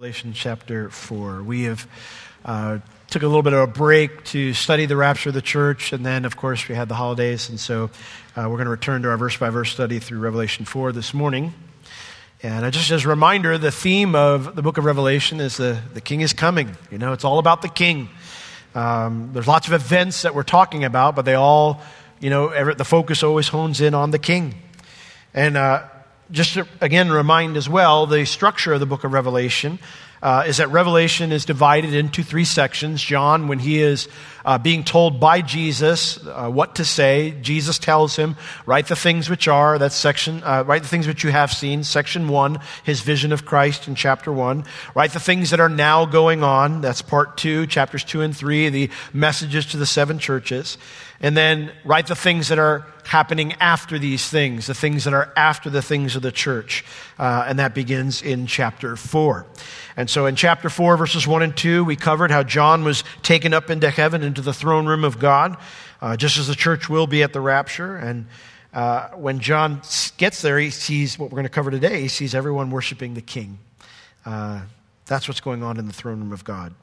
Revelation 0.00 0.32
chapter 0.32 0.90
4. 0.90 1.42
We 1.42 1.64
have 1.64 1.88
uh, 2.44 2.78
took 3.10 3.24
a 3.24 3.26
little 3.26 3.42
bit 3.42 3.52
of 3.52 3.58
a 3.58 3.66
break 3.66 4.22
to 4.26 4.54
study 4.54 4.86
the 4.86 4.96
rapture 4.96 5.30
of 5.30 5.34
the 5.34 5.42
church, 5.42 5.92
and 5.92 6.06
then, 6.06 6.24
of 6.24 6.36
course, 6.36 6.68
we 6.68 6.76
had 6.76 6.88
the 6.88 6.94
holidays, 6.94 7.48
and 7.48 7.58
so 7.58 7.90
uh, 8.36 8.42
we're 8.42 8.58
going 8.58 8.66
to 8.66 8.70
return 8.70 9.02
to 9.02 9.10
our 9.10 9.16
verse 9.16 9.36
by 9.36 9.50
verse 9.50 9.72
study 9.72 9.98
through 9.98 10.20
Revelation 10.20 10.64
4 10.64 10.92
this 10.92 11.12
morning. 11.12 11.52
And 12.44 12.72
just 12.72 12.92
as 12.92 13.06
a 13.06 13.08
reminder, 13.08 13.58
the 13.58 13.72
theme 13.72 14.14
of 14.14 14.54
the 14.54 14.62
book 14.62 14.78
of 14.78 14.84
Revelation 14.84 15.40
is 15.40 15.56
the, 15.56 15.82
the 15.94 16.00
king 16.00 16.20
is 16.20 16.32
coming. 16.32 16.76
You 16.92 16.98
know, 16.98 17.12
it's 17.12 17.24
all 17.24 17.40
about 17.40 17.62
the 17.62 17.68
king. 17.68 18.08
Um, 18.76 19.30
there's 19.32 19.48
lots 19.48 19.66
of 19.66 19.72
events 19.72 20.22
that 20.22 20.32
we're 20.32 20.44
talking 20.44 20.84
about, 20.84 21.16
but 21.16 21.24
they 21.24 21.34
all, 21.34 21.80
you 22.20 22.30
know, 22.30 22.50
every, 22.50 22.76
the 22.76 22.84
focus 22.84 23.24
always 23.24 23.48
hones 23.48 23.80
in 23.80 23.94
on 23.94 24.12
the 24.12 24.20
king. 24.20 24.54
And 25.34 25.56
uh, 25.56 25.88
just 26.30 26.54
to, 26.54 26.66
again 26.80 27.10
remind 27.10 27.56
as 27.56 27.68
well 27.68 28.06
the 28.06 28.24
structure 28.24 28.72
of 28.72 28.80
the 28.80 28.86
book 28.86 29.04
of 29.04 29.12
Revelation 29.12 29.78
uh, 30.22 30.44
is 30.46 30.56
that 30.56 30.68
Revelation 30.68 31.32
is 31.32 31.44
divided 31.44 31.94
into 31.94 32.22
three 32.22 32.44
sections. 32.44 33.02
John, 33.02 33.48
when 33.48 33.58
he 33.58 33.80
is 33.80 34.08
uh, 34.44 34.58
being 34.58 34.82
told 34.82 35.20
by 35.20 35.42
Jesus 35.42 36.18
uh, 36.26 36.50
what 36.50 36.76
to 36.76 36.84
say, 36.84 37.34
Jesus 37.40 37.78
tells 37.78 38.16
him, 38.16 38.36
"Write 38.66 38.88
the 38.88 38.96
things 38.96 39.30
which 39.30 39.46
are." 39.46 39.78
That's 39.78 39.94
section. 39.94 40.42
Uh, 40.42 40.64
write 40.66 40.82
the 40.82 40.88
things 40.88 41.06
which 41.06 41.22
you 41.22 41.30
have 41.30 41.52
seen. 41.52 41.84
Section 41.84 42.28
one, 42.28 42.58
his 42.82 43.00
vision 43.00 43.32
of 43.32 43.44
Christ 43.44 43.86
in 43.88 43.94
chapter 43.94 44.32
one. 44.32 44.64
Write 44.94 45.12
the 45.12 45.20
things 45.20 45.50
that 45.50 45.60
are 45.60 45.68
now 45.68 46.04
going 46.04 46.42
on. 46.42 46.80
That's 46.80 47.02
part 47.02 47.36
two, 47.36 47.66
chapters 47.66 48.04
two 48.04 48.22
and 48.22 48.36
three, 48.36 48.68
the 48.70 48.90
messages 49.12 49.66
to 49.66 49.76
the 49.76 49.86
seven 49.86 50.18
churches, 50.18 50.78
and 51.20 51.36
then 51.36 51.72
write 51.84 52.06
the 52.06 52.14
things 52.14 52.48
that 52.48 52.58
are 52.58 52.86
happening 53.04 53.54
after 53.54 53.98
these 53.98 54.28
things, 54.28 54.66
the 54.66 54.74
things 54.74 55.04
that 55.04 55.14
are 55.14 55.32
after 55.36 55.70
the 55.70 55.82
things 55.82 56.14
of 56.14 56.22
the 56.22 56.30
church. 56.30 56.84
Uh, 57.18 57.44
and 57.48 57.58
that 57.58 57.74
begins 57.74 58.22
in 58.22 58.46
chapter 58.46 58.96
4. 58.96 59.46
And 59.96 60.08
so 60.08 60.26
in 60.26 60.36
chapter 60.36 60.68
4, 60.68 60.96
verses 60.96 61.26
1 61.26 61.42
and 61.42 61.56
2, 61.56 61.84
we 61.84 61.96
covered 61.96 62.30
how 62.30 62.42
John 62.42 62.84
was 62.84 63.02
taken 63.22 63.52
up 63.52 63.70
into 63.70 63.90
heaven, 63.90 64.22
into 64.22 64.42
the 64.42 64.52
throne 64.52 64.86
room 64.86 65.04
of 65.04 65.18
God, 65.18 65.56
uh, 66.00 66.16
just 66.16 66.38
as 66.38 66.46
the 66.46 66.54
church 66.54 66.88
will 66.88 67.06
be 67.06 67.22
at 67.22 67.32
the 67.32 67.40
rapture. 67.40 67.96
And 67.96 68.26
uh, 68.72 69.08
when 69.10 69.40
John 69.40 69.82
gets 70.18 70.42
there, 70.42 70.58
he 70.58 70.70
sees 70.70 71.18
what 71.18 71.30
we're 71.30 71.36
going 71.36 71.44
to 71.44 71.50
cover 71.50 71.70
today. 71.70 72.02
He 72.02 72.08
sees 72.08 72.34
everyone 72.34 72.70
worshiping 72.70 73.14
the 73.14 73.22
king. 73.22 73.58
Uh, 74.24 74.60
that's 75.06 75.26
what's 75.26 75.40
going 75.40 75.62
on 75.62 75.78
in 75.78 75.86
the 75.86 75.92
throne 75.92 76.20
room 76.20 76.32
of 76.32 76.44
God. 76.44 76.74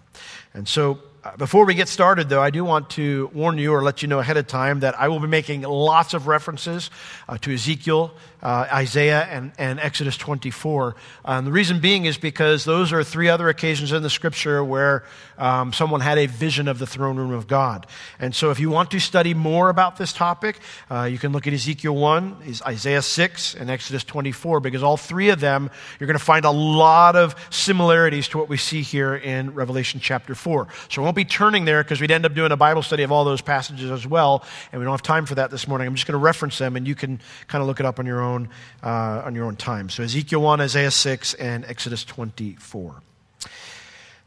And 0.54 0.68
so 0.68 1.00
before 1.38 1.66
we 1.66 1.74
get 1.74 1.88
started, 1.88 2.30
though, 2.30 2.42
I 2.42 2.52
do 2.52 2.64
want 2.64 2.92
to 2.92 3.32
warn 3.34 3.58
you 3.58 3.74
or 3.74 3.82
let 3.82 4.04
you 4.04 4.08
know 4.08 4.20
ahead 4.20 4.38
of 4.38 4.46
time 4.46 4.82
that 4.82 5.00
I 5.00 5.08
will 5.08 5.20
be 5.20 5.28
making 5.28 5.64
lots 5.64 6.14
of 6.14 6.28
references 6.28 6.92
uh, 7.28 7.40
to 7.40 7.52
Ezekiel, 7.52 8.14
uh, 8.44 8.68
Isaiah, 8.72 9.24
and, 9.24 9.52
and, 9.58 9.80
Exodus 9.80 10.18
24. 10.18 10.96
Um, 11.26 11.46
the 11.46 11.52
reason 11.52 11.80
being 11.80 12.06
is 12.06 12.18
because 12.18 12.64
those 12.64 12.94
are 12.94 13.04
three 13.04 13.28
other 13.28 13.50
occasions 13.50 13.92
in 13.92 14.04
the 14.04 14.10
scripture 14.10 14.64
where 14.64 15.04
um, 15.40 15.74
someone 15.74 16.00
had 16.00 16.20
a 16.20 16.28
vision 16.28 16.68
of 16.68 16.78
the 16.78 16.86
throne 16.86 17.18
room 17.18 17.32
of 17.32 17.48
God. 17.48 17.88
And 18.20 18.36
so 18.36 18.52
if 18.52 18.60
you 18.60 18.70
want 18.70 18.92
to 18.92 19.00
study 19.00 19.34
more 19.34 19.70
about 19.70 19.98
this 19.98 20.14
topic, 20.14 20.60
uh, 20.92 21.06
you 21.12 21.18
can 21.18 21.32
look 21.32 21.48
at 21.48 21.54
Ezekiel 21.54 21.96
1, 21.96 22.60
Isaiah 22.68 23.02
6, 23.02 23.56
and 23.56 23.72
Exodus 23.72 24.04
24, 24.04 24.60
because 24.60 24.84
all 24.84 24.98
three 24.98 25.30
of 25.30 25.40
them, 25.40 25.72
you're 26.00 26.08
going 26.08 26.20
to 26.20 26.24
find 26.24 26.46
a 26.46 26.52
lot 26.52 27.16
of 27.16 27.36
similarities 27.50 28.28
to 28.28 28.38
what 28.38 28.48
we 28.48 28.58
see 28.58 28.84
here 28.84 29.16
in 29.16 29.56
Revelation 29.56 30.00
chapter 30.00 30.36
4. 30.36 30.68
So 30.90 31.02
I 31.16 31.18
won't 31.18 31.28
be 31.30 31.34
turning 31.34 31.66
there 31.66 31.82
because 31.82 32.02
we'd 32.02 32.12
end 32.12 32.26
up 32.26 32.34
doing 32.34 32.52
a 32.52 32.58
Bible 32.58 32.82
study 32.82 33.04
of 33.04 33.12
all 33.12 33.24
those 33.24 33.42
passages 33.42 33.90
as 33.90 34.06
well, 34.06 34.44
and 34.72 34.80
we 34.80 34.86
don't 34.86 34.94
have 34.94 35.02
time 35.02 35.26
for 35.26 35.36
that 35.36 35.50
this 35.50 35.68
morning. 35.68 35.88
I'm 35.88 35.96
just 35.96 36.06
going 36.06 36.20
to 36.20 36.24
reference 36.24 36.58
them, 36.58 36.76
and 36.76 36.86
you 36.86 36.96
can 36.96 37.22
kind 37.48 37.62
of 37.62 37.68
look 37.68 37.80
it 37.80 37.86
up 37.86 38.00
on 38.00 38.06
your 38.06 38.22
own 38.22 38.36
own, 38.36 38.50
uh, 38.84 39.22
on 39.26 39.36
your 39.36 39.46
own 39.46 39.56
time. 39.56 39.90
So 39.90 40.04
Ezekiel 40.04 40.42
1, 40.42 40.62
Isaiah 40.62 40.92
6, 40.92 41.34
and 41.36 41.66
Exodus 41.66 42.04
24. 42.04 43.02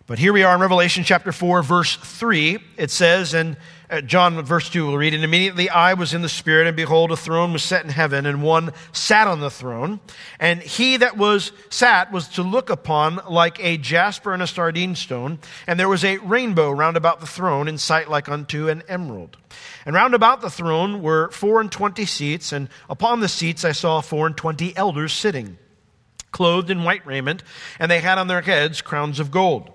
But 0.07 0.19
here 0.19 0.33
we 0.33 0.43
are 0.43 0.55
in 0.55 0.61
Revelation 0.61 1.05
chapter 1.05 1.33
4, 1.33 1.63
verse 1.63 1.97
3. 1.97 2.59
It 2.79 2.91
says, 2.91 3.35
and 3.35 3.57
uh, 3.91 4.03
John, 4.03 4.43
verse 4.43 4.69
2, 4.69 4.87
we'll 4.87 4.99
read, 4.99 5.15
And 5.15 5.25
immediately 5.25 5.71
I 5.71 5.95
was 5.95 6.13
in 6.13 6.21
the 6.21 6.29
Spirit, 6.29 6.67
and 6.67 6.77
behold, 6.77 7.11
a 7.11 7.17
throne 7.17 7.55
was 7.55 7.63
set 7.63 7.85
in 7.85 7.91
heaven, 7.91 8.27
and 8.27 8.43
one 8.43 8.73
sat 8.93 9.27
on 9.27 9.41
the 9.41 9.51
throne. 9.51 10.01
And 10.39 10.61
he 10.61 10.99
that 10.99 11.17
was 11.17 11.53
sat 11.71 12.13
was 12.13 12.29
to 12.31 12.43
look 12.43 12.69
upon 12.69 13.21
like 13.29 13.59
a 13.65 13.79
jasper 13.79 14.35
and 14.35 14.43
a 14.43 14.47
sardine 14.47 14.95
stone. 14.95 15.39
And 15.67 15.81
there 15.81 15.89
was 15.89 16.05
a 16.05 16.19
rainbow 16.19 16.71
round 16.71 16.99
about 16.99 17.21
the 17.21 17.27
throne, 17.27 17.67
in 17.67 17.79
sight 17.79 18.11
like 18.11 18.29
unto 18.29 18.69
an 18.69 18.83
emerald. 18.89 19.39
And 19.87 19.95
round 19.95 20.15
about 20.15 20.43
the 20.43 20.51
throne 20.51 21.03
were 21.03 21.31
four 21.31 21.61
and 21.61 21.73
twenty 21.73 22.05
seats, 22.05 22.53
and 22.53 22.69
upon 22.91 23.21
the 23.21 23.29
seats 23.29 23.65
I 23.65 23.73
saw 23.73 24.03
four 24.03 24.27
and 24.27 24.37
twenty 24.37 24.77
elders 24.77 25.15
sitting, 25.15 25.57
clothed 26.31 26.71
in 26.71 26.85
white 26.85 27.07
raiment, 27.07 27.43
and 27.79 27.91
they 27.91 28.01
had 28.01 28.19
on 28.19 28.29
their 28.29 28.43
heads 28.43 28.83
crowns 28.83 29.19
of 29.19 29.31
gold. 29.31 29.71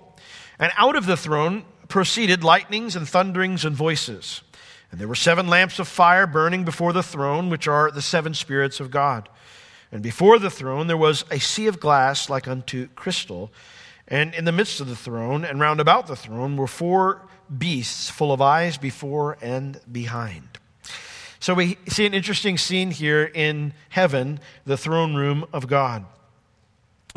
And 0.56 0.70
out 0.76 0.94
of 0.94 1.06
the 1.06 1.16
throne 1.16 1.64
proceeded 1.94 2.42
lightnings 2.42 2.96
and 2.96 3.08
thunderings 3.08 3.64
and 3.64 3.76
voices. 3.76 4.42
And 4.90 5.00
there 5.00 5.06
were 5.06 5.14
seven 5.14 5.46
lamps 5.46 5.78
of 5.78 5.86
fire 5.86 6.26
burning 6.26 6.64
before 6.64 6.92
the 6.92 7.04
throne, 7.04 7.50
which 7.50 7.68
are 7.68 7.88
the 7.88 8.02
seven 8.02 8.34
spirits 8.34 8.80
of 8.80 8.90
God. 8.90 9.28
And 9.92 10.02
before 10.02 10.40
the 10.40 10.50
throne 10.50 10.88
there 10.88 10.96
was 10.96 11.24
a 11.30 11.38
sea 11.38 11.68
of 11.68 11.78
glass 11.78 12.28
like 12.28 12.48
unto 12.48 12.88
crystal. 12.96 13.52
And 14.08 14.34
in 14.34 14.44
the 14.44 14.50
midst 14.50 14.80
of 14.80 14.88
the 14.88 14.96
throne 14.96 15.44
and 15.44 15.60
round 15.60 15.78
about 15.78 16.08
the 16.08 16.16
throne 16.16 16.56
were 16.56 16.66
four 16.66 17.28
beasts 17.56 18.10
full 18.10 18.32
of 18.32 18.42
eyes 18.42 18.76
before 18.76 19.38
and 19.40 19.80
behind. 19.92 20.58
So 21.38 21.54
we 21.54 21.78
see 21.86 22.06
an 22.06 22.12
interesting 22.12 22.58
scene 22.58 22.90
here 22.90 23.22
in 23.22 23.72
heaven, 23.90 24.40
the 24.64 24.76
throne 24.76 25.14
room 25.14 25.44
of 25.52 25.68
God. 25.68 26.06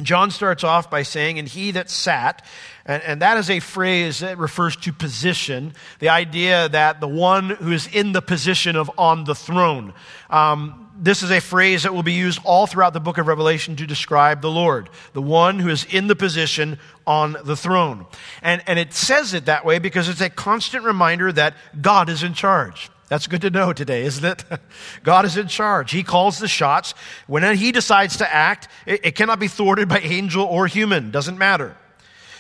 John 0.02 0.30
starts 0.30 0.64
off 0.64 0.92
by 0.92 1.02
saying, 1.02 1.40
and 1.40 1.48
he 1.48 1.72
that 1.72 1.90
sat, 1.90 2.46
and, 2.86 3.02
and, 3.02 3.22
that 3.24 3.38
is 3.38 3.50
a 3.50 3.60
phrase 3.60 4.20
that 4.20 4.38
refers 4.38 4.76
to 4.78 4.94
position, 4.94 5.74
the 5.98 6.10
idea 6.10 6.70
that 6.70 7.00
the 7.00 7.08
one 7.08 7.50
who 7.50 7.72
is 7.72 7.88
in 7.88 8.12
the 8.12 8.22
position 8.22 8.76
of 8.76 8.92
on 8.98 9.24
the 9.24 9.34
throne. 9.34 9.94
Um, 10.30 10.88
this 11.00 11.24
is 11.24 11.32
a 11.32 11.42
phrase 11.42 11.84
that 11.84 11.96
will 11.96 12.04
be 12.04 12.14
used 12.14 12.40
all 12.44 12.68
throughout 12.68 12.94
the 12.94 13.00
book 13.00 13.18
of 13.18 13.28
Revelation 13.28 13.76
to 13.78 13.88
describe 13.88 14.42
the 14.42 14.52
Lord, 14.52 14.90
the 15.14 15.22
one 15.22 15.60
who 15.60 15.70
is 15.70 15.84
in 15.86 16.08
the 16.08 16.16
position 16.16 16.78
on 17.06 17.36
the 17.44 17.56
throne. 17.56 18.06
And, 18.42 18.62
and 18.68 18.78
it 18.78 18.94
says 18.94 19.34
it 19.34 19.46
that 19.46 19.66
way 19.66 19.80
because 19.80 20.10
it's 20.10 20.22
a 20.22 20.30
constant 20.30 20.84
reminder 20.84 21.32
that 21.32 21.56
God 21.82 22.10
is 22.10 22.22
in 22.22 22.34
charge. 22.34 22.90
That's 23.08 23.28
good 23.28 23.42
to 23.42 23.50
know 23.50 23.72
today, 23.72 24.04
isn't 24.04 24.26
it? 24.26 24.44
God 25.04 25.26
is 25.26 25.38
in 25.38 25.48
charge. 25.48 25.92
He 25.92 26.04
calls 26.04 26.40
the 26.40 26.48
shots. 26.48 26.94
When 27.26 27.56
he 27.56 27.72
decides 27.72 28.18
to 28.18 28.34
act, 28.34 28.68
it, 28.86 29.06
it, 29.06 29.16
cannot 29.16 29.40
be 29.40 29.48
thwarted 29.48 29.88
by 29.88 30.00
angel 30.00 30.46
or 30.46 30.68
human. 30.68 31.12
Doesn't 31.12 31.38
matter. 31.38 31.78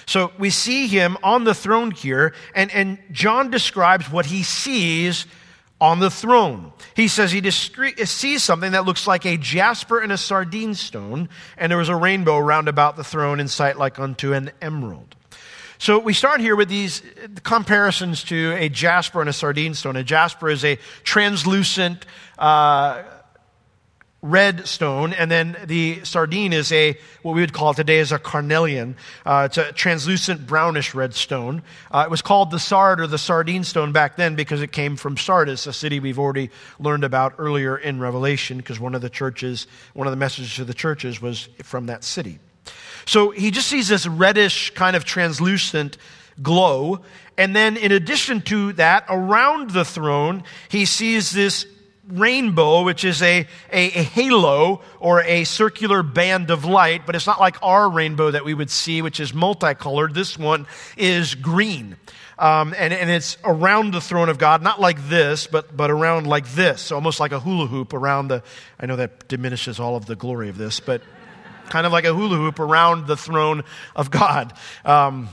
So 0.05 0.31
we 0.37 0.49
see 0.49 0.87
him 0.87 1.17
on 1.23 1.43
the 1.43 1.53
throne 1.53 1.91
here, 1.91 2.33
and, 2.55 2.71
and 2.71 2.97
John 3.11 3.51
describes 3.51 4.09
what 4.09 4.25
he 4.25 4.43
sees 4.43 5.25
on 5.79 5.99
the 5.99 6.09
throne. 6.09 6.71
He 6.95 7.07
says 7.07 7.31
he 7.31 7.41
discre- 7.41 8.07
sees 8.07 8.43
something 8.43 8.71
that 8.71 8.85
looks 8.85 9.05
like 9.05 9.25
a 9.25 9.37
jasper 9.37 9.99
and 9.99 10.11
a 10.11 10.17
sardine 10.17 10.75
stone, 10.75 11.29
and 11.57 11.69
there 11.69 11.77
was 11.77 11.89
a 11.89 11.95
rainbow 11.95 12.39
round 12.39 12.67
about 12.67 12.95
the 12.95 13.03
throne 13.03 13.39
in 13.39 13.47
sight 13.47 13.77
like 13.77 13.99
unto 13.99 14.33
an 14.33 14.51
emerald. 14.61 15.15
So 15.79 15.99
we 15.99 16.13
start 16.13 16.41
here 16.41 16.55
with 16.55 16.69
these 16.69 17.03
comparisons 17.43 18.23
to 18.25 18.53
a 18.57 18.67
jasper 18.67 19.21
and 19.21 19.29
a 19.29 19.33
sardine 19.33 19.75
stone. 19.75 19.95
A 19.95 20.03
jasper 20.03 20.49
is 20.49 20.65
a 20.65 20.77
translucent 21.03 22.03
uh, 22.39 23.03
red 24.23 24.67
stone, 24.67 25.13
and 25.13 25.29
then 25.29 25.55
the 25.65 26.03
sardine 26.03 26.51
is 26.51 26.71
a 26.71 26.97
what 27.21 27.35
we 27.35 27.41
would 27.41 27.53
call 27.53 27.75
today 27.75 27.99
is 27.99 28.11
a 28.11 28.17
carnelian. 28.17 28.95
Uh, 29.23 29.43
it's 29.45 29.59
a 29.59 29.71
translucent 29.71 30.47
brownish 30.47 30.95
red 30.95 31.13
stone. 31.13 31.61
Uh, 31.91 32.03
it 32.07 32.09
was 32.09 32.23
called 32.23 32.49
the 32.49 32.59
sard 32.59 32.99
or 32.99 33.05
the 33.05 33.19
sardine 33.19 33.63
stone 33.63 33.91
back 33.91 34.15
then 34.15 34.35
because 34.35 34.63
it 34.63 34.71
came 34.71 34.95
from 34.95 35.15
Sardis, 35.15 35.67
a 35.67 35.73
city 35.73 35.99
we've 35.99 36.17
already 36.17 36.49
learned 36.79 37.03
about 37.03 37.35
earlier 37.37 37.77
in 37.77 37.99
Revelation, 37.99 38.57
because 38.57 38.79
one 38.79 38.95
of 38.95 39.01
the 39.01 39.11
churches, 39.11 39.67
one 39.93 40.07
of 40.07 40.11
the 40.11 40.17
messages 40.17 40.55
to 40.55 40.65
the 40.65 40.73
churches 40.73 41.21
was 41.21 41.49
from 41.61 41.85
that 41.85 42.03
city. 42.03 42.39
So 43.07 43.31
he 43.31 43.51
just 43.51 43.67
sees 43.67 43.87
this 43.87 44.05
reddish, 44.05 44.71
kind 44.71 44.95
of 44.95 45.05
translucent 45.05 45.97
glow. 46.41 46.99
And 47.37 47.55
then, 47.55 47.77
in 47.77 47.91
addition 47.91 48.41
to 48.43 48.73
that, 48.73 49.05
around 49.09 49.71
the 49.71 49.85
throne, 49.85 50.43
he 50.69 50.85
sees 50.85 51.31
this 51.31 51.65
rainbow, 52.09 52.83
which 52.83 53.03
is 53.03 53.21
a, 53.21 53.47
a, 53.71 53.85
a, 53.85 54.03
halo 54.03 54.81
or 54.99 55.21
a 55.23 55.43
circular 55.43 56.03
band 56.03 56.51
of 56.51 56.63
light, 56.63 57.05
but 57.05 57.15
it's 57.15 57.27
not 57.27 57.39
like 57.39 57.57
our 57.61 57.89
rainbow 57.89 58.31
that 58.31 58.45
we 58.45 58.53
would 58.53 58.69
see, 58.69 59.01
which 59.01 59.19
is 59.19 59.33
multicolored. 59.33 60.13
This 60.13 60.37
one 60.37 60.67
is 60.95 61.35
green. 61.35 61.97
Um, 62.39 62.73
and, 62.77 62.93
and 62.93 63.09
it's 63.09 63.37
around 63.43 63.93
the 63.93 64.01
throne 64.01 64.29
of 64.29 64.37
God, 64.37 64.61
not 64.61 64.79
like 64.79 65.09
this, 65.09 65.47
but, 65.47 65.75
but 65.75 65.91
around 65.91 66.27
like 66.27 66.47
this, 66.53 66.91
almost 66.91 67.19
like 67.19 67.31
a 67.31 67.39
hula 67.39 67.67
hoop 67.67 67.93
around 67.93 68.27
the. 68.27 68.43
I 68.79 68.85
know 68.85 68.95
that 68.97 69.27
diminishes 69.27 69.79
all 69.79 69.95
of 69.95 70.05
the 70.05 70.15
glory 70.15 70.49
of 70.49 70.57
this, 70.57 70.79
but 70.79 71.01
kind 71.69 71.85
of 71.85 71.91
like 71.91 72.05
a 72.05 72.13
hula 72.13 72.37
hoop 72.37 72.59
around 72.59 73.07
the 73.07 73.17
throne 73.17 73.63
of 73.95 74.11
God. 74.11 74.53
Um, 74.85 75.29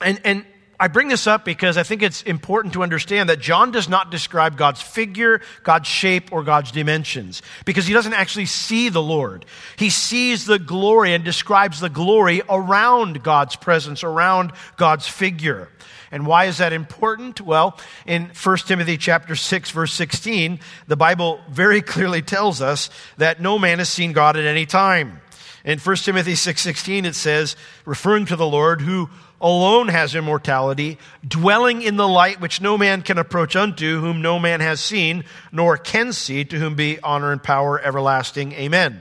and, 0.00 0.20
and 0.24 0.44
I 0.80 0.88
bring 0.88 1.08
this 1.08 1.26
up 1.26 1.44
because 1.44 1.76
I 1.76 1.82
think 1.82 2.02
it's 2.02 2.22
important 2.22 2.72
to 2.72 2.82
understand 2.82 3.28
that 3.28 3.38
John 3.38 3.70
does 3.70 3.86
not 3.86 4.10
describe 4.10 4.56
God's 4.56 4.80
figure, 4.80 5.42
God's 5.62 5.86
shape, 5.86 6.32
or 6.32 6.42
God's 6.42 6.72
dimensions 6.72 7.42
because 7.66 7.86
he 7.86 7.92
doesn't 7.92 8.14
actually 8.14 8.46
see 8.46 8.88
the 8.88 9.02
Lord. 9.02 9.44
He 9.76 9.90
sees 9.90 10.46
the 10.46 10.58
glory 10.58 11.12
and 11.12 11.22
describes 11.22 11.80
the 11.80 11.90
glory 11.90 12.40
around 12.48 13.22
God's 13.22 13.56
presence, 13.56 14.02
around 14.02 14.52
God's 14.78 15.06
figure. 15.06 15.68
And 16.10 16.26
why 16.26 16.46
is 16.46 16.58
that 16.58 16.72
important? 16.72 17.42
Well, 17.42 17.78
in 18.06 18.30
1 18.42 18.56
Timothy 18.58 18.96
chapter 18.96 19.36
6 19.36 19.70
verse 19.72 19.92
16, 19.92 20.60
the 20.88 20.96
Bible 20.96 21.40
very 21.50 21.82
clearly 21.82 22.22
tells 22.22 22.62
us 22.62 22.88
that 23.18 23.38
no 23.38 23.58
man 23.58 23.80
has 23.80 23.90
seen 23.90 24.14
God 24.14 24.38
at 24.38 24.46
any 24.46 24.64
time. 24.64 25.20
In 25.64 25.78
1 25.78 25.96
Timothy 25.96 26.32
6:16 26.32 27.04
it 27.04 27.14
says, 27.14 27.56
referring 27.84 28.26
to 28.26 28.36
the 28.36 28.46
Lord 28.46 28.80
who 28.80 29.10
alone 29.40 29.88
has 29.88 30.14
immortality, 30.14 30.98
dwelling 31.26 31.82
in 31.82 31.96
the 31.96 32.08
light 32.08 32.40
which 32.40 32.60
no 32.60 32.76
man 32.76 33.02
can 33.02 33.18
approach 33.18 33.56
unto, 33.56 34.00
whom 34.00 34.22
no 34.22 34.38
man 34.38 34.60
has 34.60 34.80
seen, 34.80 35.24
nor 35.50 35.76
can 35.76 36.12
see, 36.12 36.44
to 36.44 36.58
whom 36.58 36.74
be 36.74 36.98
honor 37.00 37.32
and 37.32 37.42
power 37.42 37.80
everlasting. 37.80 38.52
Amen. 38.52 39.00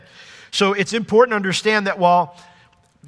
So 0.52 0.74
it's 0.74 0.94
important 0.94 1.34
to 1.34 1.36
understand 1.38 1.88
that 1.88 2.00
while 2.00 2.36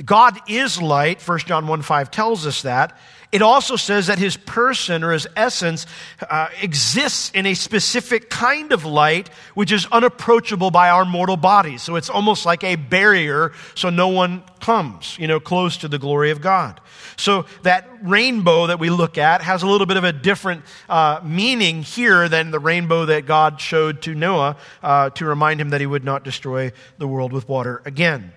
God 0.03 0.39
is 0.47 0.81
light, 0.81 1.21
1 1.21 1.39
John 1.39 1.67
1 1.67 1.81
5 1.81 2.11
tells 2.11 2.45
us 2.45 2.61
that, 2.61 2.97
it 3.31 3.41
also 3.41 3.77
says 3.77 4.07
that 4.07 4.19
his 4.19 4.35
person 4.35 5.03
or 5.03 5.11
his 5.11 5.27
essence 5.35 5.85
uh, 6.29 6.49
exists 6.61 7.31
in 7.33 7.45
a 7.45 7.53
specific 7.53 8.29
kind 8.29 8.73
of 8.73 8.83
light 8.83 9.29
which 9.53 9.71
is 9.71 9.85
unapproachable 9.91 10.69
by 10.69 10.89
our 10.89 11.05
mortal 11.05 11.37
bodies. 11.37 11.81
So 11.81 11.95
it's 11.95 12.09
almost 12.09 12.45
like 12.45 12.63
a 12.63 12.75
barrier 12.75 13.53
so 13.75 13.89
no 13.89 14.09
one 14.09 14.43
comes, 14.59 15.17
you 15.17 15.27
know, 15.27 15.39
close 15.39 15.77
to 15.77 15.87
the 15.87 15.97
glory 15.97 16.31
of 16.31 16.41
God. 16.41 16.81
So 17.15 17.45
that 17.63 17.87
rainbow 18.01 18.67
that 18.67 18.79
we 18.79 18.89
look 18.89 19.17
at 19.17 19.41
has 19.41 19.63
a 19.63 19.67
little 19.67 19.87
bit 19.87 19.97
of 19.97 20.03
a 20.03 20.11
different 20.11 20.63
uh, 20.89 21.21
meaning 21.23 21.83
here 21.83 22.27
than 22.27 22.51
the 22.51 22.59
rainbow 22.59 23.05
that 23.05 23.25
God 23.25 23.61
showed 23.61 24.01
to 24.03 24.13
Noah 24.13 24.57
uh, 24.83 25.09
to 25.11 25.25
remind 25.25 25.61
him 25.61 25.69
that 25.69 25.79
he 25.79 25.87
would 25.87 26.03
not 26.03 26.23
destroy 26.23 26.71
the 26.97 27.07
world 27.07 27.31
with 27.31 27.47
water 27.47 27.81
again. 27.85 28.33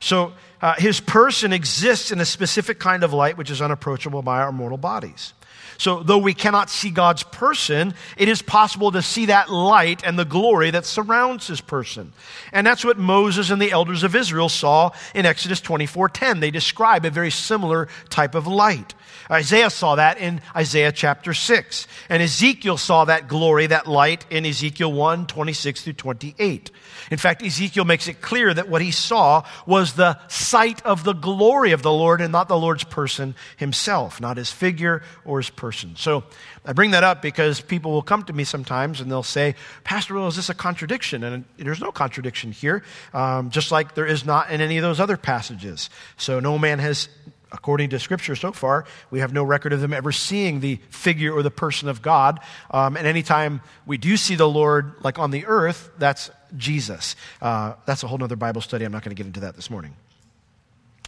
So 0.00 0.32
uh, 0.60 0.74
his 0.74 1.00
person 1.00 1.52
exists 1.52 2.10
in 2.10 2.20
a 2.20 2.24
specific 2.24 2.78
kind 2.78 3.04
of 3.04 3.12
light 3.12 3.36
which 3.36 3.50
is 3.50 3.62
unapproachable 3.62 4.22
by 4.22 4.40
our 4.40 4.52
mortal 4.52 4.78
bodies. 4.78 5.32
So, 5.78 6.02
though 6.02 6.18
we 6.18 6.34
cannot 6.34 6.70
see 6.70 6.90
God's 6.90 7.22
person, 7.22 7.94
it 8.16 8.28
is 8.28 8.42
possible 8.42 8.90
to 8.90 9.00
see 9.00 9.26
that 9.26 9.48
light 9.48 10.04
and 10.04 10.18
the 10.18 10.24
glory 10.24 10.72
that 10.72 10.84
surrounds 10.84 11.46
his 11.46 11.60
person. 11.60 12.12
And 12.52 12.66
that's 12.66 12.84
what 12.84 12.98
Moses 12.98 13.50
and 13.50 13.62
the 13.62 13.70
elders 13.70 14.02
of 14.02 14.16
Israel 14.16 14.48
saw 14.48 14.90
in 15.14 15.24
Exodus 15.24 15.60
24:10. 15.60 16.40
They 16.40 16.50
describe 16.50 17.04
a 17.04 17.10
very 17.10 17.30
similar 17.30 17.86
type 18.10 18.34
of 18.34 18.48
light. 18.48 18.94
Isaiah 19.30 19.70
saw 19.70 19.94
that 19.94 20.18
in 20.18 20.40
Isaiah 20.56 20.90
chapter 20.90 21.32
6. 21.32 21.86
And 22.08 22.22
Ezekiel 22.24 22.76
saw 22.76 23.04
that 23.04 23.28
glory, 23.28 23.68
that 23.68 23.86
light 23.86 24.26
in 24.30 24.46
Ezekiel 24.46 24.92
1, 24.92 25.26
26 25.26 25.82
through 25.82 25.92
28. 25.92 26.72
In 27.10 27.18
fact, 27.18 27.42
Ezekiel 27.42 27.84
makes 27.84 28.08
it 28.08 28.20
clear 28.20 28.52
that 28.52 28.68
what 28.68 28.82
he 28.82 28.90
saw 28.90 29.44
was 29.66 29.94
the 29.94 30.18
sight 30.28 30.84
of 30.84 31.04
the 31.04 31.12
glory 31.12 31.72
of 31.72 31.82
the 31.82 31.92
Lord 31.92 32.20
and 32.20 32.32
not 32.32 32.48
the 32.48 32.58
Lord's 32.58 32.84
person 32.84 33.34
himself, 33.56 34.20
not 34.20 34.36
his 34.36 34.50
figure 34.50 35.02
or 35.24 35.38
his 35.38 35.50
person. 35.50 35.94
So 35.96 36.24
I 36.64 36.72
bring 36.72 36.90
that 36.90 37.04
up 37.04 37.22
because 37.22 37.60
people 37.60 37.92
will 37.92 38.02
come 38.02 38.22
to 38.24 38.32
me 38.32 38.44
sometimes 38.44 39.00
and 39.00 39.10
they'll 39.10 39.22
say, 39.22 39.54
Pastor 39.84 40.14
Will, 40.14 40.28
is 40.28 40.36
this 40.36 40.50
a 40.50 40.54
contradiction? 40.54 41.24
And 41.24 41.44
there's 41.56 41.80
no 41.80 41.92
contradiction 41.92 42.52
here, 42.52 42.82
um, 43.14 43.50
just 43.50 43.72
like 43.72 43.94
there 43.94 44.06
is 44.06 44.24
not 44.24 44.50
in 44.50 44.60
any 44.60 44.76
of 44.76 44.82
those 44.82 45.00
other 45.00 45.16
passages. 45.16 45.90
So 46.16 46.40
no 46.40 46.58
man 46.58 46.78
has 46.78 47.08
according 47.52 47.90
to 47.90 47.98
Scripture 47.98 48.36
so 48.36 48.52
far, 48.52 48.84
we 49.10 49.20
have 49.20 49.32
no 49.32 49.42
record 49.42 49.72
of 49.72 49.80
them 49.80 49.92
ever 49.92 50.12
seeing 50.12 50.60
the 50.60 50.76
figure 50.90 51.32
or 51.32 51.42
the 51.42 51.50
person 51.50 51.88
of 51.88 52.02
God. 52.02 52.40
Um, 52.70 52.96
and 52.96 53.06
anytime 53.06 53.60
we 53.86 53.98
do 53.98 54.16
see 54.16 54.34
the 54.34 54.48
Lord, 54.48 54.92
like 55.02 55.18
on 55.18 55.30
the 55.30 55.46
earth, 55.46 55.90
that's 55.98 56.30
Jesus. 56.56 57.16
Uh, 57.40 57.74
that's 57.86 58.02
a 58.02 58.06
whole 58.06 58.22
other 58.22 58.36
Bible 58.36 58.60
study. 58.60 58.84
I'm 58.84 58.92
not 58.92 59.02
going 59.02 59.14
to 59.14 59.20
get 59.20 59.26
into 59.26 59.40
that 59.40 59.56
this 59.56 59.70
morning. 59.70 59.94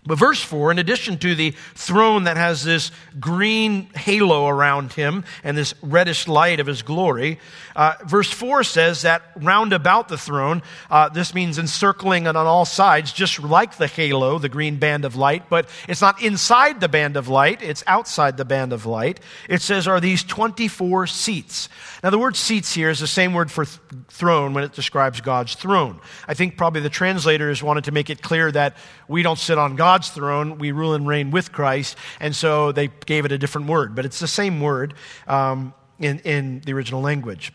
But 0.07 0.19
verse 0.19 0.43
4, 0.43 0.71
in 0.71 0.79
addition 0.79 1.19
to 1.19 1.35
the 1.35 1.51
throne 1.75 2.25
that 2.25 2.39
has 2.39 2.65
this 2.65 2.91
green 3.19 3.91
halo 3.95 4.49
around 4.49 4.95
him 4.95 5.25
and 5.45 5.59
this 5.59 5.75
reddish 5.83 6.27
light 6.27 6.59
of 6.59 6.67
his 6.67 6.81
glory, 6.81 7.39
uh, 7.77 7.97
verse 8.07 8.31
4 8.31 8.65
says 8.65 9.03
that 9.03 9.23
round 9.37 9.75
about 9.75 10.09
the 10.09 10.17
throne, 10.17 10.63
uh, 10.91 11.11
this 11.11 11.35
means 11.35 11.59
encircling 11.59 12.25
it 12.25 12.35
on 12.35 12.47
all 12.47 12.65
sides, 12.65 13.13
just 13.13 13.43
like 13.43 13.77
the 13.77 13.87
halo, 13.87 14.39
the 14.39 14.49
green 14.49 14.79
band 14.79 15.05
of 15.05 15.17
light, 15.17 15.51
but 15.51 15.69
it's 15.87 16.01
not 16.01 16.23
inside 16.23 16.81
the 16.81 16.89
band 16.89 17.19
of 17.19 17.29
light, 17.29 17.61
it's 17.61 17.85
outside 17.87 18.39
the 18.39 18.45
band 18.47 18.73
of 18.73 18.87
light. 18.87 19.21
It 19.51 19.61
says, 19.61 19.87
are 19.87 20.01
these 20.01 20.25
24 20.25 21.09
seats. 21.09 21.69
Now, 22.03 22.09
the 22.09 22.19
word 22.19 22.37
seats 22.37 22.73
here 22.73 22.89
is 22.89 23.01
the 23.01 23.07
same 23.07 23.35
word 23.35 23.51
for 23.51 23.67
th- 23.67 23.79
throne 24.09 24.55
when 24.55 24.65
it 24.65 24.73
describes 24.73 25.21
God's 25.21 25.55
throne. 25.55 26.01
I 26.27 26.33
think 26.33 26.57
probably 26.57 26.81
the 26.81 26.89
translators 26.89 27.63
wanted 27.63 27.85
to 27.85 27.93
make 27.93 28.09
it 28.09 28.23
clear 28.23 28.51
that 28.53 28.79
we 29.07 29.23
don't 29.23 29.39
sit 29.39 29.59
on 29.59 29.77
God's 29.77 29.90
throne, 29.99 30.59
we 30.59 30.73
rule 30.73 30.95
and 30.95 31.07
reign 31.07 31.31
with 31.31 31.53
Christ, 31.53 31.97
and 32.21 32.35
so 32.35 32.73
they 32.73 32.89
gave 33.07 33.25
it 33.25 33.33
a 33.33 33.39
different 33.39 33.67
word, 33.67 33.95
but 33.95 34.05
it's 34.05 34.21
the 34.21 34.29
same 34.29 34.61
word 34.61 34.95
um, 35.27 35.75
in, 35.99 36.21
in 36.21 36.61
the 36.65 36.73
original 36.73 37.01
language. 37.01 37.53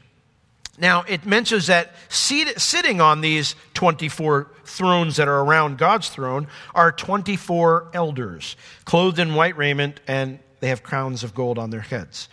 Now, 0.78 1.06
it 1.08 1.26
mentions 1.26 1.68
that 1.68 1.96
sitting 2.10 3.00
on 3.00 3.22
these 3.22 3.56
24 3.76 4.52
thrones 4.66 5.16
that 5.16 5.28
are 5.28 5.40
around 5.40 5.78
God's 5.78 6.10
throne 6.10 6.48
are 6.74 6.92
24 6.92 7.92
elders, 7.94 8.58
clothed 8.84 9.20
in 9.20 9.36
white 9.36 9.56
raiment, 9.56 10.02
and 10.06 10.40
they 10.60 10.68
have 10.68 10.84
crowns 10.84 11.24
of 11.24 11.34
gold 11.34 11.58
on 11.58 11.70
their 11.70 11.82
heads. 11.82 12.28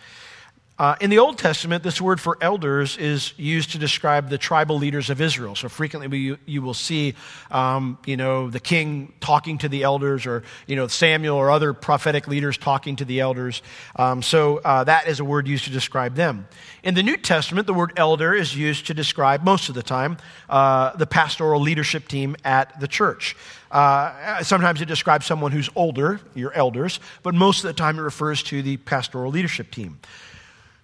Uh, 0.79 0.95
in 0.99 1.11
the 1.11 1.19
Old 1.19 1.37
Testament, 1.37 1.83
this 1.83 2.01
word 2.01 2.19
for 2.19 2.35
elders 2.41 2.97
is 2.97 3.35
used 3.37 3.73
to 3.73 3.77
describe 3.77 4.29
the 4.29 4.39
tribal 4.39 4.79
leaders 4.79 5.11
of 5.11 5.21
Israel. 5.21 5.53
So 5.53 5.69
frequently 5.69 6.07
we, 6.07 6.37
you 6.47 6.63
will 6.63 6.73
see, 6.73 7.13
um, 7.51 7.99
you 8.07 8.17
know, 8.17 8.49
the 8.49 8.59
king 8.59 9.13
talking 9.19 9.59
to 9.59 9.69
the 9.69 9.83
elders, 9.83 10.25
or 10.25 10.41
you 10.65 10.75
know, 10.75 10.87
Samuel 10.87 11.37
or 11.37 11.51
other 11.51 11.73
prophetic 11.73 12.27
leaders 12.27 12.57
talking 12.57 12.95
to 12.95 13.05
the 13.05 13.19
elders. 13.19 13.61
Um, 13.97 14.23
so 14.23 14.57
uh, 14.57 14.83
that 14.85 15.07
is 15.07 15.19
a 15.19 15.25
word 15.25 15.47
used 15.47 15.65
to 15.65 15.69
describe 15.69 16.15
them. 16.15 16.47
In 16.81 16.95
the 16.95 17.03
New 17.03 17.17
Testament, 17.17 17.67
the 17.67 17.73
word 17.75 17.93
elder 17.95 18.33
is 18.33 18.55
used 18.55 18.87
to 18.87 18.95
describe 18.95 19.43
most 19.43 19.69
of 19.69 19.75
the 19.75 19.83
time 19.83 20.17
uh, 20.49 20.95
the 20.95 21.05
pastoral 21.05 21.61
leadership 21.61 22.07
team 22.07 22.35
at 22.43 22.79
the 22.79 22.87
church. 22.87 23.35
Uh, 23.69 24.41
sometimes 24.41 24.81
it 24.81 24.85
describes 24.85 25.27
someone 25.27 25.51
who's 25.51 25.69
older, 25.75 26.19
your 26.33 26.51
elders, 26.53 26.99
but 27.21 27.35
most 27.35 27.63
of 27.63 27.67
the 27.67 27.73
time 27.73 27.99
it 27.99 28.01
refers 28.01 28.41
to 28.41 28.63
the 28.63 28.77
pastoral 28.77 29.31
leadership 29.31 29.69
team. 29.69 29.99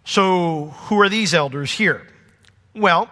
So, 0.09 0.73
who 0.87 0.99
are 1.01 1.07
these 1.07 1.35
elders 1.35 1.71
here? 1.71 2.07
Well, 2.73 3.11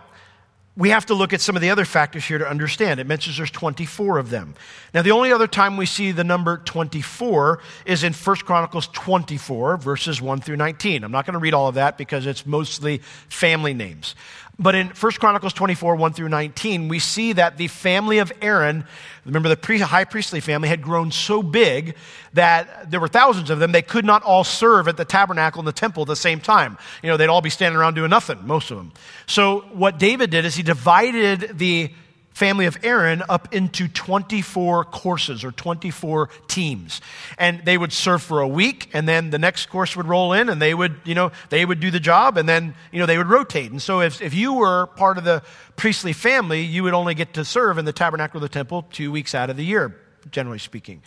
we 0.75 0.89
have 0.89 1.05
to 1.05 1.13
look 1.13 1.31
at 1.31 1.41
some 1.41 1.55
of 1.55 1.61
the 1.61 1.69
other 1.69 1.85
factors 1.85 2.25
here 2.25 2.39
to 2.39 2.49
understand. 2.49 2.99
It 2.99 3.05
mentions 3.05 3.37
there's 3.37 3.51
24 3.51 4.17
of 4.17 4.31
them. 4.31 4.55
Now, 4.95 5.03
the 5.03 5.11
only 5.11 5.31
other 5.31 5.45
time 5.45 5.77
we 5.77 5.85
see 5.85 6.11
the 6.11 6.23
number 6.23 6.57
24 6.57 7.59
is 7.85 8.03
in 8.03 8.13
1 8.13 8.35
Chronicles 8.37 8.87
24, 8.87 9.77
verses 9.77 10.19
1 10.19 10.41
through 10.41 10.55
19. 10.55 11.03
I'm 11.03 11.11
not 11.11 11.27
going 11.27 11.33
to 11.33 11.39
read 11.39 11.53
all 11.53 11.67
of 11.67 11.75
that 11.75 11.99
because 11.99 12.25
it's 12.25 12.47
mostly 12.47 12.97
family 13.29 13.75
names. 13.75 14.15
But 14.59 14.73
in 14.73 14.87
1 14.87 15.11
Chronicles 15.13 15.53
24, 15.53 15.95
1 15.95 16.13
through 16.13 16.29
19, 16.29 16.87
we 16.87 16.97
see 16.97 17.33
that 17.33 17.57
the 17.57 17.67
family 17.67 18.17
of 18.17 18.31
Aaron, 18.41 18.85
remember 19.23 19.53
the 19.53 19.85
high 19.85 20.03
priestly 20.03 20.39
family, 20.39 20.67
had 20.67 20.81
grown 20.81 21.11
so 21.11 21.43
big 21.43 21.95
that 22.33 22.89
there 22.89 22.99
were 22.99 23.07
thousands 23.07 23.51
of 23.51 23.59
them. 23.59 23.71
They 23.71 23.83
could 23.83 24.03
not 24.03 24.23
all 24.23 24.43
serve 24.43 24.87
at 24.87 24.97
the 24.97 25.05
tabernacle 25.05 25.59
and 25.59 25.67
the 25.67 25.71
temple 25.71 26.01
at 26.01 26.07
the 26.07 26.15
same 26.15 26.39
time. 26.39 26.79
You 27.03 27.09
know, 27.09 27.17
they'd 27.17 27.27
all 27.27 27.41
be 27.41 27.51
standing 27.51 27.77
around 27.79 27.93
doing 27.93 28.09
nothing, 28.09 28.47
most 28.47 28.71
of 28.71 28.77
them. 28.77 28.93
So 29.27 29.59
what 29.73 29.99
David 29.99 30.31
did 30.31 30.43
is 30.43 30.55
he 30.55 30.63
divided 30.63 31.59
the 31.59 31.93
family 32.37 32.67
of 32.67 32.77
Aaron 32.83 33.23
up 33.27 33.51
into 33.51 33.87
24 33.87 34.85
courses 34.85 35.43
or 35.43 35.51
24 35.51 36.29
teams. 36.47 37.01
And 37.39 37.65
they 37.65 37.79
would 37.79 37.91
serve 37.91 38.21
for 38.21 38.41
a 38.41 38.47
week 38.47 38.91
and 38.93 39.09
then 39.09 39.31
the 39.31 39.39
next 39.39 39.65
course 39.65 39.97
would 39.97 40.05
roll 40.05 40.33
in 40.33 40.47
and 40.47 40.61
they 40.61 40.75
would, 40.75 40.97
you 41.03 41.15
know, 41.15 41.31
they 41.49 41.65
would 41.65 41.79
do 41.79 41.89
the 41.89 41.99
job 41.99 42.37
and 42.37 42.47
then, 42.47 42.75
you 42.91 42.99
know, 42.99 43.07
they 43.07 43.17
would 43.17 43.27
rotate. 43.27 43.71
And 43.71 43.81
so 43.81 44.01
if, 44.01 44.21
if 44.21 44.35
you 44.35 44.53
were 44.53 44.85
part 44.85 45.17
of 45.17 45.23
the 45.23 45.41
priestly 45.77 46.13
family, 46.13 46.61
you 46.61 46.83
would 46.83 46.93
only 46.93 47.15
get 47.15 47.33
to 47.33 47.43
serve 47.43 47.79
in 47.79 47.85
the 47.85 47.93
tabernacle 47.93 48.37
of 48.37 48.43
the 48.43 48.49
temple 48.49 48.85
two 48.91 49.11
weeks 49.11 49.33
out 49.33 49.49
of 49.49 49.57
the 49.57 49.65
year, 49.65 49.99
generally 50.29 50.59
speaking. 50.59 51.01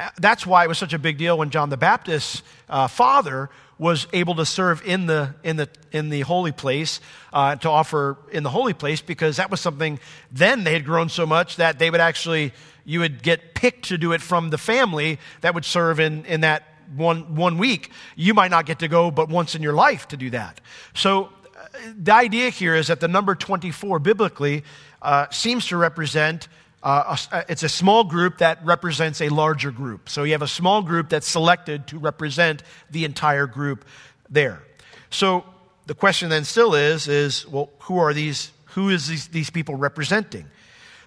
Uh, 0.00 0.08
that's 0.18 0.44
why 0.44 0.64
it 0.64 0.68
was 0.68 0.78
such 0.78 0.92
a 0.92 0.98
big 0.98 1.16
deal 1.16 1.38
when 1.38 1.50
John 1.50 1.70
the 1.70 1.76
Baptist's 1.76 2.42
uh, 2.68 2.88
father 2.88 3.50
was 3.82 4.06
able 4.12 4.36
to 4.36 4.46
serve 4.46 4.80
in 4.86 5.06
the, 5.06 5.34
in 5.42 5.56
the, 5.56 5.68
in 5.90 6.08
the 6.08 6.20
holy 6.20 6.52
place, 6.52 7.00
uh, 7.32 7.56
to 7.56 7.68
offer 7.68 8.16
in 8.30 8.44
the 8.44 8.48
holy 8.48 8.72
place, 8.72 9.00
because 9.00 9.38
that 9.38 9.50
was 9.50 9.60
something 9.60 9.98
then 10.30 10.62
they 10.62 10.72
had 10.72 10.84
grown 10.84 11.08
so 11.08 11.26
much 11.26 11.56
that 11.56 11.80
they 11.80 11.90
would 11.90 12.00
actually, 12.00 12.52
you 12.84 13.00
would 13.00 13.24
get 13.24 13.54
picked 13.54 13.86
to 13.86 13.98
do 13.98 14.12
it 14.12 14.22
from 14.22 14.50
the 14.50 14.56
family 14.56 15.18
that 15.40 15.52
would 15.54 15.64
serve 15.64 15.98
in, 15.98 16.24
in 16.26 16.42
that 16.42 16.62
one, 16.94 17.34
one 17.34 17.58
week. 17.58 17.90
You 18.14 18.34
might 18.34 18.52
not 18.52 18.66
get 18.66 18.78
to 18.78 18.88
go 18.88 19.10
but 19.10 19.28
once 19.28 19.56
in 19.56 19.62
your 19.62 19.74
life 19.74 20.06
to 20.08 20.16
do 20.16 20.30
that. 20.30 20.60
So 20.94 21.24
uh, 21.24 21.78
the 21.98 22.14
idea 22.14 22.50
here 22.50 22.76
is 22.76 22.86
that 22.86 23.00
the 23.00 23.08
number 23.08 23.34
24 23.34 23.98
biblically 23.98 24.62
uh, 25.02 25.26
seems 25.30 25.66
to 25.66 25.76
represent 25.76 26.46
uh, 26.82 27.16
a, 27.32 27.44
it's 27.48 27.62
a 27.62 27.68
small 27.68 28.04
group 28.04 28.38
that 28.38 28.64
represents 28.64 29.20
a 29.20 29.28
larger 29.28 29.70
group. 29.70 30.08
So 30.08 30.24
you 30.24 30.32
have 30.32 30.42
a 30.42 30.48
small 30.48 30.82
group 30.82 31.08
that's 31.08 31.28
selected 31.28 31.86
to 31.88 31.98
represent 31.98 32.62
the 32.90 33.04
entire 33.04 33.46
group 33.46 33.84
there. 34.28 34.62
So 35.10 35.44
the 35.86 35.94
question 35.94 36.28
then 36.28 36.44
still 36.44 36.74
is, 36.74 37.06
is 37.06 37.46
well, 37.46 37.70
who 37.80 37.98
are 37.98 38.12
these, 38.12 38.50
who 38.66 38.88
is 38.88 39.06
these, 39.06 39.28
these 39.28 39.50
people 39.50 39.76
representing? 39.76 40.46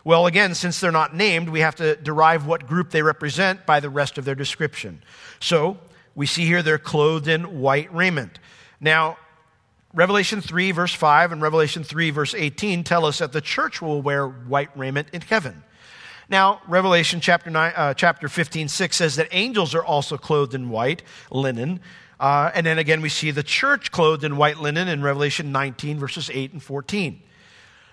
Well, 0.05 0.27
again, 0.27 0.53
since 0.53 0.79
they're 0.79 0.91
not 0.91 1.15
named, 1.15 1.49
we 1.49 1.61
have 1.61 1.75
to 1.77 1.95
derive 1.95 2.45
what 2.45 2.67
group 2.67 2.91
they 2.91 3.01
represent 3.01 3.65
by 3.65 3.79
the 3.79 3.89
rest 3.89 4.17
of 4.17 4.25
their 4.25 4.35
description. 4.35 5.01
So 5.39 5.77
we 6.13 6.27
see 6.27 6.45
here 6.45 6.61
they're 6.61 6.77
clothed 6.77 7.27
in 7.27 7.59
white 7.59 7.93
raiment. 7.93 8.39
Now, 8.79 9.17
Revelation 9.95 10.41
3, 10.41 10.71
verse 10.71 10.93
5, 10.93 11.31
and 11.31 11.41
Revelation 11.41 11.83
3, 11.83 12.11
verse 12.11 12.35
18 12.35 12.83
tell 12.83 13.05
us 13.05 13.19
that 13.19 13.31
the 13.31 13.41
church 13.41 13.81
will 13.81 14.01
wear 14.01 14.27
white 14.27 14.69
raiment 14.77 15.07
in 15.11 15.21
heaven. 15.21 15.63
Now, 16.29 16.61
Revelation 16.67 17.21
chapter, 17.21 17.49
9, 17.49 17.73
uh, 17.75 17.93
chapter 17.93 18.27
15, 18.27 18.67
6 18.67 18.95
says 18.95 19.15
that 19.17 19.27
angels 19.31 19.75
are 19.75 19.83
also 19.83 20.17
clothed 20.17 20.55
in 20.55 20.69
white 20.69 21.03
linen. 21.29 21.79
Uh, 22.19 22.51
and 22.55 22.65
then 22.65 22.79
again, 22.79 23.01
we 23.01 23.09
see 23.09 23.31
the 23.31 23.43
church 23.43 23.91
clothed 23.91 24.23
in 24.23 24.37
white 24.37 24.57
linen 24.57 24.87
in 24.87 25.03
Revelation 25.03 25.51
19, 25.51 25.99
verses 25.99 26.29
8 26.33 26.53
and 26.53 26.63
14. 26.63 27.21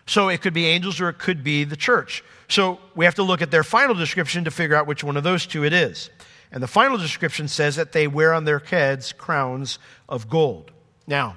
So 0.07 0.29
it 0.29 0.41
could 0.41 0.55
be 0.55 0.67
angels 0.67 1.01
or 1.01 1.09
it 1.09 1.19
could 1.19 1.45
be 1.45 1.65
the 1.65 1.77
church. 1.77 2.25
So 2.49 2.79
we 2.95 3.05
have 3.05 3.15
to 3.17 3.23
look 3.23 3.43
at 3.43 3.51
their 3.51 3.65
final 3.65 3.95
description 3.95 4.45
to 4.45 4.51
figure 4.51 4.77
out 4.77 4.87
which 4.87 5.05
one 5.05 5.17
of 5.17 5.25
those 5.25 5.47
two 5.47 5.65
it 5.65 5.73
is. 5.73 6.11
And 6.51 6.63
the 6.63 6.69
final 6.69 6.99
description 6.99 7.49
says 7.49 7.77
that 7.77 7.93
they 7.93 8.07
wear 8.07 8.33
on 8.35 8.45
their 8.45 8.59
heads 8.59 9.13
crowns 9.13 9.79
of 10.09 10.29
gold. 10.29 10.71
Now, 11.07 11.37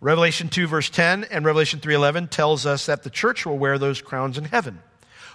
Revelation 0.00 0.48
2 0.48 0.66
verse 0.66 0.90
10 0.90 1.24
and 1.24 1.44
Revelation 1.44 1.80
3:11 1.80 2.28
tells 2.30 2.66
us 2.66 2.86
that 2.86 3.02
the 3.02 3.10
church 3.10 3.44
will 3.44 3.58
wear 3.58 3.78
those 3.78 4.00
crowns 4.00 4.38
in 4.38 4.44
heaven. 4.44 4.80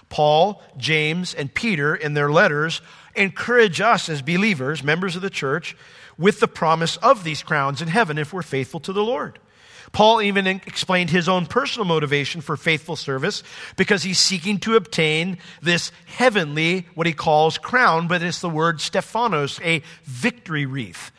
Paul, 0.08 0.62
James, 0.76 1.34
and 1.34 1.52
Peter 1.52 1.94
in 1.94 2.14
their 2.14 2.30
letters 2.30 2.80
encourage 3.14 3.80
us 3.80 4.08
as 4.08 4.22
believers, 4.22 4.82
members 4.82 5.16
of 5.16 5.22
the 5.22 5.30
church, 5.30 5.76
with 6.18 6.40
the 6.40 6.48
promise 6.48 6.96
of 6.98 7.24
these 7.24 7.42
crowns 7.42 7.82
in 7.82 7.88
heaven 7.88 8.18
if 8.18 8.32
we're 8.32 8.42
faithful 8.42 8.80
to 8.80 8.92
the 8.92 9.02
Lord. 9.02 9.38
Paul 9.92 10.22
even 10.22 10.46
explained 10.46 11.10
his 11.10 11.28
own 11.28 11.46
personal 11.46 11.86
motivation 11.86 12.40
for 12.40 12.56
faithful 12.56 12.96
service 12.96 13.44
because 13.76 14.02
he's 14.02 14.18
seeking 14.18 14.58
to 14.60 14.74
obtain 14.74 15.38
this 15.62 15.92
heavenly, 16.06 16.86
what 16.94 17.06
he 17.06 17.12
calls 17.12 17.58
crown, 17.58 18.08
but 18.08 18.22
it's 18.22 18.40
the 18.40 18.50
word 18.50 18.80
Stephanos, 18.80 19.60
a 19.62 19.82
victory 20.02 20.66
wreath. 20.66 21.12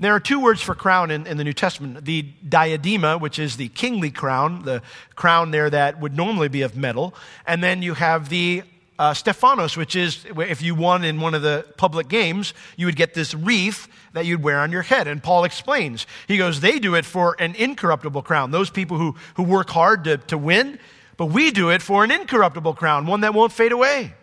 There 0.00 0.12
are 0.12 0.20
two 0.20 0.40
words 0.40 0.60
for 0.60 0.74
crown 0.74 1.12
in, 1.12 1.26
in, 1.26 1.36
the 1.36 1.44
New 1.44 1.52
Testament 1.52 2.04
the 2.04 2.26
diadema, 2.46 3.20
which 3.20 3.38
is 3.38 3.56
the 3.56 3.68
kingly 3.68 4.10
crown, 4.10 4.62
the 4.62 4.82
crown 5.14 5.52
there 5.52 5.70
that 5.70 6.00
would 6.00 6.16
normally 6.16 6.48
be 6.48 6.62
of 6.62 6.76
metal, 6.76 7.14
and 7.46 7.62
then 7.62 7.80
you 7.80 7.94
have 7.94 8.28
the 8.28 8.64
uh, 8.98 9.14
Stephanos, 9.14 9.76
which 9.76 9.96
is 9.96 10.24
if 10.36 10.62
you 10.62 10.74
won 10.74 11.04
in 11.04 11.20
one 11.20 11.34
of 11.34 11.42
the 11.42 11.66
public 11.76 12.08
games, 12.08 12.54
you 12.76 12.86
would 12.86 12.96
get 12.96 13.14
this 13.14 13.34
wreath 13.34 13.88
that 14.12 14.26
you'd 14.26 14.42
wear 14.42 14.58
on 14.60 14.70
your 14.70 14.82
head. 14.82 15.08
And 15.08 15.22
Paul 15.22 15.44
explains. 15.44 16.06
He 16.28 16.38
goes, 16.38 16.60
they 16.60 16.78
do 16.78 16.94
it 16.94 17.04
for 17.04 17.36
an 17.38 17.54
incorruptible 17.54 18.22
crown, 18.22 18.50
those 18.50 18.70
people 18.70 18.98
who, 18.98 19.16
who 19.34 19.42
work 19.42 19.70
hard 19.70 20.04
to, 20.04 20.18
to 20.18 20.38
win, 20.38 20.78
but 21.16 21.26
we 21.26 21.50
do 21.50 21.70
it 21.70 21.82
for 21.82 22.04
an 22.04 22.10
incorruptible 22.10 22.74
crown, 22.74 23.06
one 23.06 23.20
that 23.22 23.34
won't 23.34 23.52
fade 23.52 23.72
away. 23.72 24.14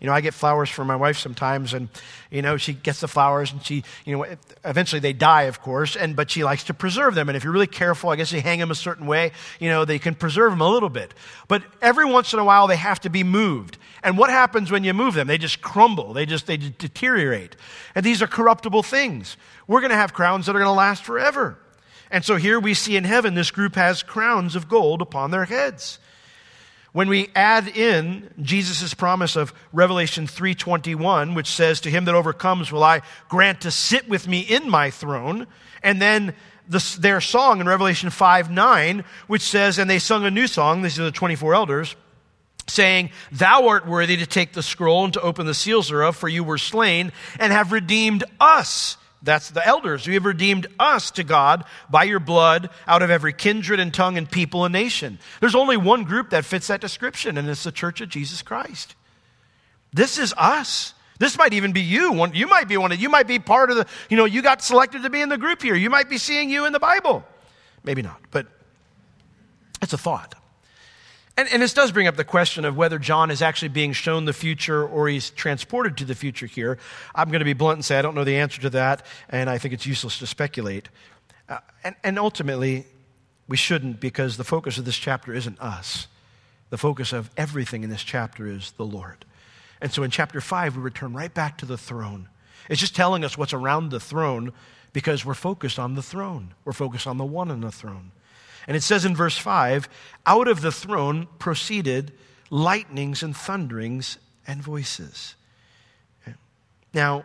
You 0.00 0.06
know, 0.06 0.12
I 0.12 0.20
get 0.20 0.32
flowers 0.32 0.70
for 0.70 0.84
my 0.84 0.94
wife 0.94 1.18
sometimes, 1.18 1.74
and 1.74 1.88
you 2.30 2.40
know, 2.40 2.56
she 2.56 2.72
gets 2.72 3.00
the 3.00 3.08
flowers, 3.08 3.50
and 3.50 3.64
she, 3.64 3.82
you 4.04 4.16
know, 4.16 4.26
eventually 4.64 5.00
they 5.00 5.12
die, 5.12 5.42
of 5.42 5.60
course, 5.60 5.96
and 5.96 6.14
but 6.14 6.30
she 6.30 6.44
likes 6.44 6.64
to 6.64 6.74
preserve 6.74 7.16
them. 7.16 7.28
And 7.28 7.36
if 7.36 7.42
you're 7.42 7.52
really 7.52 7.66
careful, 7.66 8.10
I 8.10 8.16
guess 8.16 8.30
you 8.30 8.40
hang 8.40 8.60
them 8.60 8.70
a 8.70 8.76
certain 8.76 9.06
way, 9.06 9.32
you 9.58 9.68
know, 9.68 9.84
they 9.84 9.98
can 9.98 10.14
preserve 10.14 10.52
them 10.52 10.60
a 10.60 10.68
little 10.68 10.88
bit. 10.88 11.14
But 11.48 11.64
every 11.82 12.04
once 12.04 12.32
in 12.32 12.38
a 12.38 12.44
while, 12.44 12.68
they 12.68 12.76
have 12.76 13.00
to 13.00 13.10
be 13.10 13.24
moved. 13.24 13.76
And 14.04 14.16
what 14.16 14.30
happens 14.30 14.70
when 14.70 14.84
you 14.84 14.94
move 14.94 15.14
them? 15.14 15.26
They 15.26 15.38
just 15.38 15.60
crumble. 15.60 16.12
They 16.12 16.26
just 16.26 16.46
they 16.46 16.56
deteriorate. 16.56 17.56
And 17.96 18.06
these 18.06 18.22
are 18.22 18.28
corruptible 18.28 18.84
things. 18.84 19.36
We're 19.66 19.80
going 19.80 19.90
to 19.90 19.96
have 19.96 20.12
crowns 20.14 20.46
that 20.46 20.54
are 20.54 20.60
going 20.60 20.66
to 20.66 20.72
last 20.72 21.02
forever. 21.02 21.58
And 22.10 22.24
so 22.24 22.36
here 22.36 22.60
we 22.60 22.74
see 22.74 22.96
in 22.96 23.04
heaven, 23.04 23.34
this 23.34 23.50
group 23.50 23.74
has 23.74 24.02
crowns 24.02 24.54
of 24.54 24.68
gold 24.68 25.02
upon 25.02 25.30
their 25.30 25.44
heads. 25.44 25.98
When 26.92 27.08
we 27.08 27.28
add 27.34 27.68
in 27.68 28.30
Jesus' 28.40 28.94
promise 28.94 29.36
of 29.36 29.52
Revelation 29.72 30.26
3:21, 30.26 31.34
which 31.34 31.48
says, 31.48 31.80
"To 31.80 31.90
him 31.90 32.06
that 32.06 32.14
overcomes 32.14 32.72
will 32.72 32.84
I 32.84 33.02
grant 33.28 33.60
to 33.62 33.70
sit 33.70 34.08
with 34.08 34.26
me 34.26 34.40
in 34.40 34.70
my 34.70 34.90
throne," 34.90 35.46
and 35.82 36.00
then 36.00 36.34
the, 36.68 36.96
their 37.00 37.20
song 37.20 37.60
in 37.60 37.66
Revelation 37.66 38.10
5 38.10 38.50
9, 38.50 39.04
which 39.26 39.42
says, 39.42 39.78
and 39.78 39.88
they 39.88 39.98
sung 39.98 40.24
a 40.24 40.30
new 40.30 40.46
song, 40.46 40.82
these 40.82 40.98
are 40.98 41.04
the 41.04 41.10
24 41.10 41.54
elders, 41.54 41.96
saying, 42.66 43.10
Thou 43.32 43.68
art 43.68 43.86
worthy 43.86 44.16
to 44.18 44.26
take 44.26 44.52
the 44.52 44.62
scroll 44.62 45.04
and 45.04 45.12
to 45.14 45.20
open 45.20 45.46
the 45.46 45.54
seals 45.54 45.88
thereof, 45.88 46.16
for 46.16 46.28
you 46.28 46.44
were 46.44 46.58
slain 46.58 47.12
and 47.40 47.52
have 47.52 47.72
redeemed 47.72 48.24
us 48.38 48.96
that's 49.22 49.50
the 49.50 49.66
elders. 49.66 50.06
You 50.06 50.14
have 50.14 50.24
redeemed 50.24 50.68
us 50.78 51.10
to 51.12 51.24
God 51.24 51.64
by 51.90 52.04
your 52.04 52.20
blood 52.20 52.70
out 52.86 53.02
of 53.02 53.10
every 53.10 53.32
kindred 53.32 53.80
and 53.80 53.92
tongue 53.92 54.16
and 54.16 54.30
people 54.30 54.64
and 54.64 54.72
nation. 54.72 55.18
There's 55.40 55.54
only 55.54 55.76
one 55.76 56.04
group 56.04 56.30
that 56.30 56.44
fits 56.44 56.68
that 56.68 56.80
description, 56.80 57.36
and 57.36 57.48
it's 57.48 57.64
the 57.64 57.72
church 57.72 58.00
of 58.00 58.08
Jesus 58.08 58.42
Christ. 58.42 58.94
This 59.92 60.18
is 60.18 60.32
us. 60.36 60.94
This 61.18 61.36
might 61.36 61.52
even 61.52 61.72
be 61.72 61.80
you. 61.80 62.14
You 62.32 62.46
might 62.46 62.68
be 62.68 62.76
one 62.76 62.92
of, 62.92 63.00
you 63.00 63.08
might 63.08 63.26
be 63.26 63.40
part 63.40 63.70
of 63.70 63.76
the, 63.76 63.86
you 64.08 64.16
know, 64.16 64.24
you 64.24 64.40
got 64.40 64.62
selected 64.62 65.02
to 65.02 65.10
be 65.10 65.20
in 65.20 65.28
the 65.28 65.38
group 65.38 65.62
here. 65.62 65.74
You 65.74 65.90
might 65.90 66.08
be 66.08 66.18
seeing 66.18 66.48
you 66.48 66.64
in 66.64 66.72
the 66.72 66.78
Bible. 66.78 67.24
Maybe 67.82 68.02
not, 68.02 68.20
but 68.30 68.46
it's 69.82 69.92
a 69.92 69.98
thought. 69.98 70.36
And, 71.38 71.48
and, 71.52 71.62
this 71.62 71.72
does 71.72 71.92
bring 71.92 72.08
up 72.08 72.16
the 72.16 72.24
question 72.24 72.64
of 72.64 72.76
whether 72.76 72.98
John 72.98 73.30
is 73.30 73.42
actually 73.42 73.68
being 73.68 73.92
shown 73.92 74.24
the 74.24 74.32
future 74.32 74.84
or 74.84 75.06
he's 75.06 75.30
transported 75.30 75.96
to 75.98 76.04
the 76.04 76.16
future 76.16 76.46
here. 76.46 76.78
I'm 77.14 77.28
going 77.28 77.38
to 77.38 77.44
be 77.44 77.52
blunt 77.52 77.76
and 77.76 77.84
say 77.84 77.96
I 77.96 78.02
don't 78.02 78.16
know 78.16 78.24
the 78.24 78.38
answer 78.38 78.60
to 78.62 78.70
that, 78.70 79.06
and 79.28 79.48
I 79.48 79.56
think 79.56 79.72
it's 79.72 79.86
useless 79.86 80.18
to 80.18 80.26
speculate. 80.26 80.88
Uh, 81.48 81.58
and, 81.84 81.94
and 82.02 82.18
ultimately, 82.18 82.86
we 83.46 83.56
shouldn't 83.56 84.00
because 84.00 84.36
the 84.36 84.42
focus 84.42 84.78
of 84.78 84.84
this 84.84 84.96
chapter 84.96 85.32
isn't 85.32 85.60
us. 85.60 86.08
The 86.70 86.76
focus 86.76 87.12
of 87.12 87.30
everything 87.36 87.84
in 87.84 87.90
this 87.90 88.02
chapter 88.02 88.48
is 88.48 88.72
the 88.72 88.84
Lord. 88.84 89.24
And 89.80 89.92
so 89.92 90.02
in 90.02 90.10
chapter 90.10 90.40
5, 90.40 90.76
we 90.76 90.82
return 90.82 91.14
right 91.14 91.32
back 91.32 91.56
to 91.58 91.66
the 91.66 91.78
throne. 91.78 92.28
It's 92.68 92.80
just 92.80 92.96
telling 92.96 93.24
us 93.24 93.38
what's 93.38 93.52
around 93.52 93.90
the 93.90 94.00
throne 94.00 94.52
because 94.92 95.24
we're 95.24 95.34
focused 95.34 95.78
on 95.78 95.94
the 95.94 96.02
throne. 96.02 96.54
We're 96.64 96.72
focused 96.72 97.06
on 97.06 97.16
the 97.16 97.24
one 97.24 97.52
on 97.52 97.60
the 97.60 97.70
throne. 97.70 98.10
And 98.66 98.76
it 98.76 98.82
says 98.82 99.04
in 99.04 99.14
verse 99.16 99.38
5 99.38 99.88
out 100.26 100.48
of 100.48 100.60
the 100.60 100.72
throne 100.72 101.28
proceeded 101.38 102.12
lightnings 102.50 103.22
and 103.22 103.36
thunderings 103.36 104.18
and 104.46 104.62
voices. 104.62 105.34
Now, 106.94 107.24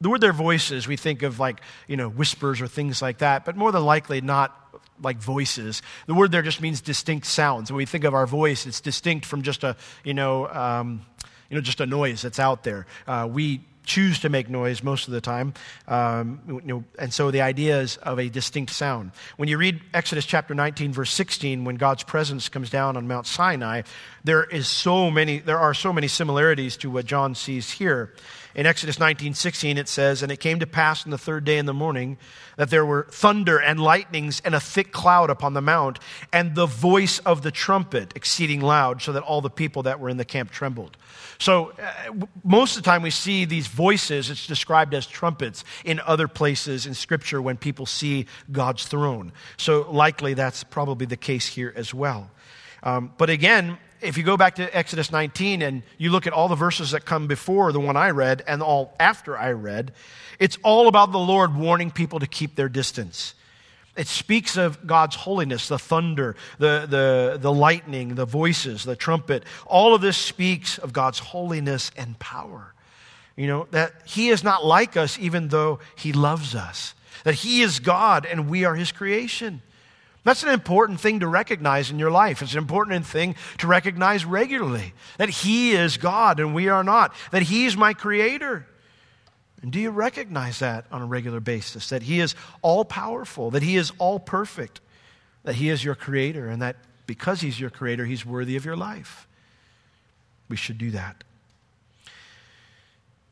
the 0.00 0.08
word 0.08 0.20
their 0.20 0.32
voices, 0.32 0.86
we 0.86 0.96
think 0.96 1.22
of 1.22 1.40
like, 1.40 1.60
you 1.86 1.96
know, 1.96 2.08
whispers 2.08 2.60
or 2.60 2.68
things 2.68 3.02
like 3.02 3.18
that, 3.18 3.44
but 3.44 3.56
more 3.56 3.72
than 3.72 3.84
likely 3.84 4.20
not 4.20 4.54
like 5.02 5.18
voices. 5.18 5.82
The 6.06 6.14
word 6.14 6.30
there 6.30 6.42
just 6.42 6.60
means 6.60 6.80
distinct 6.80 7.26
sounds. 7.26 7.70
When 7.70 7.78
we 7.78 7.86
think 7.86 8.04
of 8.04 8.14
our 8.14 8.26
voice, 8.26 8.66
it's 8.66 8.80
distinct 8.80 9.26
from 9.26 9.42
just 9.42 9.64
a, 9.64 9.76
you 10.04 10.14
know, 10.14 10.48
um, 10.48 11.02
you 11.50 11.56
know, 11.56 11.60
just 11.60 11.80
a 11.80 11.86
noise 11.86 12.22
that's 12.22 12.38
out 12.38 12.62
there. 12.62 12.86
Uh, 13.06 13.28
we 13.30 13.60
choose 13.88 14.20
to 14.20 14.28
make 14.28 14.48
noise 14.48 14.82
most 14.82 15.08
of 15.08 15.14
the 15.14 15.20
time. 15.20 15.54
Um, 15.88 16.40
you 16.46 16.60
know, 16.62 16.84
and 16.98 17.12
so 17.12 17.30
the 17.30 17.40
idea 17.40 17.80
is 17.80 17.96
of 17.96 18.20
a 18.20 18.28
distinct 18.28 18.72
sound. 18.72 19.10
When 19.36 19.48
you 19.48 19.58
read 19.58 19.80
Exodus 19.94 20.26
chapter 20.26 20.54
19, 20.54 20.92
verse 20.92 21.10
16, 21.10 21.64
when 21.64 21.76
God's 21.76 22.04
presence 22.04 22.48
comes 22.48 22.70
down 22.70 22.96
on 22.96 23.08
Mount 23.08 23.26
Sinai, 23.26 23.82
there 24.22 24.44
is 24.44 24.68
so 24.68 25.10
many, 25.10 25.38
there 25.38 25.58
are 25.58 25.74
so 25.74 25.92
many 25.92 26.06
similarities 26.06 26.76
to 26.76 26.90
what 26.90 27.06
John 27.06 27.34
sees 27.34 27.70
here. 27.70 28.14
In 28.58 28.66
Exodus 28.66 28.98
19, 28.98 29.34
16, 29.34 29.78
it 29.78 29.88
says, 29.88 30.20
And 30.20 30.32
it 30.32 30.40
came 30.40 30.58
to 30.58 30.66
pass 30.66 31.04
on 31.04 31.12
the 31.12 31.16
third 31.16 31.44
day 31.44 31.58
in 31.58 31.66
the 31.66 31.72
morning 31.72 32.18
that 32.56 32.70
there 32.70 32.84
were 32.84 33.06
thunder 33.08 33.58
and 33.58 33.78
lightnings 33.78 34.42
and 34.44 34.52
a 34.52 34.58
thick 34.58 34.90
cloud 34.90 35.30
upon 35.30 35.54
the 35.54 35.60
mount, 35.60 36.00
and 36.32 36.56
the 36.56 36.66
voice 36.66 37.20
of 37.20 37.42
the 37.42 37.52
trumpet 37.52 38.14
exceeding 38.16 38.60
loud, 38.60 39.00
so 39.00 39.12
that 39.12 39.22
all 39.22 39.40
the 39.40 39.48
people 39.48 39.84
that 39.84 40.00
were 40.00 40.08
in 40.08 40.16
the 40.16 40.24
camp 40.24 40.50
trembled. 40.50 40.96
So, 41.38 41.72
uh, 41.80 42.26
most 42.42 42.76
of 42.76 42.82
the 42.82 42.90
time 42.90 43.02
we 43.02 43.10
see 43.10 43.44
these 43.44 43.68
voices, 43.68 44.28
it's 44.28 44.48
described 44.48 44.92
as 44.92 45.06
trumpets 45.06 45.62
in 45.84 46.00
other 46.00 46.26
places 46.26 46.84
in 46.84 46.94
Scripture 46.94 47.40
when 47.40 47.58
people 47.58 47.86
see 47.86 48.26
God's 48.50 48.88
throne. 48.88 49.30
So, 49.56 49.88
likely 49.88 50.34
that's 50.34 50.64
probably 50.64 51.06
the 51.06 51.16
case 51.16 51.46
here 51.46 51.72
as 51.76 51.94
well. 51.94 52.28
Um, 52.82 53.12
but 53.18 53.30
again, 53.30 53.78
if 54.00 54.16
you 54.16 54.22
go 54.22 54.36
back 54.36 54.56
to 54.56 54.76
Exodus 54.76 55.10
19 55.10 55.62
and 55.62 55.82
you 55.96 56.10
look 56.10 56.26
at 56.26 56.32
all 56.32 56.48
the 56.48 56.54
verses 56.54 56.92
that 56.92 57.04
come 57.04 57.26
before 57.26 57.72
the 57.72 57.80
one 57.80 57.96
I 57.96 58.10
read 58.10 58.42
and 58.46 58.62
all 58.62 58.94
after 59.00 59.36
I 59.36 59.52
read, 59.52 59.92
it's 60.38 60.58
all 60.62 60.88
about 60.88 61.12
the 61.12 61.18
Lord 61.18 61.54
warning 61.54 61.90
people 61.90 62.20
to 62.20 62.26
keep 62.26 62.54
their 62.54 62.68
distance. 62.68 63.34
It 63.96 64.06
speaks 64.06 64.56
of 64.56 64.86
God's 64.86 65.16
holiness, 65.16 65.66
the 65.66 65.78
thunder, 65.78 66.36
the, 66.58 66.86
the, 66.88 67.38
the 67.40 67.52
lightning, 67.52 68.14
the 68.14 68.26
voices, 68.26 68.84
the 68.84 68.94
trumpet. 68.94 69.42
All 69.66 69.94
of 69.94 70.00
this 70.00 70.16
speaks 70.16 70.78
of 70.78 70.92
God's 70.92 71.18
holiness 71.18 71.90
and 71.96 72.16
power. 72.20 72.72
You 73.34 73.48
know, 73.48 73.66
that 73.72 73.92
He 74.04 74.28
is 74.28 74.44
not 74.44 74.64
like 74.64 74.96
us 74.96 75.18
even 75.18 75.48
though 75.48 75.80
He 75.96 76.12
loves 76.12 76.54
us, 76.54 76.94
that 77.24 77.34
He 77.34 77.62
is 77.62 77.80
God 77.80 78.24
and 78.24 78.48
we 78.48 78.64
are 78.64 78.76
His 78.76 78.92
creation. 78.92 79.62
That's 80.28 80.42
an 80.42 80.50
important 80.50 81.00
thing 81.00 81.20
to 81.20 81.26
recognize 81.26 81.90
in 81.90 81.98
your 81.98 82.10
life. 82.10 82.42
It's 82.42 82.52
an 82.52 82.58
important 82.58 83.06
thing 83.06 83.34
to 83.56 83.66
recognize 83.66 84.26
regularly 84.26 84.92
that 85.16 85.30
He 85.30 85.70
is 85.70 85.96
God 85.96 86.38
and 86.38 86.54
we 86.54 86.68
are 86.68 86.84
not, 86.84 87.14
that 87.30 87.44
He 87.44 87.64
is 87.64 87.78
my 87.78 87.94
Creator. 87.94 88.66
And 89.62 89.72
do 89.72 89.80
you 89.80 89.88
recognize 89.88 90.58
that 90.58 90.84
on 90.92 91.00
a 91.00 91.06
regular 91.06 91.40
basis? 91.40 91.88
That 91.88 92.02
He 92.02 92.20
is 92.20 92.34
all 92.60 92.84
powerful, 92.84 93.50
that 93.52 93.62
He 93.62 93.78
is 93.78 93.90
all 93.96 94.18
perfect, 94.18 94.82
that 95.44 95.54
He 95.54 95.70
is 95.70 95.82
your 95.82 95.94
Creator, 95.94 96.50
and 96.50 96.60
that 96.60 96.76
because 97.06 97.40
He's 97.40 97.58
your 97.58 97.70
Creator, 97.70 98.04
He's 98.04 98.26
worthy 98.26 98.56
of 98.56 98.66
your 98.66 98.76
life. 98.76 99.26
We 100.50 100.56
should 100.56 100.76
do 100.76 100.90
that. 100.90 101.24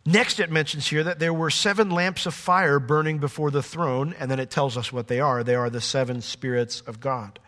Next, 0.07 0.39
it 0.39 0.53
mentions 0.53 0.87
here 0.87 1.03
that 1.03 1.19
there 1.19 1.35
were 1.35 1.51
seven 1.51 1.91
lamps 1.91 2.27
of 2.27 2.35
fire 2.35 2.79
burning 2.79 3.19
before 3.19 3.51
the 3.51 3.63
throne, 3.63 4.15
and 4.21 4.31
then 4.31 4.39
it 4.39 4.51
tells 4.51 4.77
us 4.77 4.93
what 4.93 5.09
they 5.09 5.19
are. 5.19 5.43
They 5.43 5.57
are 5.57 5.69
the 5.69 5.81
seven 5.81 6.23
spirits 6.23 6.81
of 6.83 7.01
God. 7.01 7.41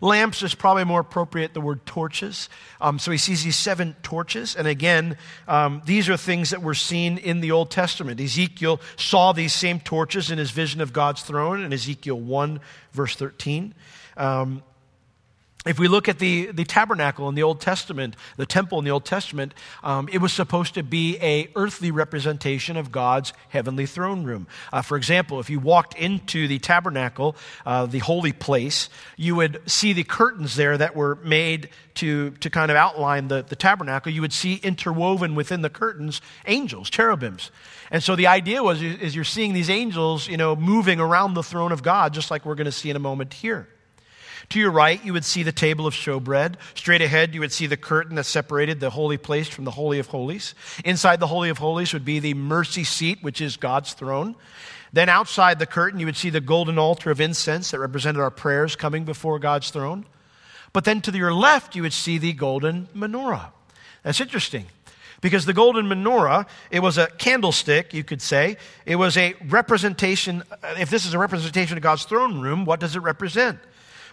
Lamps 0.00 0.42
is 0.42 0.54
probably 0.54 0.84
more 0.84 1.00
appropriate, 1.00 1.54
the 1.54 1.60
word 1.60 1.84
torches. 1.86 2.48
Um, 2.80 2.98
so 2.98 3.10
he 3.10 3.18
sees 3.18 3.44
these 3.44 3.56
seven 3.56 3.94
torches. 4.02 4.56
And 4.56 4.66
again, 4.66 5.18
um, 5.46 5.82
these 5.84 6.08
are 6.08 6.16
things 6.16 6.50
that 6.50 6.62
were 6.62 6.74
seen 6.74 7.18
in 7.18 7.40
the 7.40 7.52
Old 7.52 7.70
Testament. 7.70 8.20
Ezekiel 8.20 8.80
saw 8.96 9.32
these 9.32 9.52
same 9.52 9.78
torches 9.78 10.30
in 10.30 10.38
his 10.38 10.50
vision 10.50 10.80
of 10.80 10.92
God's 10.92 11.22
throne 11.22 11.62
in 11.62 11.72
Ezekiel 11.72 12.18
1, 12.18 12.60
verse 12.92 13.14
13. 13.14 13.74
Um, 14.16 14.62
if 15.66 15.78
we 15.78 15.88
look 15.88 16.08
at 16.08 16.18
the, 16.18 16.46
the 16.46 16.64
tabernacle 16.64 17.28
in 17.28 17.34
the 17.34 17.42
Old 17.42 17.60
Testament, 17.60 18.16
the 18.38 18.46
temple 18.46 18.78
in 18.78 18.84
the 18.86 18.90
Old 18.90 19.04
Testament, 19.04 19.52
um, 19.82 20.08
it 20.10 20.18
was 20.18 20.32
supposed 20.32 20.72
to 20.74 20.82
be 20.82 21.18
a 21.20 21.50
earthly 21.54 21.90
representation 21.90 22.78
of 22.78 22.90
God's 22.90 23.34
heavenly 23.50 23.84
throne 23.84 24.24
room. 24.24 24.46
Uh, 24.72 24.80
for 24.80 24.96
example, 24.96 25.38
if 25.38 25.50
you 25.50 25.60
walked 25.60 25.94
into 25.94 26.48
the 26.48 26.58
tabernacle, 26.58 27.36
uh, 27.66 27.84
the 27.84 27.98
holy 27.98 28.32
place, 28.32 28.88
you 29.18 29.34
would 29.36 29.60
see 29.66 29.92
the 29.92 30.02
curtains 30.02 30.56
there 30.56 30.78
that 30.78 30.96
were 30.96 31.16
made 31.16 31.68
to, 31.96 32.30
to 32.30 32.48
kind 32.48 32.70
of 32.70 32.78
outline 32.78 33.28
the, 33.28 33.42
the 33.42 33.56
tabernacle. 33.56 34.10
You 34.10 34.22
would 34.22 34.32
see 34.32 34.54
interwoven 34.62 35.34
within 35.34 35.60
the 35.60 35.70
curtains 35.70 36.22
angels, 36.46 36.88
cherubims. 36.88 37.50
And 37.90 38.02
so 38.02 38.16
the 38.16 38.28
idea 38.28 38.62
was 38.62 38.80
is 38.80 39.14
you're 39.14 39.24
seeing 39.24 39.52
these 39.52 39.68
angels, 39.68 40.26
you 40.26 40.38
know, 40.38 40.56
moving 40.56 41.00
around 41.00 41.34
the 41.34 41.42
throne 41.42 41.70
of 41.70 41.82
God, 41.82 42.14
just 42.14 42.30
like 42.30 42.46
we're 42.46 42.54
going 42.54 42.64
to 42.64 42.72
see 42.72 42.88
in 42.88 42.96
a 42.96 43.00
moment 43.00 43.34
here. 43.34 43.68
To 44.48 44.58
your 44.58 44.70
right, 44.70 45.04
you 45.04 45.12
would 45.12 45.24
see 45.24 45.42
the 45.42 45.52
table 45.52 45.86
of 45.86 45.94
showbread. 45.94 46.54
Straight 46.74 47.02
ahead, 47.02 47.34
you 47.34 47.40
would 47.40 47.52
see 47.52 47.66
the 47.66 47.76
curtain 47.76 48.16
that 48.16 48.24
separated 48.24 48.80
the 48.80 48.90
holy 48.90 49.18
place 49.18 49.48
from 49.48 49.64
the 49.64 49.70
Holy 49.70 49.98
of 49.98 50.08
Holies. 50.08 50.54
Inside 50.84 51.20
the 51.20 51.26
Holy 51.26 51.50
of 51.50 51.58
Holies 51.58 51.92
would 51.92 52.04
be 52.04 52.18
the 52.18 52.34
mercy 52.34 52.84
seat, 52.84 53.22
which 53.22 53.40
is 53.40 53.56
God's 53.56 53.92
throne. 53.92 54.34
Then 54.92 55.08
outside 55.08 55.58
the 55.58 55.66
curtain, 55.66 56.00
you 56.00 56.06
would 56.06 56.16
see 56.16 56.30
the 56.30 56.40
golden 56.40 56.78
altar 56.78 57.10
of 57.10 57.20
incense 57.20 57.70
that 57.70 57.78
represented 57.78 58.20
our 58.20 58.30
prayers 58.30 58.74
coming 58.74 59.04
before 59.04 59.38
God's 59.38 59.70
throne. 59.70 60.04
But 60.72 60.84
then 60.84 61.00
to 61.02 61.12
your 61.12 61.32
left, 61.32 61.76
you 61.76 61.82
would 61.82 61.92
see 61.92 62.18
the 62.18 62.32
golden 62.32 62.86
menorah. 62.96 63.52
That's 64.02 64.20
interesting. 64.20 64.66
Because 65.20 65.44
the 65.44 65.52
golden 65.52 65.86
menorah, 65.86 66.46
it 66.70 66.80
was 66.80 66.96
a 66.96 67.06
candlestick, 67.06 67.92
you 67.92 68.02
could 68.02 68.22
say. 68.22 68.56
It 68.86 68.96
was 68.96 69.16
a 69.16 69.34
representation. 69.48 70.42
If 70.78 70.88
this 70.88 71.04
is 71.04 71.12
a 71.12 71.18
representation 71.18 71.76
of 71.76 71.82
God's 71.82 72.04
throne 72.04 72.40
room, 72.40 72.64
what 72.64 72.80
does 72.80 72.96
it 72.96 73.00
represent? 73.00 73.58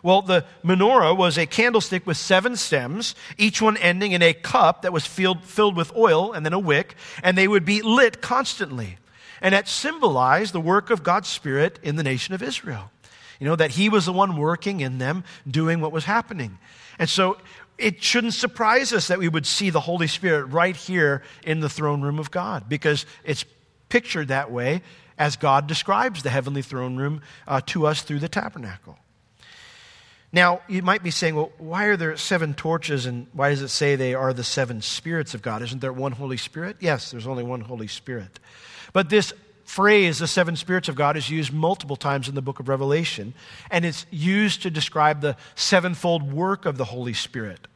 Well, 0.03 0.21
the 0.21 0.45
menorah 0.63 1.15
was 1.17 1.37
a 1.37 1.45
candlestick 1.45 2.05
with 2.05 2.17
seven 2.17 2.55
stems, 2.55 3.15
each 3.37 3.61
one 3.61 3.77
ending 3.77 4.11
in 4.11 4.21
a 4.21 4.33
cup 4.33 4.83
that 4.83 4.93
was 4.93 5.05
filled, 5.05 5.43
filled 5.43 5.75
with 5.75 5.95
oil 5.95 6.33
and 6.33 6.45
then 6.45 6.53
a 6.53 6.59
wick, 6.59 6.95
and 7.23 7.37
they 7.37 7.47
would 7.47 7.65
be 7.65 7.81
lit 7.81 8.21
constantly. 8.21 8.97
And 9.41 9.53
that 9.53 9.67
symbolized 9.67 10.53
the 10.53 10.61
work 10.61 10.89
of 10.89 11.03
God's 11.03 11.27
Spirit 11.27 11.79
in 11.83 11.95
the 11.95 12.03
nation 12.03 12.33
of 12.33 12.41
Israel. 12.41 12.91
You 13.39 13.47
know, 13.47 13.55
that 13.55 13.71
He 13.71 13.89
was 13.89 14.05
the 14.05 14.13
one 14.13 14.37
working 14.37 14.79
in 14.79 14.97
them, 14.97 15.23
doing 15.49 15.79
what 15.79 15.91
was 15.91 16.05
happening. 16.05 16.57
And 16.97 17.07
so 17.07 17.37
it 17.77 18.01
shouldn't 18.01 18.33
surprise 18.33 18.93
us 18.93 19.07
that 19.07 19.19
we 19.19 19.29
would 19.29 19.45
see 19.45 19.69
the 19.69 19.79
Holy 19.79 20.07
Spirit 20.07 20.45
right 20.45 20.75
here 20.75 21.21
in 21.43 21.59
the 21.59 21.69
throne 21.69 22.01
room 22.01 22.17
of 22.17 22.31
God, 22.31 22.67
because 22.67 23.05
it's 23.23 23.45
pictured 23.89 24.29
that 24.29 24.51
way 24.51 24.81
as 25.17 25.35
God 25.35 25.67
describes 25.67 26.23
the 26.23 26.29
heavenly 26.29 26.61
throne 26.61 26.97
room 26.97 27.21
uh, 27.47 27.61
to 27.67 27.85
us 27.87 28.01
through 28.01 28.19
the 28.19 28.29
tabernacle. 28.29 28.97
Now, 30.37 30.61
you 30.67 30.83
might 30.83 31.01
be 31.01 31.09
saying, 31.09 31.35
well, 31.35 31.51
why 31.57 31.85
are 31.85 31.97
there 31.97 32.15
seven 32.15 32.53
torches 32.53 33.07
and 33.07 33.25
why 33.33 33.49
does 33.49 33.63
it 33.63 33.69
say 33.69 33.95
they 33.95 34.13
are 34.13 34.33
the 34.33 34.43
seven 34.43 34.83
spirits 34.83 35.33
of 35.33 35.41
God? 35.41 35.63
Isn't 35.63 35.81
there 35.81 35.91
one 35.91 36.11
Holy 36.11 36.37
Spirit? 36.37 36.77
Yes, 36.79 37.09
there's 37.09 37.25
only 37.25 37.43
one 37.43 37.61
Holy 37.61 37.87
Spirit. 37.87 38.39
But 38.93 39.09
this 39.09 39.33
phrase, 39.65 40.19
the 40.19 40.27
seven 40.27 40.55
spirits 40.55 40.89
of 40.89 40.95
God, 40.95 41.17
is 41.17 41.27
used 41.27 41.51
multiple 41.51 41.95
times 41.95 42.29
in 42.29 42.35
the 42.35 42.43
book 42.43 42.59
of 42.59 42.69
Revelation, 42.69 43.33
and 43.71 43.83
it's 43.83 44.05
used 44.11 44.61
to 44.61 44.69
describe 44.69 45.21
the 45.21 45.37
sevenfold 45.55 46.31
work 46.31 46.67
of 46.67 46.77
the 46.77 46.85
Holy 46.85 47.13
Spirit. 47.13 47.67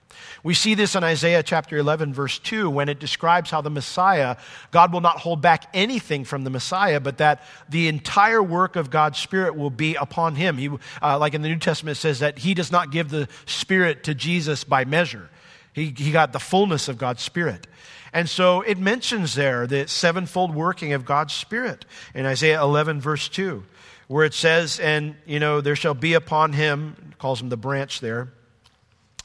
We 0.43 0.55
see 0.55 0.73
this 0.73 0.95
in 0.95 1.03
Isaiah 1.03 1.43
chapter 1.43 1.77
11, 1.77 2.13
verse 2.13 2.39
2, 2.39 2.67
when 2.69 2.89
it 2.89 2.99
describes 2.99 3.51
how 3.51 3.61
the 3.61 3.69
Messiah, 3.69 4.37
God 4.71 4.91
will 4.91 5.01
not 5.01 5.19
hold 5.19 5.39
back 5.39 5.65
anything 5.73 6.25
from 6.25 6.43
the 6.43 6.49
Messiah, 6.49 6.99
but 6.99 7.19
that 7.19 7.43
the 7.69 7.87
entire 7.87 8.41
work 8.41 8.75
of 8.75 8.89
God's 8.89 9.19
Spirit 9.19 9.55
will 9.55 9.69
be 9.69 9.93
upon 9.95 10.35
him. 10.35 10.57
He, 10.57 10.69
uh, 11.01 11.19
like 11.19 11.35
in 11.35 11.43
the 11.43 11.49
New 11.49 11.59
Testament, 11.59 11.97
it 11.97 12.01
says 12.01 12.19
that 12.19 12.39
he 12.39 12.55
does 12.55 12.71
not 12.71 12.91
give 12.91 13.09
the 13.09 13.27
Spirit 13.45 14.03
to 14.05 14.15
Jesus 14.15 14.63
by 14.63 14.83
measure, 14.83 15.29
he, 15.73 15.93
he 15.95 16.11
got 16.11 16.33
the 16.33 16.39
fullness 16.39 16.87
of 16.87 16.97
God's 16.97 17.21
Spirit. 17.21 17.67
And 18.13 18.27
so 18.27 18.61
it 18.61 18.77
mentions 18.77 19.35
there 19.35 19.67
the 19.67 19.87
sevenfold 19.87 20.53
working 20.53 20.91
of 20.93 21.05
God's 21.05 21.33
Spirit 21.33 21.85
in 22.13 22.25
Isaiah 22.25 22.61
11, 22.61 22.99
verse 22.99 23.29
2, 23.29 23.63
where 24.07 24.25
it 24.25 24.33
says, 24.33 24.79
And, 24.79 25.15
you 25.25 25.39
know, 25.39 25.61
there 25.61 25.77
shall 25.77 25.93
be 25.93 26.13
upon 26.13 26.51
him, 26.51 27.13
calls 27.19 27.41
him 27.41 27.47
the 27.47 27.57
branch 27.57 28.01
there, 28.01 28.33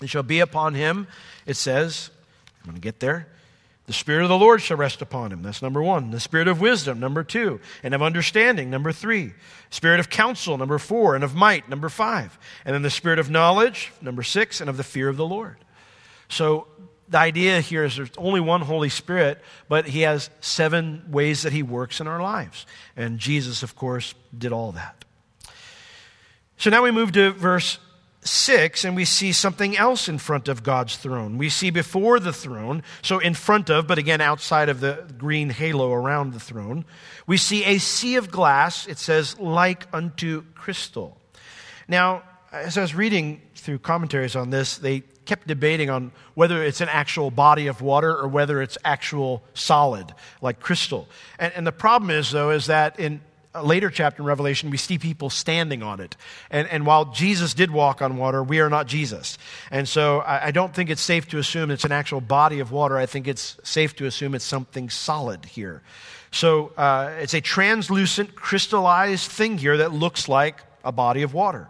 it 0.00 0.08
shall 0.08 0.22
be 0.22 0.40
upon 0.40 0.74
him, 0.74 1.06
it 1.46 1.54
says, 1.54 2.10
I'm 2.60 2.70
going 2.70 2.76
to 2.76 2.80
get 2.80 3.00
there. 3.00 3.28
The 3.86 3.92
Spirit 3.92 4.24
of 4.24 4.28
the 4.28 4.36
Lord 4.36 4.60
shall 4.60 4.76
rest 4.76 5.00
upon 5.00 5.30
him. 5.30 5.42
That's 5.42 5.62
number 5.62 5.80
one. 5.80 6.10
The 6.10 6.18
Spirit 6.18 6.48
of 6.48 6.60
wisdom, 6.60 6.98
number 6.98 7.22
two. 7.22 7.60
And 7.84 7.94
of 7.94 8.02
understanding, 8.02 8.68
number 8.68 8.90
three. 8.90 9.32
Spirit 9.70 10.00
of 10.00 10.10
counsel, 10.10 10.58
number 10.58 10.78
four. 10.78 11.14
And 11.14 11.22
of 11.22 11.36
might, 11.36 11.68
number 11.68 11.88
five. 11.88 12.36
And 12.64 12.74
then 12.74 12.82
the 12.82 12.90
Spirit 12.90 13.20
of 13.20 13.30
knowledge, 13.30 13.92
number 14.02 14.24
six. 14.24 14.60
And 14.60 14.68
of 14.68 14.76
the 14.76 14.82
fear 14.82 15.08
of 15.08 15.16
the 15.16 15.26
Lord. 15.26 15.56
So 16.28 16.66
the 17.08 17.18
idea 17.18 17.60
here 17.60 17.84
is 17.84 17.94
there's 17.94 18.10
only 18.18 18.40
one 18.40 18.60
Holy 18.60 18.88
Spirit, 18.88 19.40
but 19.68 19.86
he 19.86 20.00
has 20.00 20.30
seven 20.40 21.04
ways 21.08 21.42
that 21.42 21.52
he 21.52 21.62
works 21.62 22.00
in 22.00 22.08
our 22.08 22.20
lives. 22.20 22.66
And 22.96 23.20
Jesus, 23.20 23.62
of 23.62 23.76
course, 23.76 24.14
did 24.36 24.52
all 24.52 24.72
that. 24.72 25.04
So 26.58 26.70
now 26.70 26.82
we 26.82 26.90
move 26.90 27.12
to 27.12 27.30
verse 27.30 27.78
6, 28.26 28.84
and 28.84 28.96
we 28.96 29.04
see 29.04 29.32
something 29.32 29.76
else 29.76 30.08
in 30.08 30.18
front 30.18 30.48
of 30.48 30.62
God's 30.62 30.96
throne. 30.96 31.38
We 31.38 31.48
see 31.48 31.70
before 31.70 32.20
the 32.20 32.32
throne, 32.32 32.82
so 33.02 33.18
in 33.18 33.34
front 33.34 33.70
of, 33.70 33.86
but 33.86 33.98
again 33.98 34.20
outside 34.20 34.68
of 34.68 34.80
the 34.80 35.06
green 35.16 35.50
halo 35.50 35.92
around 35.92 36.32
the 36.32 36.40
throne, 36.40 36.84
we 37.26 37.36
see 37.36 37.64
a 37.64 37.78
sea 37.78 38.16
of 38.16 38.30
glass, 38.30 38.86
it 38.86 38.98
says, 38.98 39.38
like 39.38 39.86
unto 39.92 40.42
crystal. 40.54 41.18
Now, 41.88 42.22
as 42.52 42.78
I 42.78 42.82
was 42.82 42.94
reading 42.94 43.40
through 43.54 43.78
commentaries 43.80 44.36
on 44.36 44.50
this, 44.50 44.78
they 44.78 45.02
kept 45.26 45.46
debating 45.46 45.90
on 45.90 46.12
whether 46.34 46.62
it's 46.62 46.80
an 46.80 46.88
actual 46.88 47.30
body 47.30 47.66
of 47.66 47.82
water 47.82 48.16
or 48.16 48.28
whether 48.28 48.62
it's 48.62 48.78
actual 48.84 49.42
solid, 49.54 50.14
like 50.40 50.60
crystal. 50.60 51.08
And, 51.38 51.52
and 51.54 51.66
the 51.66 51.72
problem 51.72 52.10
is, 52.10 52.30
though, 52.30 52.50
is 52.50 52.66
that 52.66 52.98
in 52.98 53.20
later 53.62 53.90
chapter 53.90 54.22
in 54.22 54.26
Revelation, 54.26 54.70
we 54.70 54.76
see 54.76 54.98
people 54.98 55.30
standing 55.30 55.82
on 55.82 56.00
it. 56.00 56.16
And, 56.50 56.68
and 56.68 56.86
while 56.86 57.06
Jesus 57.06 57.54
did 57.54 57.70
walk 57.70 58.02
on 58.02 58.16
water, 58.16 58.42
we 58.42 58.60
are 58.60 58.70
not 58.70 58.86
Jesus. 58.86 59.38
And 59.70 59.88
so 59.88 60.20
I, 60.20 60.46
I 60.46 60.50
don't 60.50 60.74
think 60.74 60.90
it's 60.90 61.02
safe 61.02 61.28
to 61.28 61.38
assume 61.38 61.70
it's 61.70 61.84
an 61.84 61.92
actual 61.92 62.20
body 62.20 62.60
of 62.60 62.72
water. 62.72 62.96
I 62.96 63.06
think 63.06 63.28
it's 63.28 63.58
safe 63.62 63.96
to 63.96 64.06
assume 64.06 64.34
it's 64.34 64.44
something 64.44 64.90
solid 64.90 65.44
here. 65.44 65.82
So 66.30 66.72
uh, 66.76 67.14
it's 67.18 67.34
a 67.34 67.40
translucent, 67.40 68.34
crystallized 68.34 69.30
thing 69.30 69.58
here 69.58 69.78
that 69.78 69.92
looks 69.92 70.28
like 70.28 70.62
a 70.84 70.92
body 70.92 71.22
of 71.22 71.34
water. 71.34 71.68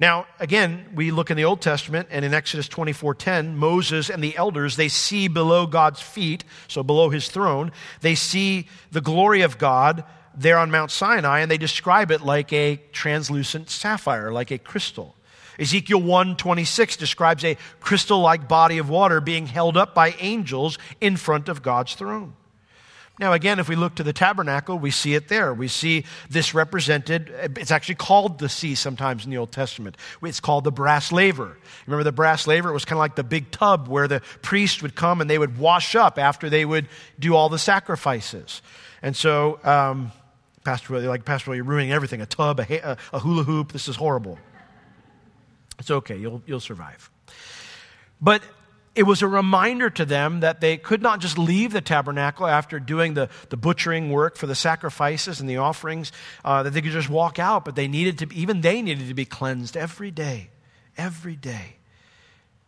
Now, 0.00 0.26
again, 0.38 0.86
we 0.94 1.10
look 1.10 1.30
in 1.30 1.36
the 1.36 1.44
Old 1.44 1.60
Testament 1.60 2.08
and 2.10 2.24
in 2.24 2.32
Exodus 2.32 2.68
24:10, 2.68 3.56
Moses 3.56 4.08
and 4.08 4.24
the 4.24 4.34
elders, 4.34 4.76
they 4.76 4.88
see 4.88 5.28
below 5.28 5.66
God's 5.66 6.00
feet, 6.00 6.42
so 6.68 6.82
below 6.82 7.10
his 7.10 7.28
throne, 7.28 7.70
they 8.00 8.14
see 8.14 8.66
the 8.90 9.02
glory 9.02 9.42
of 9.42 9.58
God 9.58 10.04
there 10.34 10.58
on 10.58 10.70
Mount 10.70 10.90
Sinai, 10.90 11.40
and 11.40 11.50
they 11.50 11.58
describe 11.58 12.10
it 12.10 12.20
like 12.20 12.52
a 12.52 12.76
translucent 12.92 13.70
sapphire, 13.70 14.32
like 14.32 14.50
a 14.50 14.58
crystal. 14.58 15.16
Ezekiel 15.58 16.00
1:26 16.00 16.96
describes 16.96 17.44
a 17.44 17.56
crystal-like 17.80 18.48
body 18.48 18.78
of 18.78 18.88
water 18.88 19.20
being 19.20 19.46
held 19.46 19.76
up 19.76 19.94
by 19.94 20.14
angels 20.18 20.78
in 21.00 21.16
front 21.16 21.48
of 21.48 21.62
God's 21.62 21.94
throne. 21.94 22.34
Now, 23.20 23.34
again, 23.34 23.58
if 23.58 23.68
we 23.68 23.76
look 23.76 23.96
to 23.96 24.02
the 24.02 24.14
tabernacle, 24.14 24.78
we 24.78 24.90
see 24.90 25.14
it 25.14 25.28
there. 25.28 25.52
We 25.52 25.68
see 25.68 26.06
this 26.30 26.54
represented, 26.54 27.30
it's 27.58 27.70
actually 27.70 27.96
called 27.96 28.38
the 28.38 28.48
sea 28.48 28.74
sometimes 28.74 29.26
in 29.26 29.30
the 29.30 29.36
Old 29.36 29.52
Testament. 29.52 29.98
It's 30.22 30.40
called 30.40 30.64
the 30.64 30.72
brass 30.72 31.12
laver. 31.12 31.58
Remember 31.86 32.02
the 32.02 32.12
brass 32.12 32.46
laver? 32.46 32.70
It 32.70 32.72
was 32.72 32.86
kind 32.86 32.96
of 32.96 33.00
like 33.00 33.16
the 33.16 33.22
big 33.22 33.50
tub 33.50 33.88
where 33.88 34.08
the 34.08 34.20
priest 34.40 34.82
would 34.82 34.94
come 34.94 35.20
and 35.20 35.28
they 35.28 35.36
would 35.36 35.58
wash 35.58 35.94
up 35.94 36.18
after 36.18 36.48
they 36.48 36.64
would 36.64 36.88
do 37.18 37.36
all 37.36 37.50
the 37.50 37.58
sacrifices. 37.58 38.62
And 39.02 39.14
so, 39.14 39.60
um, 39.64 40.12
Pastor 40.64 40.92
Willie, 40.92 41.06
like 41.06 41.24
Pastor 41.24 41.50
Willie, 41.50 41.58
you're 41.58 41.64
ruining 41.64 41.92
everything. 41.92 42.20
A 42.20 42.26
tub, 42.26 42.60
a, 42.60 42.96
a 43.12 43.18
hula 43.18 43.44
hoop. 43.44 43.72
This 43.72 43.88
is 43.88 43.96
horrible. 43.96 44.38
It's 45.78 45.90
okay, 45.90 46.16
you'll, 46.16 46.42
you'll 46.46 46.60
survive. 46.60 47.10
But 48.20 48.42
it 48.94 49.04
was 49.04 49.22
a 49.22 49.28
reminder 49.28 49.88
to 49.88 50.04
them 50.04 50.40
that 50.40 50.60
they 50.60 50.76
could 50.76 51.00
not 51.00 51.20
just 51.20 51.38
leave 51.38 51.72
the 51.72 51.80
tabernacle 51.80 52.46
after 52.46 52.78
doing 52.78 53.14
the, 53.14 53.30
the 53.48 53.56
butchering 53.56 54.10
work 54.10 54.36
for 54.36 54.46
the 54.46 54.54
sacrifices 54.54 55.40
and 55.40 55.48
the 55.48 55.56
offerings, 55.56 56.12
uh, 56.44 56.62
that 56.62 56.70
they 56.70 56.82
could 56.82 56.92
just 56.92 57.08
walk 57.08 57.38
out, 57.38 57.64
but 57.64 57.76
they 57.76 57.88
needed 57.88 58.18
to, 58.18 58.34
even 58.34 58.60
they 58.60 58.82
needed 58.82 59.08
to 59.08 59.14
be 59.14 59.24
cleansed 59.24 59.76
every 59.76 60.10
day, 60.10 60.50
every 60.98 61.36
day. 61.36 61.76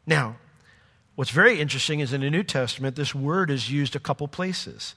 Now, 0.06 0.36
what's 1.16 1.30
very 1.30 1.60
interesting 1.60 2.00
is 2.00 2.12
in 2.12 2.22
the 2.22 2.30
New 2.30 2.44
Testament, 2.44 2.96
this 2.96 3.14
word 3.14 3.50
is 3.50 3.70
used 3.70 3.94
a 3.94 4.00
couple 4.00 4.28
places. 4.28 4.94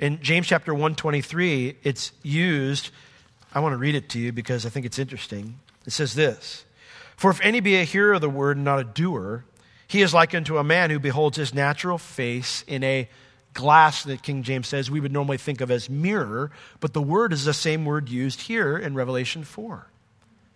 In 0.00 0.22
James 0.22 0.46
chapter 0.46 0.72
123, 0.72 1.76
it's 1.82 2.12
used, 2.22 2.88
I 3.52 3.60
want 3.60 3.74
to 3.74 3.76
read 3.76 3.94
it 3.94 4.08
to 4.10 4.18
you 4.18 4.32
because 4.32 4.64
I 4.64 4.70
think 4.70 4.86
it's 4.86 4.98
interesting. 4.98 5.60
It 5.86 5.92
says 5.92 6.14
this 6.14 6.64
For 7.16 7.30
if 7.30 7.38
any 7.42 7.60
be 7.60 7.76
a 7.76 7.84
hearer 7.84 8.14
of 8.14 8.22
the 8.22 8.30
word 8.30 8.56
and 8.56 8.64
not 8.64 8.80
a 8.80 8.84
doer, 8.84 9.44
he 9.86 10.00
is 10.00 10.14
like 10.14 10.34
unto 10.34 10.56
a 10.56 10.64
man 10.64 10.88
who 10.88 10.98
beholds 10.98 11.36
his 11.36 11.52
natural 11.52 11.98
face 11.98 12.64
in 12.66 12.82
a 12.82 13.10
glass 13.52 14.04
that 14.04 14.22
King 14.22 14.42
James 14.42 14.68
says 14.68 14.90
we 14.90 15.00
would 15.00 15.12
normally 15.12 15.36
think 15.36 15.60
of 15.60 15.70
as 15.70 15.90
mirror, 15.90 16.50
but 16.80 16.94
the 16.94 17.02
word 17.02 17.34
is 17.34 17.44
the 17.44 17.52
same 17.52 17.84
word 17.84 18.08
used 18.08 18.40
here 18.42 18.78
in 18.78 18.94
Revelation 18.94 19.44
4. 19.44 19.86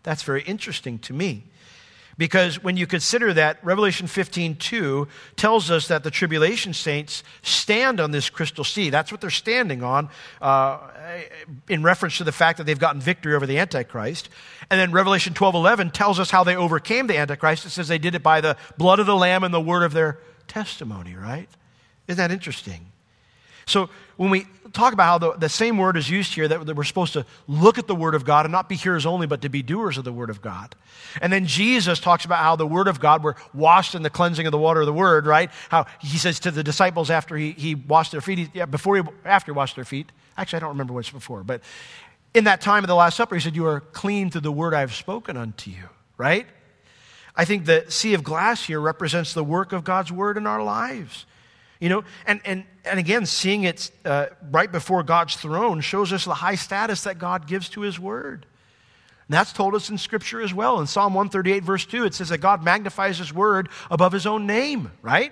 That's 0.04 0.22
very 0.22 0.42
interesting 0.44 0.98
to 1.00 1.12
me. 1.12 1.44
Because 2.16 2.62
when 2.62 2.76
you 2.76 2.86
consider 2.86 3.32
that, 3.34 3.64
Revelation 3.64 4.06
15 4.06 4.56
2 4.56 5.08
tells 5.36 5.70
us 5.70 5.88
that 5.88 6.04
the 6.04 6.10
tribulation 6.10 6.72
saints 6.72 7.24
stand 7.42 8.00
on 8.00 8.10
this 8.10 8.30
crystal 8.30 8.64
sea. 8.64 8.90
That's 8.90 9.10
what 9.10 9.20
they're 9.20 9.30
standing 9.30 9.82
on 9.82 10.08
uh, 10.40 10.78
in 11.68 11.82
reference 11.82 12.18
to 12.18 12.24
the 12.24 12.32
fact 12.32 12.58
that 12.58 12.64
they've 12.64 12.78
gotten 12.78 13.00
victory 13.00 13.34
over 13.34 13.46
the 13.46 13.58
Antichrist. 13.58 14.28
And 14.70 14.80
then 14.80 14.92
Revelation 14.92 15.34
12 15.34 15.54
11 15.54 15.90
tells 15.90 16.20
us 16.20 16.30
how 16.30 16.44
they 16.44 16.56
overcame 16.56 17.06
the 17.06 17.18
Antichrist. 17.18 17.66
It 17.66 17.70
says 17.70 17.88
they 17.88 17.98
did 17.98 18.14
it 18.14 18.22
by 18.22 18.40
the 18.40 18.56
blood 18.78 19.00
of 19.00 19.06
the 19.06 19.16
Lamb 19.16 19.44
and 19.44 19.52
the 19.52 19.60
word 19.60 19.82
of 19.82 19.92
their 19.92 20.18
testimony, 20.46 21.14
right? 21.14 21.48
Isn't 22.06 22.18
that 22.18 22.30
interesting? 22.30 22.92
So 23.66 23.88
when 24.16 24.30
we 24.30 24.46
talk 24.72 24.92
about 24.92 25.04
how 25.04 25.18
the, 25.18 25.38
the 25.38 25.48
same 25.48 25.78
word 25.78 25.96
is 25.96 26.10
used 26.10 26.34
here, 26.34 26.48
that, 26.48 26.66
that, 26.66 26.76
we're 26.76 26.84
supposed 26.84 27.12
to 27.14 27.24
look 27.46 27.78
at 27.78 27.86
the 27.86 27.94
Word 27.94 28.14
of 28.14 28.24
God 28.24 28.44
and 28.44 28.52
not 28.52 28.68
be 28.68 28.74
hearers 28.74 29.06
only, 29.06 29.26
but 29.26 29.42
to 29.42 29.48
be 29.48 29.62
doers 29.62 29.96
of 29.96 30.04
the 30.04 30.12
Word 30.12 30.30
of 30.30 30.42
God. 30.42 30.74
And 31.22 31.32
then 31.32 31.46
Jesus 31.46 32.00
talks 32.00 32.24
about 32.24 32.38
how 32.38 32.56
the 32.56 32.66
Word 32.66 32.88
of 32.88 33.00
God, 33.00 33.22
were 33.22 33.36
washed 33.54 33.94
in 33.94 34.02
the 34.02 34.10
cleansing 34.10 34.46
of 34.46 34.52
the 34.52 34.58
water 34.58 34.80
of 34.80 34.86
the 34.86 34.92
Word, 34.92 35.26
right? 35.26 35.50
How 35.68 35.86
he 36.00 36.18
says 36.18 36.40
to 36.40 36.50
the 36.50 36.62
disciples 36.62 37.10
after 37.10 37.36
he, 37.36 37.52
he 37.52 37.74
washed 37.74 38.12
their 38.12 38.20
feet, 38.20 38.38
he, 38.38 38.50
yeah, 38.52 38.66
before 38.66 38.96
he, 38.96 39.02
after 39.24 39.52
he 39.52 39.56
washed 39.56 39.76
their 39.76 39.84
feet, 39.84 40.10
actually, 40.36 40.58
I 40.58 40.60
don't 40.60 40.70
remember 40.70 40.92
what's 40.92 41.10
before, 41.10 41.44
but 41.44 41.62
in 42.34 42.44
that 42.44 42.60
time 42.60 42.82
of 42.82 42.88
the 42.88 42.96
Last 42.96 43.16
Supper, 43.16 43.36
he 43.36 43.40
said, 43.40 43.54
You 43.54 43.66
are 43.66 43.80
clean 43.80 44.30
through 44.30 44.42
the 44.42 44.52
Word 44.52 44.74
I 44.74 44.80
have 44.80 44.94
spoken 44.94 45.36
unto 45.36 45.70
you, 45.70 45.88
right? 46.18 46.46
I 47.36 47.44
think 47.44 47.64
the 47.64 47.84
sea 47.88 48.14
of 48.14 48.22
glass 48.22 48.64
here 48.64 48.80
represents 48.80 49.34
the 49.34 49.44
work 49.44 49.72
of 49.72 49.84
God's 49.84 50.12
Word 50.12 50.36
in 50.36 50.46
our 50.46 50.62
lives. 50.62 51.26
You 51.84 51.90
know, 51.90 52.04
and, 52.26 52.40
and, 52.46 52.64
and 52.86 52.98
again, 52.98 53.26
seeing 53.26 53.64
it 53.64 53.90
uh, 54.06 54.28
right 54.50 54.72
before 54.72 55.02
God's 55.02 55.36
throne 55.36 55.82
shows 55.82 56.14
us 56.14 56.24
the 56.24 56.32
high 56.32 56.54
status 56.54 57.02
that 57.02 57.18
God 57.18 57.46
gives 57.46 57.68
to 57.68 57.82
His 57.82 58.00
Word. 58.00 58.46
And 59.28 59.34
that's 59.36 59.52
told 59.52 59.74
us 59.74 59.90
in 59.90 59.98
Scripture 59.98 60.40
as 60.40 60.54
well. 60.54 60.80
In 60.80 60.86
Psalm 60.86 61.12
138, 61.12 61.62
verse 61.62 61.84
2, 61.84 62.06
it 62.06 62.14
says 62.14 62.30
that 62.30 62.38
God 62.38 62.64
magnifies 62.64 63.18
His 63.18 63.34
Word 63.34 63.68
above 63.90 64.12
His 64.12 64.24
own 64.24 64.46
name, 64.46 64.92
right? 65.02 65.30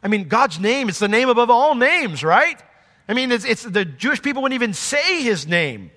I 0.00 0.06
mean, 0.06 0.28
God's 0.28 0.60
name, 0.60 0.88
it's 0.88 1.00
the 1.00 1.08
name 1.08 1.28
above 1.28 1.50
all 1.50 1.74
names, 1.74 2.22
right? 2.22 2.62
I 3.08 3.14
mean, 3.14 3.32
it's, 3.32 3.44
it's 3.44 3.64
the 3.64 3.84
Jewish 3.84 4.22
people 4.22 4.42
wouldn't 4.42 4.62
even 4.62 4.74
say 4.74 5.24
His 5.24 5.44
name. 5.48 5.90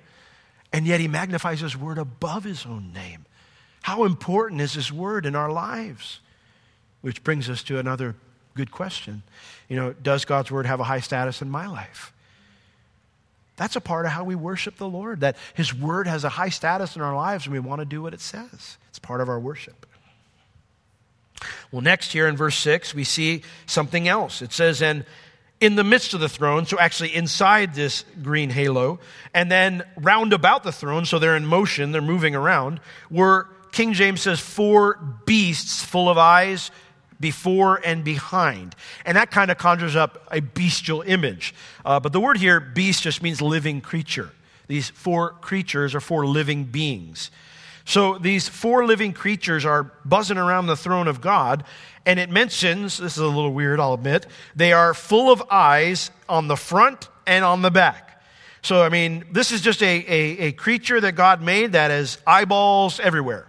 And 0.74 0.88
yet 0.88 1.00
He 1.00 1.08
magnifies 1.08 1.60
His 1.60 1.78
Word 1.78 2.00
above 2.00 2.46
His 2.46 2.66
own 2.66 2.94
name. 2.94 3.28
How 3.84 4.06
important 4.06 4.60
is 4.60 4.74
His 4.74 4.92
Word 4.92 5.28
in 5.28 5.36
our 5.36 5.52
lives? 5.52 6.20
Which 7.02 7.24
brings 7.24 7.48
us 7.48 7.62
to 7.66 7.78
another 7.78 8.16
Good 8.54 8.72
question. 8.72 9.24
You 9.70 9.78
know, 9.78 9.94
does 9.94 10.26
God's 10.26 10.52
word 10.52 10.66
have 10.66 10.80
a 10.80 10.84
high 10.84 11.00
status 11.00 11.42
in 11.42 11.50
my 11.50 11.68
life? 11.68 12.14
That's 13.56 13.76
a 13.76 13.82
part 13.82 14.06
of 14.06 14.12
how 14.12 14.24
we 14.24 14.36
worship 14.36 14.78
the 14.78 14.90
Lord, 14.90 15.22
that 15.22 15.38
His 15.54 15.74
word 15.74 16.08
has 16.08 16.24
a 16.24 16.30
high 16.30 16.50
status 16.50 16.96
in 16.96 17.02
our 17.02 17.16
lives 17.16 17.46
and 17.46 17.54
we 17.54 17.60
want 17.60 17.80
to 17.80 17.86
do 17.86 18.02
what 18.02 18.14
it 18.14 18.22
says. 18.22 18.78
It's 18.90 19.00
part 19.00 19.22
of 19.22 19.30
our 19.30 19.40
worship. 19.40 19.86
Well, 21.72 21.82
next 21.82 22.12
here 22.12 22.28
in 22.28 22.36
verse 22.36 22.56
6, 22.58 22.94
we 22.94 23.04
see 23.04 23.44
something 23.66 24.08
else. 24.08 24.42
It 24.42 24.52
says, 24.52 24.82
And 24.82 25.06
in 25.60 25.76
the 25.76 25.84
midst 25.84 26.14
of 26.14 26.20
the 26.20 26.30
throne, 26.30 26.66
so 26.66 26.80
actually 26.80 27.16
inside 27.16 27.74
this 27.74 28.04
green 28.22 28.50
halo, 28.50 29.00
and 29.34 29.52
then 29.52 29.84
round 29.96 30.34
about 30.34 30.64
the 30.64 30.72
throne, 30.72 31.06
so 31.06 31.20
they're 31.20 31.38
in 31.38 31.46
motion, 31.46 31.92
they're 31.92 32.02
moving 32.02 32.36
around, 32.36 32.80
were, 33.10 33.48
King 33.72 33.94
James 33.94 34.22
says, 34.22 34.40
four 34.40 34.96
beasts 35.26 35.84
full 35.84 36.10
of 36.10 36.18
eyes 36.18 36.72
before 37.22 37.80
and 37.86 38.04
behind. 38.04 38.76
And 39.06 39.16
that 39.16 39.32
kind 39.32 39.50
of 39.52 39.58
conjures 39.58 39.96
up 39.96 40.28
a 40.32 40.42
bestial 40.42 41.02
image. 41.04 41.54
Uh, 41.86 42.00
but 42.00 42.12
the 42.12 42.20
word 42.20 42.38
here, 42.38 42.60
beast, 42.60 43.04
just 43.04 43.22
means 43.22 43.42
living 43.42 43.80
creature. 43.80 44.32
These 44.68 44.90
four 44.90 45.32
creatures 45.32 45.96
are 45.96 46.02
four 46.02 46.26
living 46.26 46.66
beings. 46.66 47.32
So 47.86 48.18
these 48.18 48.48
four 48.48 48.86
living 48.86 49.14
creatures 49.14 49.66
are 49.66 49.84
buzzing 50.06 50.38
around 50.38 50.68
the 50.68 50.78
throne 50.78 51.08
of 51.08 51.20
God, 51.20 51.64
and 52.06 52.20
it 52.20 52.30
mentions 52.30 52.98
this 52.98 53.14
is 53.14 53.24
a 53.24 53.28
little 53.28 53.54
weird, 53.54 53.80
I'll 53.80 53.94
admit 53.94 54.28
they 54.56 54.74
are 54.74 54.94
full 54.94 55.32
of 55.32 55.44
eyes 55.50 56.12
on 56.30 56.48
the 56.48 56.56
front 56.56 57.10
and 57.26 57.44
on 57.44 57.62
the 57.62 57.72
back. 57.72 58.24
So, 58.62 58.84
I 58.84 58.90
mean, 58.90 59.26
this 59.32 59.52
is 59.52 59.62
just 59.62 59.82
a, 59.82 60.06
a, 60.08 60.38
a 60.40 60.52
creature 60.52 61.02
that 61.02 61.14
God 61.14 61.42
made 61.42 61.72
that 61.72 61.90
has 61.90 62.20
eyeballs 62.28 63.00
everywhere. 63.00 63.48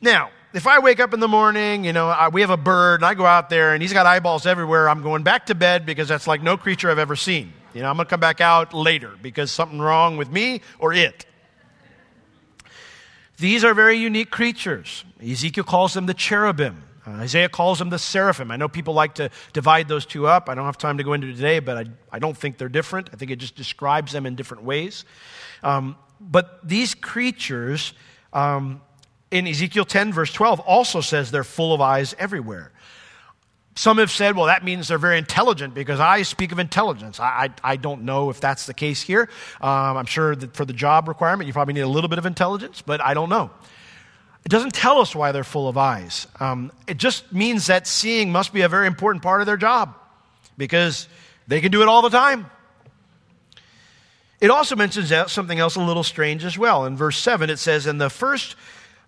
Now, 0.00 0.30
if 0.56 0.66
I 0.66 0.78
wake 0.78 1.00
up 1.00 1.12
in 1.12 1.20
the 1.20 1.28
morning, 1.28 1.84
you 1.84 1.92
know, 1.92 2.08
I, 2.08 2.28
we 2.28 2.40
have 2.40 2.48
a 2.48 2.56
bird, 2.56 3.02
and 3.02 3.04
I 3.04 3.12
go 3.12 3.26
out 3.26 3.50
there 3.50 3.74
and 3.74 3.82
he's 3.82 3.92
got 3.92 4.06
eyeballs 4.06 4.46
everywhere, 4.46 4.88
I'm 4.88 5.02
going 5.02 5.22
back 5.22 5.46
to 5.46 5.54
bed 5.54 5.84
because 5.84 6.08
that's 6.08 6.26
like 6.26 6.42
no 6.42 6.56
creature 6.56 6.90
I've 6.90 6.98
ever 6.98 7.14
seen. 7.14 7.52
You 7.74 7.82
know, 7.82 7.90
I'm 7.90 7.96
going 7.96 8.06
to 8.06 8.10
come 8.10 8.20
back 8.20 8.40
out 8.40 8.72
later 8.72 9.12
because 9.20 9.52
something 9.52 9.78
wrong 9.78 10.16
with 10.16 10.30
me 10.30 10.62
or 10.78 10.94
it. 10.94 11.26
These 13.36 13.64
are 13.64 13.74
very 13.74 13.98
unique 13.98 14.30
creatures. 14.30 15.04
Ezekiel 15.22 15.64
calls 15.64 15.92
them 15.92 16.06
the 16.06 16.14
cherubim. 16.14 16.84
Uh, 17.06 17.10
Isaiah 17.10 17.50
calls 17.50 17.78
them 17.78 17.90
the 17.90 17.98
seraphim. 17.98 18.50
I 18.50 18.56
know 18.56 18.66
people 18.66 18.94
like 18.94 19.16
to 19.16 19.28
divide 19.52 19.88
those 19.88 20.06
two 20.06 20.26
up. 20.26 20.48
I 20.48 20.54
don't 20.54 20.64
have 20.64 20.78
time 20.78 20.96
to 20.96 21.04
go 21.04 21.12
into 21.12 21.34
today, 21.34 21.58
but 21.58 21.76
I, 21.76 21.84
I 22.10 22.18
don't 22.18 22.34
think 22.36 22.56
they're 22.56 22.70
different. 22.70 23.10
I 23.12 23.16
think 23.16 23.30
it 23.30 23.36
just 23.36 23.56
describes 23.56 24.10
them 24.10 24.24
in 24.24 24.36
different 24.36 24.62
ways. 24.62 25.04
Um, 25.62 25.96
but 26.18 26.66
these 26.66 26.94
creatures 26.94 27.92
um, 28.32 28.80
in 29.36 29.46
Ezekiel 29.46 29.84
10, 29.84 30.12
verse 30.12 30.32
12, 30.32 30.60
also 30.60 31.00
says 31.00 31.30
they're 31.30 31.44
full 31.44 31.74
of 31.74 31.80
eyes 31.80 32.14
everywhere. 32.18 32.72
Some 33.74 33.98
have 33.98 34.10
said, 34.10 34.36
well, 34.36 34.46
that 34.46 34.64
means 34.64 34.88
they're 34.88 34.96
very 34.96 35.18
intelligent 35.18 35.74
because 35.74 36.00
eyes 36.00 36.28
speak 36.28 36.50
of 36.50 36.58
intelligence. 36.58 37.20
I, 37.20 37.50
I, 37.62 37.72
I 37.72 37.76
don't 37.76 38.04
know 38.04 38.30
if 38.30 38.40
that's 38.40 38.64
the 38.64 38.72
case 38.72 39.02
here. 39.02 39.28
Um, 39.60 39.98
I'm 39.98 40.06
sure 40.06 40.34
that 40.34 40.56
for 40.56 40.64
the 40.64 40.72
job 40.72 41.08
requirement, 41.08 41.46
you 41.46 41.52
probably 41.52 41.74
need 41.74 41.82
a 41.82 41.88
little 41.88 42.08
bit 42.08 42.18
of 42.18 42.24
intelligence, 42.24 42.80
but 42.80 43.02
I 43.02 43.12
don't 43.12 43.28
know. 43.28 43.50
It 44.46 44.48
doesn't 44.48 44.72
tell 44.72 44.98
us 45.00 45.14
why 45.14 45.32
they're 45.32 45.44
full 45.44 45.68
of 45.68 45.76
eyes. 45.76 46.26
Um, 46.40 46.72
it 46.86 46.96
just 46.96 47.30
means 47.32 47.66
that 47.66 47.86
seeing 47.86 48.32
must 48.32 48.54
be 48.54 48.62
a 48.62 48.68
very 48.68 48.86
important 48.86 49.22
part 49.22 49.42
of 49.42 49.46
their 49.46 49.58
job 49.58 49.94
because 50.56 51.08
they 51.46 51.60
can 51.60 51.70
do 51.70 51.82
it 51.82 51.88
all 51.88 52.00
the 52.00 52.08
time. 52.08 52.46
It 54.40 54.50
also 54.50 54.76
mentions 54.76 55.12
something 55.30 55.58
else 55.58 55.76
a 55.76 55.80
little 55.80 56.02
strange 56.02 56.44
as 56.44 56.56
well. 56.56 56.86
In 56.86 56.96
verse 56.96 57.18
7, 57.18 57.50
it 57.50 57.58
says, 57.58 57.86
And 57.86 58.00
the 58.00 58.10
first 58.10 58.54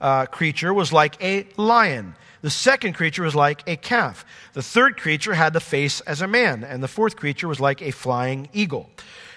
uh, 0.00 0.26
creature 0.26 0.72
was 0.72 0.92
like 0.92 1.22
a 1.22 1.46
lion. 1.56 2.14
The 2.40 2.50
second 2.50 2.92
creature 2.94 3.24
was 3.24 3.34
like 3.34 3.62
a 3.66 3.76
calf. 3.76 4.24
The 4.52 4.62
third 4.62 4.96
creature 4.96 5.34
had 5.34 5.52
the 5.52 5.60
face 5.60 6.00
as 6.02 6.22
a 6.22 6.28
man. 6.28 6.62
And 6.62 6.82
the 6.82 6.88
fourth 6.88 7.16
creature 7.16 7.48
was 7.48 7.58
like 7.58 7.82
a 7.82 7.90
flying 7.90 8.48
eagle. 8.52 8.90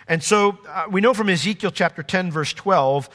And 0.08 0.21
so 0.21 0.58
uh, 0.67 0.86
we 0.89 1.02
know 1.02 1.13
from 1.13 1.30
Ezekiel 1.30 1.71
chapter 1.71 2.04
10, 2.04 2.32
verse 2.32 2.54
12, 2.54 3.10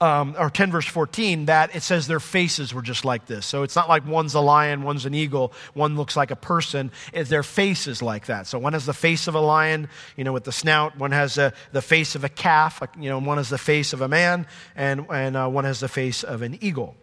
um, 0.00 0.36
or 0.38 0.50
10 0.50 0.70
verse 0.70 0.86
14 0.86 1.46
that 1.46 1.74
it 1.74 1.82
says 1.82 2.06
their 2.06 2.20
faces 2.20 2.74
were 2.74 2.82
just 2.82 3.04
like 3.04 3.26
this. 3.26 3.46
So 3.46 3.62
it's 3.62 3.76
not 3.76 3.88
like 3.88 4.06
one's 4.06 4.34
a 4.34 4.40
lion 4.40 4.82
one's 4.82 5.06
an 5.06 5.14
eagle 5.14 5.52
one 5.74 5.96
looks 5.96 6.16
like 6.16 6.30
a 6.30 6.36
person. 6.36 6.90
It's 7.12 7.30
their 7.30 7.42
faces 7.42 8.02
like 8.02 8.26
that. 8.26 8.46
So 8.46 8.58
one 8.58 8.74
has 8.74 8.86
the 8.86 8.94
face 8.94 9.26
of 9.26 9.34
a 9.34 9.40
lion 9.40 9.88
you 10.16 10.24
know 10.24 10.32
with 10.32 10.44
the 10.44 10.52
snout. 10.52 10.98
One 10.98 11.12
has 11.12 11.38
uh, 11.38 11.50
the 11.72 11.82
face 11.82 12.14
of 12.14 12.24
a 12.24 12.28
calf 12.28 12.82
you 12.98 13.08
know 13.08 13.18
one 13.18 13.38
has 13.38 13.48
the 13.48 13.58
face 13.58 13.92
of 13.92 14.00
a 14.00 14.08
man 14.08 14.46
and, 14.74 15.06
and 15.10 15.36
uh, 15.36 15.48
one 15.48 15.64
has 15.64 15.80
the 15.80 15.88
face 15.88 16.22
of 16.22 16.42
an 16.42 16.58
eagle. 16.62 16.94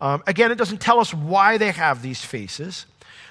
Um, 0.00 0.22
again 0.26 0.50
it 0.50 0.56
doesn't 0.56 0.80
tell 0.80 0.98
us 0.98 1.14
why 1.14 1.58
they 1.58 1.70
have 1.70 2.02
these 2.02 2.24
faces. 2.24 2.86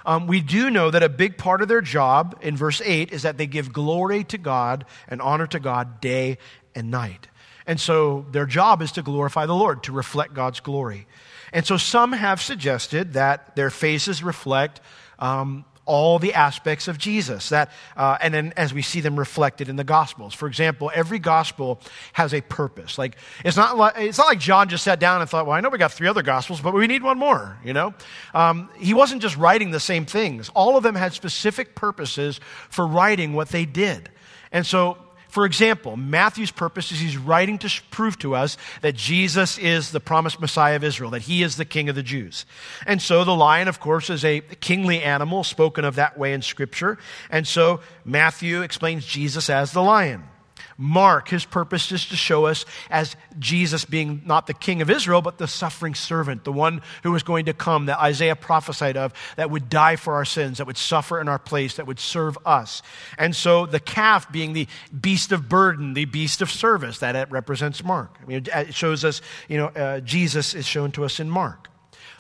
Um, 0.06 0.28
we 0.28 0.40
do 0.40 0.70
know 0.70 0.90
that 0.92 1.04
a 1.04 1.10
big 1.10 1.38
part 1.38 1.62
of 1.62 1.68
their 1.68 1.82
job 1.82 2.40
in 2.42 2.56
verse 2.56 2.82
8 2.84 3.12
is 3.12 3.24
that 3.24 3.38
they 3.38 3.48
give 3.48 3.74
glory 3.74 4.24
to 4.26 4.38
God 4.38 4.86
and 5.10 5.22
honor 5.22 5.46
to 5.48 5.60
God 5.60 6.00
day 6.00 6.38
and 6.74 6.90
night. 6.90 7.28
And 7.70 7.80
so 7.80 8.26
their 8.32 8.48
job 8.48 8.82
is 8.82 8.94
to 8.94 9.04
glorify 9.04 9.46
the 9.46 9.54
Lord, 9.54 9.84
to 9.84 9.92
reflect 9.92 10.34
God's 10.34 10.60
glory. 10.60 11.06
And 11.54 11.68
so 11.68 11.78
some 11.78 12.14
have 12.14 12.42
suggested 12.42 13.14
that 13.14 13.56
their 13.56 13.70
faces 13.70 14.24
reflect 14.24 14.82
um, 15.20 15.66
all 15.86 16.18
the 16.18 16.34
aspects 16.34 16.88
of 16.88 16.98
Jesus. 16.98 17.50
That, 17.50 17.70
uh, 17.96 18.18
and 18.22 18.34
then 18.34 18.54
as 18.58 18.74
we 18.74 18.82
see 18.82 19.02
them 19.02 19.20
reflected 19.20 19.70
in 19.70 19.76
the 19.76 19.84
Gospels. 19.84 20.34
For 20.34 20.48
example, 20.48 20.90
every 20.96 21.20
Gospel 21.20 21.80
has 22.14 22.34
a 22.34 22.42
purpose. 22.42 22.98
Like, 22.98 23.18
it's 23.46 23.56
not 23.56 23.78
like, 23.78 23.94
it's 23.98 24.18
not 24.18 24.26
like 24.26 24.40
John 24.40 24.68
just 24.68 24.84
sat 24.84 25.00
down 25.00 25.22
and 25.22 25.30
thought, 25.30 25.46
well, 25.46 25.56
I 25.56 25.62
know 25.62 25.70
we 25.70 25.78
got 25.78 25.94
three 25.94 26.08
other 26.08 26.24
Gospels, 26.24 26.62
but 26.62 26.74
we 26.74 26.88
need 26.88 27.04
one 27.04 27.20
more, 27.20 27.56
you 27.64 27.74
know? 27.74 27.94
Um, 28.34 28.72
he 28.80 28.96
wasn't 28.96 29.22
just 29.22 29.38
writing 29.38 29.70
the 29.70 29.80
same 29.80 30.08
things. 30.08 30.50
All 30.56 30.76
of 30.76 30.82
them 30.82 30.96
had 30.96 31.14
specific 31.14 31.76
purposes 31.76 32.40
for 32.72 32.88
writing 32.88 33.34
what 33.34 33.50
they 33.50 33.66
did. 33.66 34.10
And 34.52 34.66
so 34.66 34.98
for 35.30 35.46
example, 35.46 35.96
Matthew's 35.96 36.52
purpose 36.52 36.92
is 36.92 37.00
he's 37.00 37.18
writing 37.18 37.60
to 37.60 37.82
prove 37.92 38.18
to 38.20 38.36
us 38.36 38.58
that 38.82 38.96
Jesus 38.96 39.58
is 39.60 39.92
the 39.92 40.00
promised 40.00 40.42
Messiah 40.42 40.76
of 40.76 40.84
Israel, 40.84 41.12
that 41.12 41.22
he 41.22 41.44
is 41.44 41.56
the 41.56 41.66
king 41.66 41.88
of 41.88 41.96
the 41.96 42.04
Jews. 42.04 42.46
And 42.88 43.00
so 43.00 43.24
the 43.24 43.36
lion, 43.36 43.68
of 43.68 43.80
course, 43.80 44.10
is 44.10 44.26
a 44.26 44.42
kingly 44.42 45.04
animal 45.04 45.44
spoken 45.44 45.86
of 45.86 45.96
that 45.96 46.18
way 46.18 46.34
in 46.34 46.42
Scripture. 46.42 46.98
And 47.30 47.48
so 47.48 47.80
Matthew 48.04 48.64
explains 48.64 49.06
Jesus 49.06 49.50
as 49.50 49.72
the 49.72 49.84
lion. 49.84 50.24
Mark, 50.82 51.28
his 51.28 51.44
purpose 51.44 51.92
is 51.92 52.06
to 52.06 52.16
show 52.16 52.46
us 52.46 52.64
as 52.90 53.18
Jesus 53.38 53.84
being 53.84 54.22
not 54.26 54.48
the 54.48 54.54
king 54.54 54.82
of 54.82 54.90
Israel, 54.90 55.22
but 55.22 55.38
the 55.38 55.48
suffering 55.48 55.94
servant, 55.94 56.46
the 56.46 56.54
one 56.54 56.82
who 57.04 57.12
was 57.12 57.22
going 57.22 57.48
to 57.48 57.54
come 57.54 57.88
that 57.88 58.00
Isaiah 58.00 58.38
prophesied 58.38 58.96
of, 58.96 59.14
that 59.36 59.52
would 59.52 59.68
die 59.68 59.98
for 59.98 60.14
our 60.14 60.24
sins, 60.24 60.60
that 60.60 60.68
would 60.68 60.78
suffer 60.78 61.20
in 61.20 61.28
our 61.28 61.38
place, 61.38 61.76
that 61.76 61.86
would 61.86 62.00
serve 62.00 62.38
us. 62.46 62.82
And 63.18 63.36
so 63.36 63.66
the 63.66 63.82
calf 63.82 64.32
being 64.32 64.54
the 64.54 64.68
beast 64.98 65.34
of 65.34 65.50
burden, 65.50 65.96
the 65.96 66.06
beast 66.06 66.42
of 66.42 66.50
service, 66.50 67.00
that 67.00 67.14
it 67.14 67.30
represents 67.30 67.84
Mark. 67.84 68.18
I 68.24 68.26
mean, 68.26 68.46
it 68.48 68.74
shows 68.74 69.04
us, 69.04 69.22
you 69.50 69.58
know, 69.58 69.68
uh, 69.68 70.00
Jesus 70.00 70.56
is 70.56 70.66
shown 70.66 70.94
to 70.94 71.04
us 71.04 71.20
in 71.20 71.30
Mark. 71.30 71.69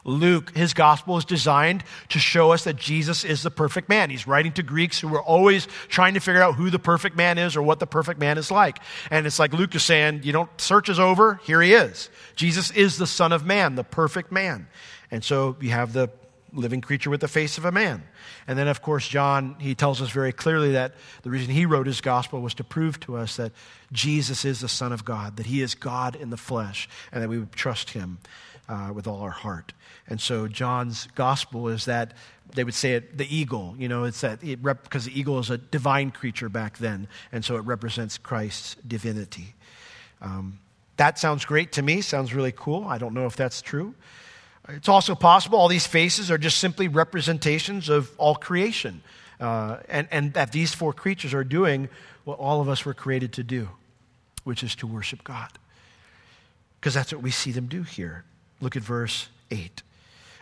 Luke, 0.09 0.55
his 0.55 0.73
gospel 0.73 1.17
is 1.17 1.25
designed 1.25 1.83
to 2.09 2.19
show 2.19 2.51
us 2.51 2.63
that 2.63 2.75
Jesus 2.75 3.23
is 3.23 3.43
the 3.43 3.51
perfect 3.51 3.89
man. 3.89 4.09
He's 4.09 4.27
writing 4.27 4.51
to 4.53 4.63
Greeks 4.63 4.99
who 4.99 5.13
are 5.15 5.21
always 5.21 5.67
trying 5.87 6.15
to 6.15 6.19
figure 6.19 6.41
out 6.41 6.55
who 6.55 6.69
the 6.69 6.79
perfect 6.79 7.15
man 7.15 7.37
is 7.37 7.55
or 7.55 7.61
what 7.61 7.79
the 7.79 7.87
perfect 7.87 8.19
man 8.19 8.37
is 8.37 8.51
like. 8.51 8.79
And 9.11 9.25
it's 9.25 9.39
like 9.39 9.53
Luke 9.53 9.75
is 9.75 9.83
saying, 9.83 10.21
you 10.23 10.31
don't, 10.31 10.49
search 10.59 10.89
is 10.89 10.99
over, 10.99 11.39
here 11.43 11.61
he 11.61 11.73
is. 11.73 12.09
Jesus 12.35 12.71
is 12.71 12.97
the 12.97 13.07
Son 13.07 13.31
of 13.31 13.45
Man, 13.45 13.75
the 13.75 13.83
perfect 13.83 14.31
man. 14.31 14.67
And 15.11 15.23
so 15.23 15.55
you 15.61 15.69
have 15.69 15.93
the 15.93 16.09
living 16.53 16.81
creature 16.81 17.09
with 17.09 17.21
the 17.21 17.27
face 17.27 17.57
of 17.57 17.65
a 17.65 17.71
man. 17.71 18.03
And 18.47 18.57
then, 18.57 18.67
of 18.67 18.81
course, 18.81 19.07
John, 19.07 19.55
he 19.59 19.75
tells 19.75 20.01
us 20.01 20.09
very 20.09 20.31
clearly 20.31 20.71
that 20.73 20.93
the 21.21 21.29
reason 21.29 21.53
he 21.53 21.65
wrote 21.65 21.87
his 21.87 22.01
gospel 22.01 22.41
was 22.41 22.55
to 22.55 22.63
prove 22.63 22.99
to 23.01 23.17
us 23.17 23.35
that 23.35 23.51
Jesus 23.91 24.45
is 24.45 24.59
the 24.59 24.67
Son 24.67 24.91
of 24.91 25.05
God, 25.05 25.37
that 25.37 25.45
he 25.45 25.61
is 25.61 25.75
God 25.75 26.15
in 26.15 26.29
the 26.29 26.37
flesh, 26.37 26.89
and 27.11 27.21
that 27.21 27.29
we 27.29 27.37
would 27.37 27.51
trust 27.51 27.91
him 27.91 28.19
uh, 28.69 28.91
with 28.93 29.07
all 29.07 29.21
our 29.21 29.31
heart. 29.31 29.73
And 30.07 30.21
so 30.21 30.47
John's 30.47 31.07
gospel 31.15 31.67
is 31.67 31.85
that 31.85 32.13
they 32.53 32.63
would 32.63 32.73
say 32.73 32.93
it 32.93 33.17
the 33.17 33.35
eagle, 33.35 33.75
you 33.77 33.89
know, 33.89 34.05
it's 34.05 34.21
that 34.21 34.43
it 34.43 34.61
because 34.63 35.05
the 35.05 35.19
eagle 35.19 35.39
is 35.39 35.49
a 35.49 35.57
divine 35.57 36.11
creature 36.11 36.49
back 36.49 36.77
then, 36.77 37.07
and 37.31 37.43
so 37.43 37.57
it 37.57 37.61
represents 37.61 38.17
Christ's 38.17 38.75
divinity. 38.87 39.55
Um, 40.21 40.59
that 40.97 41.19
sounds 41.19 41.45
great 41.45 41.71
to 41.73 41.81
me, 41.81 42.01
sounds 42.01 42.33
really 42.33 42.51
cool. 42.51 42.85
I 42.85 42.97
don't 42.97 43.13
know 43.13 43.25
if 43.25 43.35
that's 43.35 43.61
true. 43.61 43.95
It's 44.67 44.89
also 44.89 45.15
possible 45.15 45.57
all 45.57 45.67
these 45.67 45.87
faces 45.87 46.29
are 46.29 46.37
just 46.37 46.59
simply 46.59 46.87
representations 46.87 47.89
of 47.89 48.11
all 48.17 48.35
creation, 48.35 49.01
uh, 49.39 49.77
and, 49.87 50.07
and 50.11 50.33
that 50.33 50.51
these 50.51 50.73
four 50.73 50.93
creatures 50.93 51.33
are 51.33 51.43
doing 51.43 51.89
what 52.23 52.37
all 52.39 52.61
of 52.61 52.69
us 52.69 52.85
were 52.85 52.93
created 52.93 53.33
to 53.33 53.43
do, 53.43 53.69
which 54.43 54.63
is 54.63 54.75
to 54.75 54.87
worship 54.87 55.23
God. 55.23 55.49
Because 56.79 56.93
that's 56.93 57.11
what 57.11 57.21
we 57.21 57.31
see 57.31 57.51
them 57.51 57.67
do 57.67 57.83
here. 57.83 58.25
Look 58.61 58.75
at 58.75 58.83
verse 58.83 59.27
8. 59.51 59.83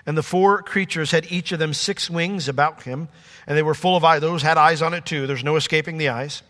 And 0.06 0.17
the 0.17 0.23
four 0.23 0.62
creatures 0.62 1.12
had 1.12 1.30
each 1.32 1.51
of 1.51 1.60
them 1.60 1.73
six 1.73 2.10
wings 2.10 2.47
about 2.47 2.84
him, 2.84 3.10
and 3.45 3.58
they 3.58 3.63
were 3.63 3.73
full 3.73 3.97
of 3.97 4.03
eyes. 4.03 4.21
Those 4.21 4.41
had 4.41 4.58
eyes 4.58 4.82
on 4.82 4.93
it 4.93 5.06
too. 5.06 5.27
There's 5.27 5.43
no 5.43 5.58
escaping 5.58 5.97
the 5.97 6.10
eyes. 6.10 6.43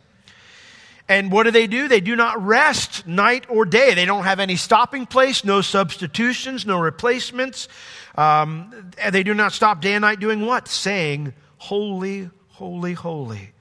And 1.09 1.31
what 1.31 1.43
do 1.43 1.51
they 1.51 1.67
do? 1.67 1.87
They 1.87 2.01
do 2.01 2.15
not 2.15 2.45
rest 2.45 3.07
night 3.07 3.45
or 3.49 3.65
day. 3.65 3.93
They 3.93 4.05
don't 4.05 4.25
have 4.25 4.39
any 4.39 4.57
stopping 4.57 5.05
place, 5.05 5.45
no 5.45 5.61
substitutions, 5.61 6.65
no 6.65 6.79
replacements. 6.79 7.69
Um, 8.15 8.91
and 8.97 9.15
they 9.15 9.23
do 9.23 9.33
not 9.33 9.53
stop 9.53 9.81
day 9.81 9.93
and 9.93 10.01
night 10.01 10.19
doing 10.19 10.45
what? 10.45 10.67
Saying, 10.67 11.33
Holy, 11.57 12.29
holy, 12.49 12.93
holy, 12.93 13.51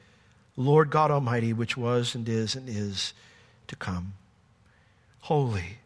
Lord 0.57 0.91
God 0.91 1.11
Almighty, 1.11 1.53
which 1.53 1.77
was 1.77 2.15
and 2.15 2.29
is 2.29 2.57
and 2.57 2.69
is 2.69 3.15
to 3.69 3.77
come. 3.77 4.15
Holy. 5.21 5.79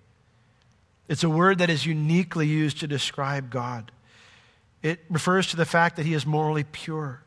It's 1.11 1.25
a 1.25 1.29
word 1.29 1.59
that 1.59 1.71
is 1.71 1.85
uniquely 1.85 2.47
used 2.47 2.79
to 2.81 2.87
describe 2.87 3.51
God. 3.51 3.91
It 4.81 5.01
refers 5.11 5.49
to 5.49 5.57
the 5.57 5.65
fact 5.65 5.97
that 5.97 6.07
he 6.07 6.15
is 6.15 6.25
morally 6.25 6.63
pure, 6.63 7.21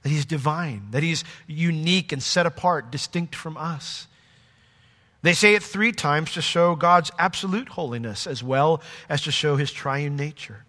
that 0.00 0.08
he's 0.08 0.24
divine, 0.24 0.88
that 0.92 1.02
he's 1.02 1.22
unique 1.46 2.10
and 2.12 2.22
set 2.22 2.46
apart, 2.46 2.90
distinct 2.90 3.36
from 3.36 3.58
us. 3.58 4.08
They 5.20 5.34
say 5.34 5.54
it 5.54 5.62
three 5.62 5.92
times 5.92 6.32
to 6.32 6.42
show 6.42 6.74
God's 6.74 7.10
absolute 7.18 7.68
holiness 7.68 8.26
as 8.26 8.42
well 8.42 8.80
as 9.10 9.20
to 9.24 9.30
show 9.30 9.56
his 9.56 9.70
triune 9.70 10.16
nature. 10.16 10.64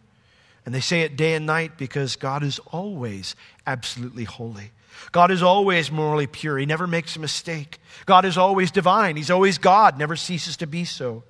And 0.66 0.76
they 0.76 0.82
say 0.82 1.04
it 1.04 1.16
day 1.16 1.36
and 1.36 1.46
night 1.46 1.78
because 1.78 2.18
God 2.18 2.44
is 2.44 2.60
always 2.74 3.38
absolutely 3.66 4.26
holy. 4.26 4.72
God 5.14 5.32
is 5.32 5.42
always 5.42 5.94
morally 5.94 6.28
pure. 6.28 6.58
He 6.58 6.66
never 6.66 6.88
makes 6.88 7.16
a 7.16 7.20
mistake. 7.20 7.80
God 8.06 8.26
is 8.26 8.38
always 8.38 8.70
divine. 8.70 9.16
He's 9.16 9.32
always 9.32 9.58
God, 9.58 9.98
never 9.98 10.18
ceases 10.18 10.58
to 10.58 10.68
be 10.68 10.84
so. 10.84 11.24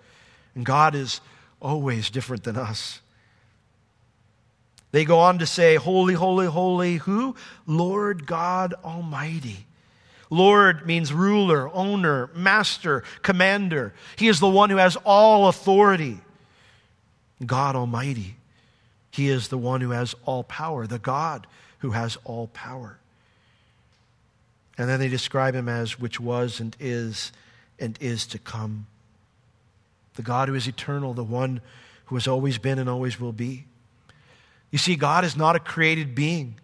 And 0.55 0.65
God 0.65 0.95
is 0.95 1.21
always 1.61 2.09
different 2.09 2.43
than 2.43 2.57
us. 2.57 2.99
They 4.91 5.05
go 5.05 5.19
on 5.19 5.39
to 5.39 5.45
say, 5.47 5.75
Holy, 5.75 6.13
holy, 6.13 6.45
holy, 6.45 6.97
who? 6.97 7.35
Lord 7.65 8.27
God 8.27 8.75
Almighty. 8.83 9.65
Lord 10.29 10.85
means 10.85 11.13
ruler, 11.13 11.69
owner, 11.73 12.29
master, 12.35 13.03
commander. 13.21 13.93
He 14.15 14.27
is 14.27 14.39
the 14.39 14.49
one 14.49 14.69
who 14.69 14.77
has 14.77 14.95
all 15.03 15.47
authority. 15.47 16.19
God 17.43 17.75
Almighty. 17.75 18.35
He 19.11 19.29
is 19.29 19.47
the 19.47 19.57
one 19.57 19.81
who 19.81 19.91
has 19.91 20.15
all 20.25 20.43
power, 20.43 20.87
the 20.87 20.99
God 20.99 21.45
who 21.79 21.91
has 21.91 22.17
all 22.23 22.47
power. 22.47 22.97
And 24.77 24.89
then 24.89 24.99
they 24.99 25.07
describe 25.07 25.53
him 25.53 25.69
as 25.69 25.99
which 25.99 26.19
was 26.19 26.59
and 26.59 26.75
is 26.79 27.31
and 27.79 27.97
is 28.01 28.25
to 28.27 28.39
come 28.39 28.87
the 30.15 30.21
God 30.21 30.49
who 30.49 30.55
is 30.55 30.67
eternal, 30.67 31.13
the 31.13 31.23
one 31.23 31.61
who 32.05 32.15
has 32.15 32.27
always 32.27 32.57
been 32.57 32.79
and 32.79 32.89
always 32.89 33.19
will 33.19 33.31
be. 33.31 33.65
You 34.71 34.77
see, 34.77 34.95
God 34.95 35.23
is 35.23 35.35
not 35.35 35.55
a 35.55 35.59
created 35.59 36.15
being. 36.15 36.59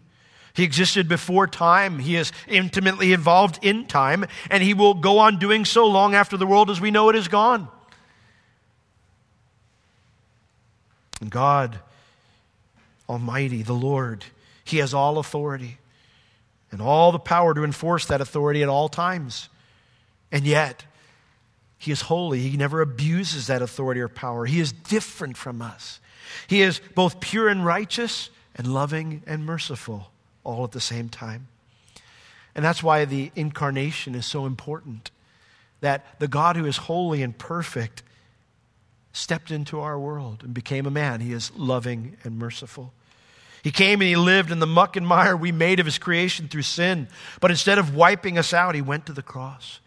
He 0.53 0.63
existed 0.63 1.07
before 1.07 1.47
time. 1.47 1.99
He 1.99 2.15
is 2.15 2.31
intimately 2.47 3.13
involved 3.13 3.59
in 3.61 3.85
time, 3.85 4.25
and 4.49 4.63
He 4.63 4.73
will 4.73 4.93
go 4.93 5.19
on 5.19 5.39
doing 5.39 5.63
so 5.63 5.85
long 5.87 6.15
after 6.15 6.35
the 6.35 6.47
world 6.47 6.69
as 6.69 6.81
we 6.81 6.91
know 6.91 7.09
it 7.09 7.15
is 7.15 7.27
gone. 7.27 7.67
And 11.21 11.29
God 11.29 11.79
Almighty, 13.09 13.63
the 13.63 13.73
Lord, 13.73 14.25
He 14.63 14.77
has 14.77 14.93
all 14.93 15.17
authority 15.17 15.79
and 16.71 16.81
all 16.81 17.11
the 17.11 17.19
power 17.19 17.53
to 17.53 17.63
enforce 17.63 18.05
that 18.05 18.21
authority 18.21 18.61
at 18.61 18.69
all 18.69 18.87
times. 18.87 19.49
And 20.31 20.45
yet, 20.45 20.85
he 21.79 21.91
is 21.91 22.01
holy. 22.01 22.41
He 22.41 22.57
never 22.57 22.81
abuses 22.81 23.47
that 23.47 23.61
authority 23.61 24.01
or 24.01 24.09
power. 24.09 24.45
He 24.45 24.59
is 24.59 24.73
different 24.73 25.37
from 25.37 25.61
us. 25.61 26.01
He 26.47 26.61
is 26.61 26.81
both 26.93 27.21
pure 27.21 27.47
and 27.47 27.65
righteous 27.65 28.29
and 28.53 28.67
loving 28.67 29.23
and 29.25 29.45
merciful 29.45 30.11
all 30.43 30.65
at 30.65 30.71
the 30.71 30.81
same 30.81 31.07
time. 31.07 31.47
And 32.53 32.65
that's 32.65 32.83
why 32.83 33.05
the 33.05 33.31
incarnation 33.35 34.13
is 34.13 34.25
so 34.25 34.45
important. 34.45 35.11
That 35.79 36.19
the 36.19 36.27
God 36.27 36.57
who 36.57 36.65
is 36.65 36.75
holy 36.75 37.23
and 37.23 37.37
perfect 37.37 38.03
stepped 39.13 39.49
into 39.49 39.79
our 39.79 39.97
world 39.97 40.43
and 40.43 40.53
became 40.53 40.85
a 40.85 40.91
man. 40.91 41.21
He 41.21 41.31
is 41.31 41.51
loving 41.55 42.17
and 42.25 42.37
merciful. 42.37 42.93
He 43.63 43.71
came 43.71 44.01
and 44.01 44.07
he 44.09 44.17
lived 44.17 44.51
in 44.51 44.59
the 44.59 44.67
muck 44.67 44.97
and 44.97 45.07
mire 45.07 45.37
we 45.37 45.53
made 45.53 45.79
of 45.79 45.85
his 45.85 45.97
creation 45.97 46.49
through 46.49 46.63
sin. 46.63 47.07
But 47.39 47.51
instead 47.51 47.77
of 47.77 47.95
wiping 47.95 48.37
us 48.37 48.53
out, 48.53 48.75
he 48.75 48.81
went 48.81 49.05
to 49.05 49.13
the 49.13 49.21
cross. 49.21 49.79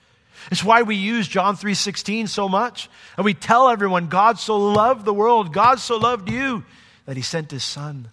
It's 0.51 0.65
why 0.65 0.83
we 0.83 0.97
use 0.97 1.29
John 1.29 1.57
3:16 1.57 2.27
so 2.29 2.49
much. 2.49 2.89
And 3.17 3.25
we 3.25 3.35
tell 3.35 3.69
everyone 3.69 4.09
God 4.09 4.39
so 4.39 4.57
loved 4.57 5.05
the 5.05 5.15
world, 5.15 5.53
God 5.53 5.79
so 5.81 5.97
loved 5.97 6.31
you 6.31 6.65
that 7.07 7.17
he 7.17 7.23
sent 7.23 7.51
his 7.51 7.65
son. 7.65 8.09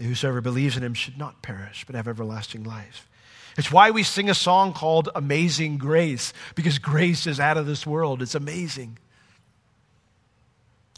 Whosoever 0.00 0.40
believes 0.40 0.76
in 0.76 0.82
him 0.82 0.94
should 0.94 1.18
not 1.18 1.42
perish 1.42 1.84
but 1.86 1.94
have 1.94 2.08
everlasting 2.08 2.64
life. 2.64 3.08
It's 3.56 3.70
why 3.70 3.92
we 3.92 4.02
sing 4.02 4.28
a 4.28 4.34
song 4.34 4.72
called 4.72 5.08
Amazing 5.14 5.78
Grace 5.78 6.32
because 6.56 6.78
grace 6.78 7.26
is 7.26 7.38
out 7.38 7.56
of 7.56 7.66
this 7.66 7.86
world. 7.86 8.20
It's 8.20 8.34
amazing. 8.34 8.98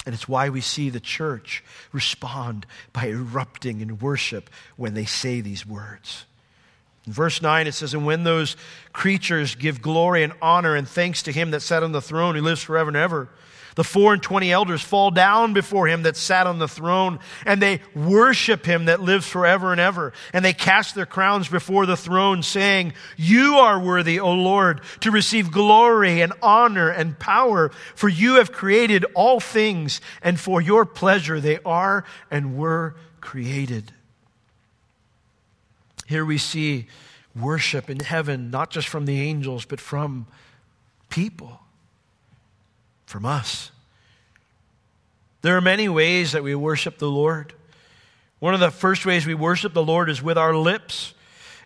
And 0.07 0.15
it's 0.15 0.29
why 0.29 0.49
we 0.49 0.61
see 0.61 0.89
the 0.89 1.01
church 1.01 1.63
respond 1.93 2.65
by 2.93 3.09
erupting 3.09 3.81
in 3.81 3.99
worship 3.99 4.49
when 4.77 4.95
they 4.95 5.05
say 5.05 5.41
these 5.41 5.67
words. 5.67 6.25
Verse 7.07 7.41
9, 7.41 7.69
it 7.69 7.73
says, 7.73 7.95
And 7.95 8.05
when 8.05 8.25
those 8.25 8.57
creatures 8.93 9.55
give 9.55 9.81
glory 9.81 10.25
and 10.25 10.33
honor 10.43 10.75
and 10.75 10.89
thanks 10.89 11.23
to 11.25 11.33
him 11.33 11.53
that 11.53 11.61
sat 11.61 11.85
on 11.85 11.93
the 11.93 12.03
throne 12.03 12.35
who 12.35 12.43
lives 12.43 12.63
forever 12.63 12.89
and 12.89 12.97
ever, 12.97 13.29
The 13.77 13.85
four 13.85 14.15
and 14.15 14.23
twenty 14.23 14.51
elders 14.51 14.83
fall 14.83 15.11
down 15.11 15.53
before 15.53 15.87
him 15.87 16.03
that 16.05 16.17
sat 16.17 16.47
on 16.47 16.59
the 16.59 16.67
throne, 16.67 17.21
and 17.45 17.61
they 17.61 17.83
worship 17.95 18.65
him 18.65 18.87
that 18.87 19.03
lives 19.03 19.27
forever 19.29 19.71
and 19.71 19.81
ever. 19.81 20.15
And 20.33 20.43
they 20.43 20.55
cast 20.55 20.95
their 20.95 21.07
crowns 21.07 21.47
before 21.49 21.85
the 21.85 21.97
throne, 21.97 22.43
saying, 22.43 22.95
You 23.19 23.57
are 23.57 23.79
worthy, 23.79 24.19
O 24.19 24.33
Lord, 24.33 24.81
to 25.01 25.11
receive 25.11 25.53
glory 25.53 26.23
and 26.23 26.33
honor 26.43 26.89
and 26.89 27.19
power, 27.19 27.71
for 27.95 28.09
you 28.09 28.37
have 28.37 28.51
created 28.51 29.05
all 29.15 29.41
things, 29.41 30.01
and 30.23 30.41
for 30.41 30.61
your 30.61 30.87
pleasure 30.87 31.39
they 31.39 31.59
are 31.65 32.05
and 32.31 32.57
were 32.57 32.97
created. 33.21 33.93
Here 36.07 36.25
we 36.25 36.39
see 36.39 36.87
worship 37.35 37.91
in 37.91 38.01
heaven, 38.01 38.51
not 38.51 38.71
just 38.71 38.89
from 38.89 39.07
the 39.07 39.21
angels, 39.21 39.65
but 39.65 39.81
from 39.81 40.27
people 41.09 41.61
from 43.07 43.25
us. 43.25 43.71
There 45.43 45.57
are 45.57 45.61
many 45.61 45.89
ways 45.89 46.33
that 46.33 46.43
we 46.43 46.55
worship 46.55 46.99
the 46.99 47.11
Lord. 47.11 47.55
One 48.41 48.53
of 48.53 48.61
the 48.61 48.71
first 48.71 49.07
ways 49.07 49.27
we 49.27 49.35
worship 49.35 49.73
the 49.73 49.85
Lord 49.85 50.11
is 50.11 50.23
with 50.23 50.37
our 50.37 50.55
lips. 50.55 51.15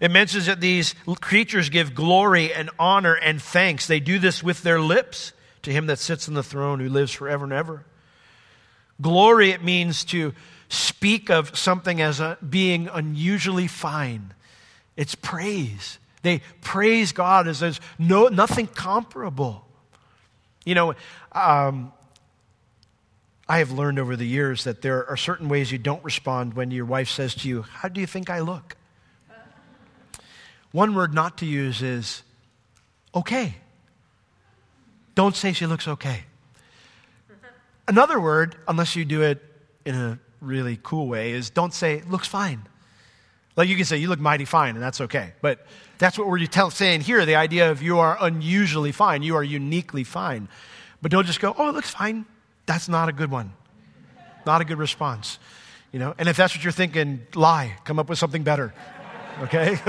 It 0.00 0.10
mentions 0.10 0.46
that 0.46 0.60
these 0.60 0.94
creatures 1.20 1.68
give 1.70 1.94
glory 1.94 2.52
and 2.52 2.70
honor 2.78 3.14
and 3.14 3.40
thanks. 3.40 3.86
They 3.86 4.00
do 4.00 4.18
this 4.18 4.42
with 4.42 4.62
their 4.62 4.80
lips 4.80 5.32
to 5.62 5.72
him 5.72 5.86
that 5.86 5.98
sits 5.98 6.28
on 6.28 6.34
the 6.34 6.42
throne 6.42 6.80
who 6.80 6.88
lives 6.88 7.12
forever 7.12 7.44
and 7.44 7.52
ever. 7.52 7.84
Glory, 9.00 9.50
it 9.50 9.64
means 9.64 10.04
to 10.04 10.34
speak 10.70 11.30
of 11.30 11.56
something 11.58 12.00
as 12.00 12.20
a, 12.20 12.38
being 12.48 12.88
unusually 12.88 13.66
fine. 13.66 14.32
It's 14.96 15.14
praise. 15.14 15.98
They 16.22 16.40
praise 16.60 17.12
God 17.12 17.48
as 17.48 17.60
there's 17.60 17.80
no, 17.98 18.28
nothing 18.28 18.66
comparable. 18.68 19.66
You 20.64 20.74
know, 20.74 20.94
um, 21.32 21.92
I 23.48 23.58
have 23.58 23.72
learned 23.72 23.98
over 23.98 24.14
the 24.14 24.26
years 24.26 24.64
that 24.64 24.80
there 24.80 25.08
are 25.08 25.16
certain 25.16 25.48
ways 25.48 25.72
you 25.72 25.78
don't 25.78 26.04
respond 26.04 26.54
when 26.54 26.70
your 26.70 26.84
wife 26.84 27.08
says 27.08 27.34
to 27.36 27.48
you, 27.48 27.62
How 27.62 27.88
do 27.88 28.00
you 28.00 28.06
think 28.06 28.30
I 28.30 28.40
look? 28.40 28.76
One 30.70 30.94
word 30.94 31.12
not 31.12 31.38
to 31.38 31.46
use 31.46 31.82
is 31.82 32.22
okay. 33.12 33.56
Don't 35.16 35.34
say 35.34 35.52
she 35.52 35.66
looks 35.66 35.88
okay. 35.88 36.22
Another 37.88 38.20
word, 38.20 38.54
unless 38.68 38.94
you 38.94 39.04
do 39.04 39.22
it 39.22 39.42
in 39.84 39.96
a 39.96 40.20
really 40.40 40.78
cool 40.82 41.08
way, 41.08 41.32
is 41.32 41.50
don't 41.50 41.74
say 41.74 41.94
it 41.94 42.10
looks 42.10 42.26
fine. 42.26 42.66
Like 43.56 43.68
you 43.68 43.76
can 43.76 43.84
say 43.84 43.98
you 43.98 44.08
look 44.08 44.20
mighty 44.20 44.44
fine, 44.44 44.74
and 44.74 44.82
that's 44.82 45.00
okay. 45.02 45.32
But 45.40 45.66
that's 45.98 46.18
what 46.18 46.28
we're 46.28 46.46
tell, 46.46 46.70
saying 46.70 47.02
here 47.02 47.26
the 47.26 47.36
idea 47.36 47.70
of 47.70 47.82
you 47.82 47.98
are 47.98 48.16
unusually 48.20 48.92
fine, 48.92 49.22
you 49.22 49.36
are 49.36 49.44
uniquely 49.44 50.04
fine. 50.04 50.48
But 51.02 51.10
don't 51.10 51.26
just 51.26 51.40
go, 51.40 51.54
oh, 51.56 51.68
it 51.68 51.74
looks 51.74 51.90
fine. 51.90 52.26
That's 52.66 52.88
not 52.88 53.08
a 53.08 53.12
good 53.12 53.30
one. 53.30 53.52
Not 54.46 54.60
a 54.60 54.64
good 54.64 54.78
response. 54.78 55.38
You 55.92 55.98
know, 55.98 56.14
and 56.18 56.28
if 56.28 56.36
that's 56.36 56.54
what 56.54 56.62
you're 56.62 56.72
thinking, 56.72 57.26
lie. 57.34 57.76
Come 57.84 57.98
up 57.98 58.08
with 58.08 58.18
something 58.18 58.42
better. 58.42 58.72
Okay? 59.42 59.76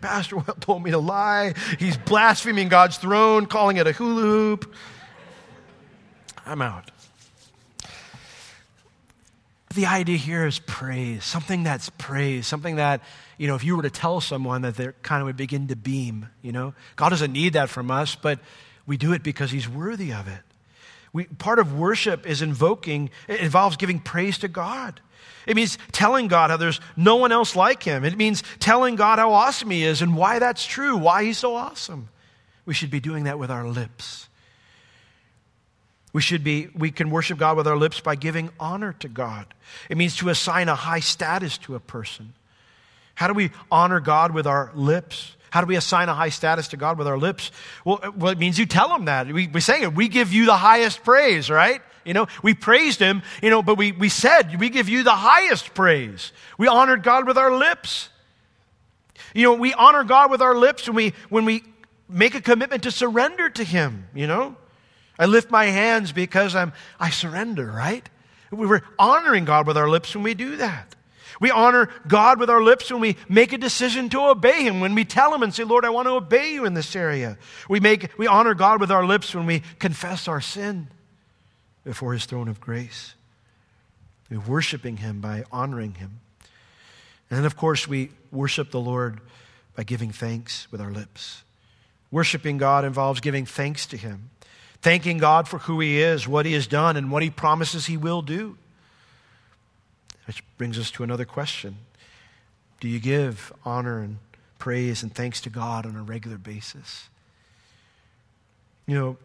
Pastor 0.00 0.36
Will 0.36 0.54
told 0.60 0.82
me 0.82 0.90
to 0.90 0.98
lie. 0.98 1.54
He's 1.78 1.96
blaspheming 1.96 2.68
God's 2.68 2.98
throne, 2.98 3.46
calling 3.46 3.76
it 3.78 3.86
a 3.86 3.92
hula 3.92 4.22
hoop. 4.22 4.74
I'm 6.46 6.62
out. 6.62 6.90
The 9.74 9.86
idea 9.86 10.16
here 10.16 10.46
is 10.46 10.58
praise, 10.58 11.22
something 11.24 11.64
that's 11.64 11.90
praise, 11.90 12.46
something 12.46 12.76
that 12.76 13.02
you 13.38 13.46
know, 13.46 13.54
if 13.54 13.64
you 13.64 13.76
were 13.76 13.82
to 13.82 13.90
tell 13.90 14.20
someone 14.20 14.62
that 14.62 14.76
they 14.76 14.88
kind 15.02 15.20
of 15.20 15.26
would 15.26 15.36
begin 15.36 15.68
to 15.68 15.76
beam, 15.76 16.28
you 16.42 16.52
know. 16.52 16.74
God 16.96 17.10
doesn't 17.10 17.32
need 17.32 17.52
that 17.52 17.68
from 17.68 17.90
us, 17.90 18.14
but 18.14 18.38
we 18.86 18.96
do 18.96 19.12
it 19.12 19.22
because 19.22 19.50
He's 19.50 19.68
worthy 19.68 20.12
of 20.12 20.28
it. 20.28 20.40
We, 21.12 21.24
part 21.24 21.58
of 21.58 21.78
worship 21.78 22.26
is 22.26 22.42
invoking, 22.42 23.10
it 23.28 23.40
involves 23.40 23.76
giving 23.76 24.00
praise 24.00 24.38
to 24.38 24.48
God. 24.48 25.00
It 25.46 25.54
means 25.54 25.78
telling 25.92 26.28
God 26.28 26.50
how 26.50 26.56
there's 26.56 26.80
no 26.96 27.16
one 27.16 27.30
else 27.30 27.54
like 27.54 27.82
Him. 27.82 28.04
It 28.04 28.16
means 28.16 28.42
telling 28.58 28.96
God 28.96 29.18
how 29.18 29.32
awesome 29.32 29.70
He 29.70 29.84
is 29.84 30.02
and 30.02 30.16
why 30.16 30.38
that's 30.38 30.64
true, 30.64 30.96
why 30.96 31.24
He's 31.24 31.38
so 31.38 31.54
awesome. 31.54 32.08
We 32.64 32.74
should 32.74 32.90
be 32.90 33.00
doing 33.00 33.24
that 33.24 33.38
with 33.38 33.50
our 33.50 33.66
lips. 33.68 34.25
We 36.16 36.22
should 36.22 36.42
be, 36.42 36.68
we 36.74 36.92
can 36.92 37.10
worship 37.10 37.36
God 37.36 37.58
with 37.58 37.66
our 37.66 37.76
lips 37.76 38.00
by 38.00 38.14
giving 38.14 38.48
honor 38.58 38.94
to 39.00 39.06
God. 39.06 39.52
It 39.90 39.98
means 39.98 40.16
to 40.16 40.30
assign 40.30 40.70
a 40.70 40.74
high 40.74 41.00
status 41.00 41.58
to 41.58 41.74
a 41.74 41.78
person. 41.78 42.32
How 43.16 43.28
do 43.28 43.34
we 43.34 43.50
honor 43.70 44.00
God 44.00 44.32
with 44.32 44.46
our 44.46 44.70
lips? 44.74 45.36
How 45.50 45.60
do 45.60 45.66
we 45.66 45.76
assign 45.76 46.08
a 46.08 46.14
high 46.14 46.30
status 46.30 46.68
to 46.68 46.78
God 46.78 46.96
with 46.96 47.06
our 47.06 47.18
lips? 47.18 47.52
Well, 47.84 48.00
uh, 48.02 48.12
well 48.16 48.32
it 48.32 48.38
means 48.38 48.58
you 48.58 48.64
tell 48.64 48.96
him 48.96 49.04
that. 49.04 49.30
We, 49.30 49.48
we 49.48 49.60
say 49.60 49.82
it. 49.82 49.94
We 49.94 50.08
give 50.08 50.32
you 50.32 50.46
the 50.46 50.56
highest 50.56 51.04
praise, 51.04 51.50
right? 51.50 51.82
You 52.06 52.14
know, 52.14 52.28
we 52.42 52.54
praised 52.54 52.98
him, 52.98 53.20
you 53.42 53.50
know, 53.50 53.62
but 53.62 53.76
we, 53.76 53.92
we 53.92 54.08
said 54.08 54.58
we 54.58 54.70
give 54.70 54.88
you 54.88 55.02
the 55.02 55.10
highest 55.10 55.74
praise. 55.74 56.32
We 56.56 56.66
honored 56.66 57.02
God 57.02 57.26
with 57.26 57.36
our 57.36 57.54
lips. 57.54 58.08
You 59.34 59.42
know, 59.42 59.52
we 59.52 59.74
honor 59.74 60.02
God 60.02 60.30
with 60.30 60.40
our 60.40 60.54
lips 60.54 60.88
when 60.88 60.96
we, 60.96 61.12
when 61.28 61.44
we 61.44 61.62
make 62.08 62.34
a 62.34 62.40
commitment 62.40 62.84
to 62.84 62.90
surrender 62.90 63.50
to 63.50 63.62
him, 63.62 64.08
you 64.14 64.26
know. 64.26 64.56
I 65.18 65.26
lift 65.26 65.50
my 65.50 65.66
hands 65.66 66.12
because 66.12 66.54
I'm, 66.54 66.72
I 67.00 67.10
surrender, 67.10 67.66
right? 67.66 68.08
We 68.50 68.66
were 68.66 68.82
honoring 68.98 69.44
God 69.44 69.66
with 69.66 69.76
our 69.76 69.88
lips 69.88 70.14
when 70.14 70.22
we 70.22 70.34
do 70.34 70.56
that. 70.56 70.94
We 71.40 71.50
honor 71.50 71.90
God 72.06 72.40
with 72.40 72.48
our 72.48 72.62
lips 72.62 72.90
when 72.90 73.00
we 73.00 73.16
make 73.28 73.52
a 73.52 73.58
decision 73.58 74.08
to 74.10 74.20
obey 74.20 74.62
Him, 74.62 74.80
when 74.80 74.94
we 74.94 75.04
tell 75.04 75.34
Him 75.34 75.42
and 75.42 75.52
say, 75.54 75.64
Lord, 75.64 75.84
I 75.84 75.90
want 75.90 76.06
to 76.06 76.12
obey 76.12 76.54
you 76.54 76.64
in 76.64 76.74
this 76.74 76.96
area. 76.96 77.36
We, 77.68 77.80
make, 77.80 78.10
we 78.18 78.26
honor 78.26 78.54
God 78.54 78.80
with 78.80 78.90
our 78.90 79.04
lips 79.04 79.34
when 79.34 79.46
we 79.46 79.60
confess 79.78 80.28
our 80.28 80.40
sin 80.40 80.88
before 81.84 82.14
His 82.14 82.24
throne 82.24 82.48
of 82.48 82.60
grace. 82.60 83.14
We're 84.30 84.40
worshiping 84.40 84.98
Him 84.98 85.20
by 85.20 85.44
honoring 85.52 85.94
Him. 85.94 86.20
And 87.28 87.38
then, 87.38 87.44
of 87.44 87.56
course, 87.56 87.86
we 87.86 88.10
worship 88.30 88.70
the 88.70 88.80
Lord 88.80 89.20
by 89.74 89.82
giving 89.84 90.12
thanks 90.12 90.70
with 90.72 90.80
our 90.80 90.90
lips. 90.90 91.42
Worshiping 92.10 92.56
God 92.56 92.84
involves 92.84 93.20
giving 93.20 93.44
thanks 93.44 93.84
to 93.86 93.96
Him, 93.96 94.30
thanking 94.86 95.18
God 95.18 95.48
for 95.48 95.58
who 95.58 95.80
He 95.80 96.00
is, 96.00 96.28
what 96.28 96.46
He 96.46 96.52
has 96.52 96.68
done, 96.68 96.96
and 96.96 97.10
what 97.10 97.20
He 97.20 97.28
promises 97.28 97.86
He 97.86 97.96
will 97.96 98.22
do. 98.22 98.56
Which 100.28 100.44
brings 100.58 100.78
us 100.78 100.92
to 100.92 101.02
another 101.02 101.24
question 101.24 101.78
Do 102.78 102.86
you 102.86 103.00
give 103.00 103.52
honor 103.64 103.98
and 103.98 104.18
praise 104.60 105.02
and 105.02 105.12
thanks 105.12 105.40
to 105.40 105.50
God 105.50 105.86
on 105.86 105.96
a 105.96 106.02
regular 106.04 106.38
basis? 106.38 107.08
You 108.86 108.94
know, 108.94 109.16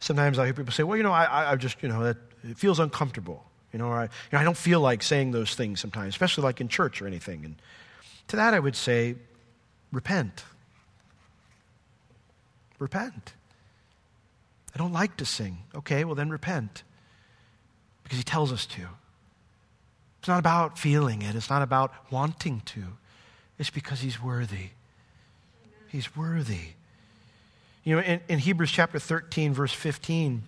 sometimes 0.00 0.38
I 0.38 0.44
hear 0.44 0.52
people 0.52 0.72
say, 0.72 0.82
well, 0.82 0.98
you 0.98 1.02
know, 1.02 1.12
I, 1.12 1.52
I 1.52 1.56
just, 1.56 1.82
you 1.82 1.88
know, 1.88 2.02
that 2.04 2.18
it 2.46 2.58
feels 2.58 2.78
uncomfortable. 2.78 3.42
You 3.72 3.78
know, 3.78 3.86
or 3.86 3.96
I, 3.96 4.02
you 4.02 4.08
know, 4.34 4.38
I 4.38 4.44
don't 4.44 4.56
feel 4.56 4.80
like 4.80 5.02
saying 5.02 5.30
those 5.30 5.54
things 5.54 5.80
sometimes, 5.80 6.08
especially 6.08 6.44
like 6.44 6.60
in 6.60 6.68
church 6.68 7.00
or 7.00 7.06
anything. 7.06 7.46
And 7.46 7.56
to 8.28 8.36
that, 8.36 8.52
I 8.52 8.60
would 8.60 8.76
say, 8.76 9.14
repent. 9.92 10.44
Repent. 12.78 13.32
Don't 14.84 14.92
like 14.92 15.16
to 15.16 15.24
sing. 15.24 15.56
Okay, 15.74 16.04
well, 16.04 16.14
then 16.14 16.28
repent. 16.28 16.82
Because 18.02 18.18
he 18.18 18.22
tells 18.22 18.52
us 18.52 18.66
to. 18.66 18.82
It's 20.18 20.28
not 20.28 20.38
about 20.38 20.78
feeling 20.78 21.22
it, 21.22 21.34
it's 21.34 21.48
not 21.48 21.62
about 21.62 21.90
wanting 22.10 22.60
to. 22.66 22.82
It's 23.58 23.70
because 23.70 24.00
He's 24.00 24.22
worthy. 24.22 24.72
He's 25.88 26.14
worthy. 26.14 26.72
You 27.82 27.96
know, 27.96 28.02
in, 28.02 28.20
in 28.28 28.38
Hebrews 28.38 28.70
chapter 28.70 28.98
13, 28.98 29.54
verse 29.54 29.72
15, 29.72 30.42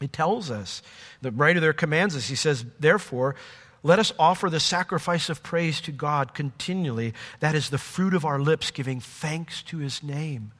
it 0.00 0.10
tells 0.10 0.50
us, 0.50 0.80
the 1.20 1.30
writer 1.30 1.60
there 1.60 1.74
commands 1.74 2.16
us, 2.16 2.28
he 2.28 2.36
says, 2.36 2.64
Therefore, 2.78 3.34
let 3.82 3.98
us 3.98 4.10
offer 4.18 4.48
the 4.48 4.58
sacrifice 4.58 5.28
of 5.28 5.42
praise 5.42 5.82
to 5.82 5.92
God 5.92 6.32
continually. 6.32 7.12
That 7.40 7.54
is 7.54 7.68
the 7.68 7.76
fruit 7.76 8.14
of 8.14 8.24
our 8.24 8.40
lips, 8.40 8.70
giving 8.70 9.00
thanks 9.00 9.62
to 9.64 9.76
his 9.76 10.02
name. 10.02 10.52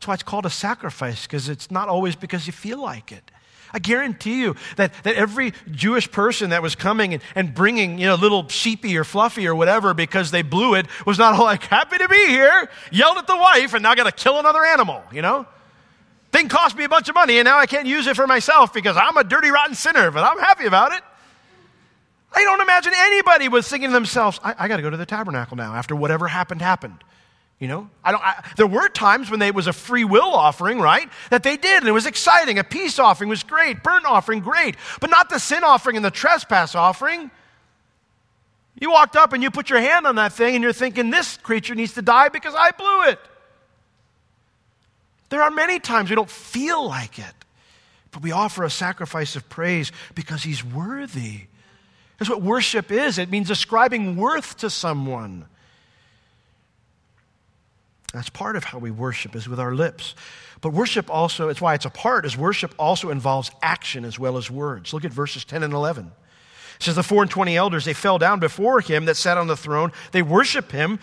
That's 0.00 0.08
why 0.08 0.14
it's 0.14 0.22
called 0.22 0.46
a 0.46 0.50
sacrifice, 0.50 1.26
because 1.26 1.50
it's 1.50 1.70
not 1.70 1.90
always 1.90 2.16
because 2.16 2.46
you 2.46 2.54
feel 2.54 2.80
like 2.80 3.12
it. 3.12 3.30
I 3.70 3.80
guarantee 3.80 4.40
you 4.40 4.56
that, 4.76 4.94
that 5.04 5.14
every 5.14 5.52
Jewish 5.70 6.10
person 6.10 6.50
that 6.50 6.62
was 6.62 6.74
coming 6.74 7.12
and, 7.12 7.22
and 7.34 7.54
bringing, 7.54 7.98
you 7.98 8.06
know, 8.06 8.14
little 8.14 8.48
sheepy 8.48 8.96
or 8.96 9.04
fluffy 9.04 9.46
or 9.46 9.54
whatever 9.54 9.92
because 9.92 10.30
they 10.30 10.40
blew 10.40 10.72
it 10.72 10.86
was 11.04 11.18
not 11.18 11.34
all 11.34 11.44
like, 11.44 11.64
happy 11.64 11.98
to 11.98 12.08
be 12.08 12.28
here, 12.28 12.70
yelled 12.90 13.18
at 13.18 13.26
the 13.26 13.36
wife, 13.36 13.74
and 13.74 13.82
now 13.82 13.94
got 13.94 14.04
to 14.04 14.12
kill 14.12 14.38
another 14.38 14.64
animal, 14.64 15.02
you 15.12 15.20
know? 15.20 15.44
Thing 16.32 16.48
cost 16.48 16.78
me 16.78 16.84
a 16.84 16.88
bunch 16.88 17.10
of 17.10 17.14
money, 17.14 17.38
and 17.38 17.44
now 17.44 17.58
I 17.58 17.66
can't 17.66 17.86
use 17.86 18.06
it 18.06 18.16
for 18.16 18.26
myself 18.26 18.72
because 18.72 18.96
I'm 18.96 19.18
a 19.18 19.22
dirty, 19.22 19.50
rotten 19.50 19.74
sinner, 19.74 20.10
but 20.10 20.24
I'm 20.24 20.38
happy 20.38 20.64
about 20.64 20.92
it. 20.92 21.02
I 22.32 22.42
don't 22.42 22.62
imagine 22.62 22.94
anybody 22.96 23.50
was 23.50 23.68
thinking 23.68 23.90
to 23.90 23.92
themselves, 23.92 24.40
I, 24.42 24.54
I 24.60 24.66
got 24.66 24.76
to 24.76 24.82
go 24.82 24.88
to 24.88 24.96
the 24.96 25.04
tabernacle 25.04 25.58
now 25.58 25.74
after 25.74 25.94
whatever 25.94 26.26
happened, 26.26 26.62
happened. 26.62 27.04
You 27.60 27.68
know, 27.68 27.90
I 28.02 28.10
don't, 28.10 28.24
I, 28.24 28.42
there 28.56 28.66
were 28.66 28.88
times 28.88 29.30
when 29.30 29.38
they 29.38 29.50
was 29.50 29.66
a 29.66 29.74
free 29.74 30.04
will 30.04 30.32
offering, 30.34 30.80
right? 30.80 31.06
That 31.28 31.42
they 31.42 31.58
did, 31.58 31.80
and 31.80 31.88
it 31.88 31.92
was 31.92 32.06
exciting. 32.06 32.58
A 32.58 32.64
peace 32.64 32.98
offering 32.98 33.28
was 33.28 33.42
great, 33.42 33.82
burnt 33.82 34.06
offering 34.06 34.40
great, 34.40 34.76
but 34.98 35.10
not 35.10 35.28
the 35.28 35.38
sin 35.38 35.62
offering 35.62 35.96
and 35.96 36.04
the 36.04 36.10
trespass 36.10 36.74
offering. 36.74 37.30
You 38.80 38.90
walked 38.90 39.14
up 39.14 39.34
and 39.34 39.42
you 39.42 39.50
put 39.50 39.68
your 39.68 39.78
hand 39.78 40.06
on 40.06 40.14
that 40.14 40.32
thing, 40.32 40.54
and 40.54 40.64
you're 40.64 40.72
thinking, 40.72 41.10
this 41.10 41.36
creature 41.36 41.74
needs 41.74 41.92
to 41.94 42.02
die 42.02 42.30
because 42.30 42.54
I 42.56 42.70
blew 42.70 43.02
it. 43.10 43.18
There 45.28 45.42
are 45.42 45.50
many 45.50 45.80
times 45.80 46.08
we 46.08 46.16
don't 46.16 46.30
feel 46.30 46.88
like 46.88 47.18
it, 47.18 47.34
but 48.10 48.22
we 48.22 48.32
offer 48.32 48.64
a 48.64 48.70
sacrifice 48.70 49.36
of 49.36 49.50
praise 49.50 49.92
because 50.14 50.42
He's 50.42 50.64
worthy. 50.64 51.42
That's 52.18 52.30
what 52.30 52.40
worship 52.40 52.90
is 52.90 53.18
it 53.18 53.30
means 53.30 53.50
ascribing 53.50 54.16
worth 54.16 54.56
to 54.58 54.70
someone. 54.70 55.44
That's 58.12 58.30
part 58.30 58.56
of 58.56 58.64
how 58.64 58.78
we 58.78 58.90
worship, 58.90 59.36
is 59.36 59.48
with 59.48 59.60
our 59.60 59.74
lips. 59.74 60.14
But 60.60 60.72
worship 60.72 61.08
also, 61.08 61.48
it's 61.48 61.60
why 61.60 61.74
it's 61.74 61.84
a 61.84 61.90
part, 61.90 62.26
is 62.26 62.36
worship 62.36 62.74
also 62.78 63.10
involves 63.10 63.50
action 63.62 64.04
as 64.04 64.18
well 64.18 64.36
as 64.36 64.50
words. 64.50 64.92
Look 64.92 65.04
at 65.04 65.12
verses 65.12 65.44
10 65.44 65.62
and 65.62 65.72
11. 65.72 66.10
It 66.76 66.82
says, 66.82 66.96
The 66.96 67.02
four 67.02 67.22
and 67.22 67.30
twenty 67.30 67.56
elders, 67.56 67.84
they 67.84 67.92
fell 67.92 68.18
down 68.18 68.40
before 68.40 68.80
him 68.80 69.04
that 69.04 69.16
sat 69.16 69.38
on 69.38 69.46
the 69.46 69.56
throne. 69.56 69.92
They 70.12 70.22
worship 70.22 70.72
him 70.72 70.98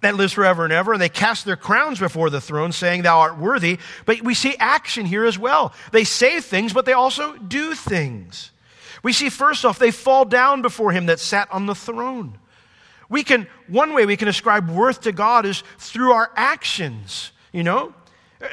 that 0.00 0.16
lives 0.16 0.32
forever 0.32 0.64
and 0.64 0.72
ever, 0.72 0.92
and 0.92 1.00
they 1.00 1.08
cast 1.08 1.44
their 1.44 1.56
crowns 1.56 1.98
before 1.98 2.30
the 2.30 2.40
throne, 2.40 2.72
saying, 2.72 3.02
Thou 3.02 3.20
art 3.20 3.38
worthy. 3.38 3.78
But 4.04 4.22
we 4.22 4.34
see 4.34 4.56
action 4.58 5.06
here 5.06 5.24
as 5.24 5.38
well. 5.38 5.72
They 5.92 6.04
say 6.04 6.40
things, 6.40 6.72
but 6.72 6.84
they 6.84 6.92
also 6.92 7.36
do 7.36 7.74
things. 7.74 8.50
We 9.02 9.12
see 9.12 9.28
first 9.28 9.64
off, 9.64 9.78
they 9.78 9.90
fall 9.90 10.24
down 10.24 10.62
before 10.62 10.92
him 10.92 11.06
that 11.06 11.20
sat 11.20 11.48
on 11.52 11.66
the 11.66 11.74
throne. 11.74 12.38
We 13.08 13.22
can, 13.22 13.46
one 13.68 13.92
way 13.92 14.06
we 14.06 14.16
can 14.16 14.28
ascribe 14.28 14.70
worth 14.70 15.02
to 15.02 15.12
God 15.12 15.46
is 15.46 15.62
through 15.78 16.12
our 16.12 16.30
actions, 16.36 17.32
you 17.52 17.62
know? 17.62 17.94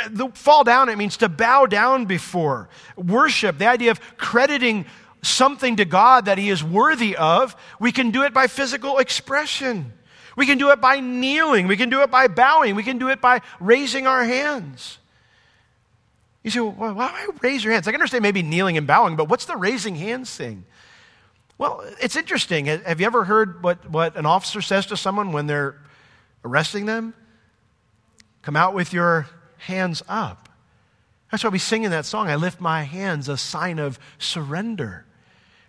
The 0.09 0.29
fall 0.29 0.63
down, 0.63 0.89
it 0.89 0.97
means 0.97 1.17
to 1.17 1.29
bow 1.29 1.65
down 1.65 2.05
before. 2.05 2.69
Worship, 2.95 3.57
the 3.57 3.67
idea 3.67 3.91
of 3.91 3.99
crediting 4.17 4.85
something 5.21 5.75
to 5.77 5.85
God 5.85 6.25
that 6.25 6.37
He 6.37 6.49
is 6.49 6.63
worthy 6.63 7.15
of, 7.15 7.55
we 7.79 7.91
can 7.91 8.11
do 8.11 8.23
it 8.23 8.33
by 8.33 8.47
physical 8.47 8.99
expression. 8.99 9.93
We 10.35 10.45
can 10.45 10.57
do 10.57 10.71
it 10.71 10.79
by 10.79 10.99
kneeling. 10.99 11.67
We 11.67 11.77
can 11.77 11.89
do 11.89 12.01
it 12.01 12.11
by 12.11 12.27
bowing. 12.27 12.75
We 12.75 12.83
can 12.83 12.97
do 12.97 13.09
it 13.09 13.21
by 13.21 13.41
raising 13.59 14.07
our 14.07 14.23
hands. 14.23 14.97
You 16.43 16.51
say, 16.51 16.59
well, 16.59 16.93
why 16.93 17.27
raise 17.41 17.63
your 17.63 17.73
hands? 17.73 17.87
I 17.87 17.91
can 17.91 17.99
understand 17.99 18.23
maybe 18.23 18.41
kneeling 18.41 18.77
and 18.77 18.87
bowing, 18.87 19.15
but 19.15 19.29
what's 19.29 19.45
the 19.45 19.55
raising 19.55 19.95
hands 19.95 20.35
thing? 20.35 20.65
Well, 21.61 21.83
it's 22.01 22.15
interesting. 22.15 22.65
Have 22.65 22.99
you 22.99 23.05
ever 23.05 23.23
heard 23.23 23.61
what, 23.61 23.87
what 23.87 24.17
an 24.17 24.25
officer 24.25 24.63
says 24.63 24.87
to 24.87 24.97
someone 24.97 25.31
when 25.31 25.45
they're 25.45 25.79
arresting 26.43 26.87
them? 26.87 27.13
Come 28.41 28.55
out 28.55 28.73
with 28.73 28.93
your 28.93 29.27
hands 29.59 30.01
up. 30.09 30.49
That's 31.29 31.43
why 31.43 31.51
we 31.51 31.59
sing 31.59 31.83
in 31.83 31.91
that 31.91 32.07
song, 32.07 32.29
I 32.29 32.35
lift 32.35 32.59
my 32.61 32.81
hands, 32.81 33.29
a 33.29 33.37
sign 33.37 33.77
of 33.77 33.99
surrender. 34.17 35.05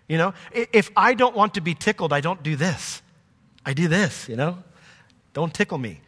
You 0.07 0.17
know, 0.17 0.33
if 0.51 0.89
I 0.97 1.13
don't 1.13 1.35
want 1.35 1.53
to 1.53 1.61
be 1.61 1.75
tickled, 1.75 2.11
I 2.11 2.21
don't 2.21 2.41
do 2.41 2.55
this. 2.55 3.03
I 3.63 3.73
do 3.73 3.87
this, 3.87 4.27
you 4.27 4.35
know? 4.35 4.63
Don't 5.33 5.53
tickle 5.53 5.77
me. 5.77 6.01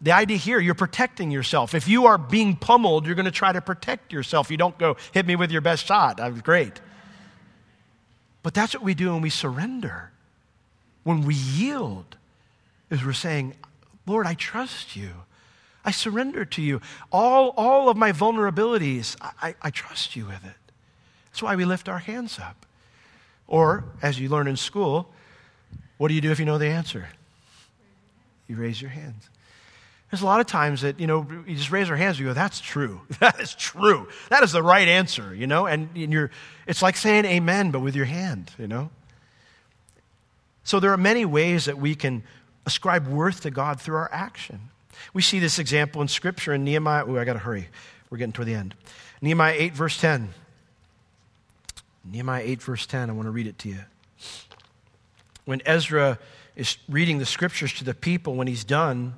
The 0.00 0.12
idea 0.12 0.38
here, 0.38 0.58
you're 0.58 0.74
protecting 0.74 1.30
yourself. 1.30 1.74
If 1.74 1.86
you 1.86 2.06
are 2.06 2.16
being 2.16 2.56
pummeled, 2.56 3.04
you're 3.04 3.14
going 3.14 3.26
to 3.26 3.30
try 3.30 3.52
to 3.52 3.60
protect 3.60 4.10
yourself. 4.10 4.50
You 4.50 4.56
don't 4.56 4.78
go, 4.78 4.96
hit 5.12 5.26
me 5.26 5.36
with 5.36 5.50
your 5.50 5.60
best 5.60 5.84
shot. 5.84 6.18
I'm 6.18 6.40
great. 6.40 6.80
But 8.42 8.54
that's 8.54 8.74
what 8.74 8.82
we 8.82 8.94
do 8.94 9.12
when 9.12 9.22
we 9.22 9.30
surrender. 9.30 10.10
When 11.04 11.24
we 11.24 11.34
yield, 11.34 12.16
is 12.90 13.04
we're 13.04 13.12
saying, 13.12 13.54
Lord, 14.06 14.26
I 14.26 14.34
trust 14.34 14.96
you. 14.96 15.10
I 15.84 15.90
surrender 15.90 16.44
to 16.44 16.62
you. 16.62 16.80
All, 17.12 17.50
all 17.56 17.88
of 17.88 17.96
my 17.96 18.12
vulnerabilities, 18.12 19.16
I, 19.20 19.54
I 19.62 19.70
trust 19.70 20.16
you 20.16 20.26
with 20.26 20.44
it. 20.44 20.72
That's 21.26 21.42
why 21.42 21.56
we 21.56 21.64
lift 21.64 21.88
our 21.88 21.98
hands 21.98 22.38
up. 22.38 22.66
Or, 23.46 23.84
as 24.02 24.20
you 24.20 24.28
learn 24.28 24.48
in 24.48 24.56
school, 24.56 25.10
what 25.96 26.08
do 26.08 26.14
you 26.14 26.20
do 26.20 26.30
if 26.30 26.38
you 26.38 26.44
know 26.44 26.58
the 26.58 26.66
answer? 26.66 27.08
You 28.46 28.56
raise 28.56 28.80
your 28.80 28.90
hands. 28.90 29.28
There's 30.10 30.22
a 30.22 30.26
lot 30.26 30.40
of 30.40 30.46
times 30.46 30.80
that, 30.80 30.98
you 30.98 31.06
know, 31.06 31.26
you 31.46 31.54
just 31.54 31.70
raise 31.70 31.90
our 31.90 31.96
hands, 31.96 32.16
and 32.16 32.20
you 32.20 32.26
go, 32.26 32.34
that's 32.34 32.60
true. 32.60 33.00
That 33.20 33.40
is 33.40 33.54
true. 33.54 34.08
That 34.30 34.42
is 34.42 34.52
the 34.52 34.62
right 34.62 34.88
answer, 34.88 35.34
you 35.34 35.46
know? 35.46 35.66
And, 35.66 35.90
and 35.94 36.12
you're, 36.12 36.30
it's 36.66 36.82
like 36.82 36.96
saying 36.96 37.24
amen, 37.24 37.72
but 37.72 37.80
with 37.80 37.94
your 37.94 38.06
hand, 38.06 38.52
you 38.58 38.68
know? 38.68 38.90
So 40.64 40.80
there 40.80 40.92
are 40.92 40.98
many 40.98 41.24
ways 41.24 41.66
that 41.66 41.78
we 41.78 41.94
can 41.94 42.22
ascribe 42.64 43.06
worth 43.06 43.42
to 43.42 43.50
God 43.50 43.80
through 43.80 43.96
our 43.96 44.10
action. 44.12 44.70
We 45.12 45.22
see 45.22 45.38
this 45.38 45.58
example 45.58 46.02
in 46.02 46.08
Scripture 46.08 46.54
in 46.54 46.64
Nehemiah. 46.64 47.04
Oh, 47.06 47.18
I 47.18 47.24
got 47.24 47.34
to 47.34 47.38
hurry. 47.38 47.68
We're 48.10 48.18
getting 48.18 48.32
toward 48.32 48.48
the 48.48 48.54
end. 48.54 48.74
Nehemiah 49.20 49.54
8, 49.56 49.74
verse 49.74 50.00
10. 50.00 50.32
Nehemiah 52.04 52.42
8, 52.44 52.62
verse 52.62 52.86
10. 52.86 53.10
I 53.10 53.12
want 53.12 53.26
to 53.26 53.30
read 53.30 53.46
it 53.46 53.58
to 53.58 53.68
you. 53.68 53.80
When 55.44 55.60
Ezra 55.64 56.18
is 56.56 56.78
reading 56.88 57.18
the 57.18 57.26
Scriptures 57.26 57.72
to 57.74 57.84
the 57.84 57.94
people, 57.94 58.34
when 58.34 58.46
he's 58.46 58.64
done, 58.64 59.14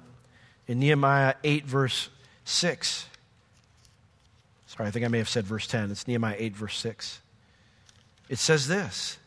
in 0.71 0.79
Nehemiah 0.79 1.35
8, 1.43 1.67
verse 1.67 2.11
6. 2.45 3.07
Sorry, 4.69 4.87
I 4.87 4.93
think 4.93 5.05
I 5.05 5.09
may 5.09 5.19
have 5.19 5.29
said 5.29 5.45
verse 5.45 5.67
10. 5.67 5.91
It's 5.91 6.07
Nehemiah 6.07 6.37
8, 6.39 6.57
verse 6.57 6.79
6. 6.79 7.21
It 8.29 8.39
says 8.39 8.69
this 8.69 9.19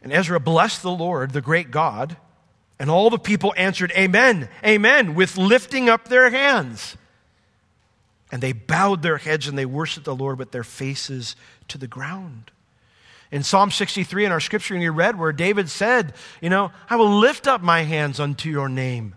And 0.00 0.12
Ezra 0.12 0.38
blessed 0.38 0.82
the 0.82 0.92
Lord, 0.92 1.32
the 1.32 1.40
great 1.40 1.72
God, 1.72 2.16
and 2.78 2.88
all 2.88 3.10
the 3.10 3.18
people 3.18 3.52
answered, 3.56 3.90
Amen, 3.96 4.48
Amen, 4.64 5.16
with 5.16 5.36
lifting 5.36 5.88
up 5.88 6.06
their 6.06 6.30
hands. 6.30 6.96
And 8.30 8.40
they 8.40 8.52
bowed 8.52 9.02
their 9.02 9.18
heads 9.18 9.48
and 9.48 9.58
they 9.58 9.66
worshiped 9.66 10.06
the 10.06 10.14
Lord 10.14 10.38
with 10.38 10.52
their 10.52 10.62
faces 10.62 11.34
to 11.66 11.78
the 11.78 11.88
ground. 11.88 12.52
In 13.30 13.42
Psalm 13.42 13.70
63 13.70 14.24
in 14.24 14.32
our 14.32 14.40
scripture 14.40 14.76
you 14.76 14.92
read, 14.92 15.18
where 15.18 15.32
David 15.32 15.68
said, 15.68 16.14
You 16.40 16.50
know, 16.50 16.70
I 16.88 16.96
will 16.96 17.18
lift 17.18 17.46
up 17.46 17.62
my 17.62 17.82
hands 17.82 18.20
unto 18.20 18.48
your 18.48 18.68
name. 18.68 19.14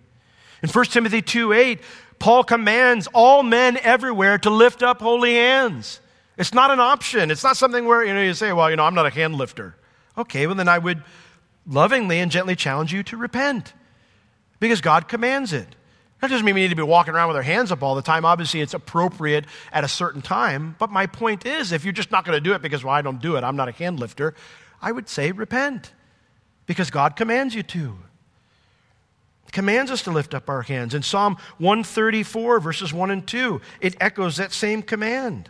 In 0.64 0.70
1 0.70 0.86
Timothy 0.86 1.22
2 1.22 1.53
8, 1.53 1.80
Paul 2.18 2.43
commands 2.43 3.07
all 3.14 3.43
men 3.43 3.78
everywhere 3.78 4.38
to 4.39 4.49
lift 4.49 4.84
up 4.84 4.99
holy 4.99 5.36
hands. 5.36 6.01
It's 6.38 6.53
not 6.53 6.72
an 6.72 6.80
option. 6.80 7.32
It's 7.32 7.43
not 7.43 7.57
something 7.57 7.86
where 7.86 8.03
you 8.03 8.14
know 8.14 8.22
you 8.22 8.34
say, 8.34 8.51
Well, 8.51 8.70
you 8.70 8.76
know, 8.76 8.84
I'm 8.84 8.95
not 8.95 9.05
a 9.05 9.12
hand 9.12 9.36
lifter. 9.36 9.76
Okay, 10.18 10.47
well, 10.47 10.55
then 10.55 10.68
I 10.68 10.80
would 10.80 11.03
lovingly 11.66 12.20
and 12.20 12.32
gently 12.32 12.55
challenge 12.55 12.91
you 12.91 13.03
to 13.03 13.18
repent 13.18 13.74
because 14.60 14.82
God 14.82 15.07
commands 15.07 15.53
it. 15.53 15.76
That 16.22 16.30
doesn't 16.30 16.45
mean 16.45 16.55
we 16.55 16.61
need 16.61 16.70
to 16.70 16.76
be 16.76 16.84
walking 16.84 17.13
around 17.13 17.30
with 17.30 17.38
our 17.38 17.43
hands 17.43 17.72
up 17.72 17.82
all 17.82 17.95
the 17.95 18.01
time. 18.01 18.26
Obviously, 18.26 18.59
it's 18.59 18.74
appropriate 18.74 19.45
at 19.72 19.84
a 19.84 19.88
certain 19.88 20.22
time. 20.22 20.76
But 20.78 20.91
my 20.91 21.05
point 21.05 21.45
is, 21.45 21.72
if 21.72 21.84
you're 21.86 21.93
just 21.93 22.11
not 22.11 22.26
going 22.26 22.36
to 22.36 22.41
do 22.41 22.53
it 22.53 22.61
because, 22.61 22.84
well, 22.84 22.93
I 22.93 23.01
don't 23.01 23.22
do 23.22 23.38
it, 23.38 23.43
I'm 23.43 23.55
not 23.55 23.70
a 23.70 23.72
hand 23.72 23.99
lifter, 23.99 24.36
I 24.82 24.91
would 24.91 25.07
say 25.07 25.32
repent 25.32 25.93
because 26.65 26.91
God 26.91 27.15
commands 27.15 27.55
you 27.55 27.63
to. 27.63 27.97
Commands 29.51 29.89
us 29.89 30.03
to 30.03 30.11
lift 30.11 30.36
up 30.36 30.49
our 30.49 30.61
hands. 30.61 30.93
In 30.93 31.01
Psalm 31.01 31.38
134, 31.57 32.59
verses 32.59 32.93
1 32.93 33.11
and 33.11 33.26
2, 33.26 33.61
it 33.82 33.95
echoes 33.99 34.38
that 34.38 34.51
same 34.51 34.84
command. 34.84 35.49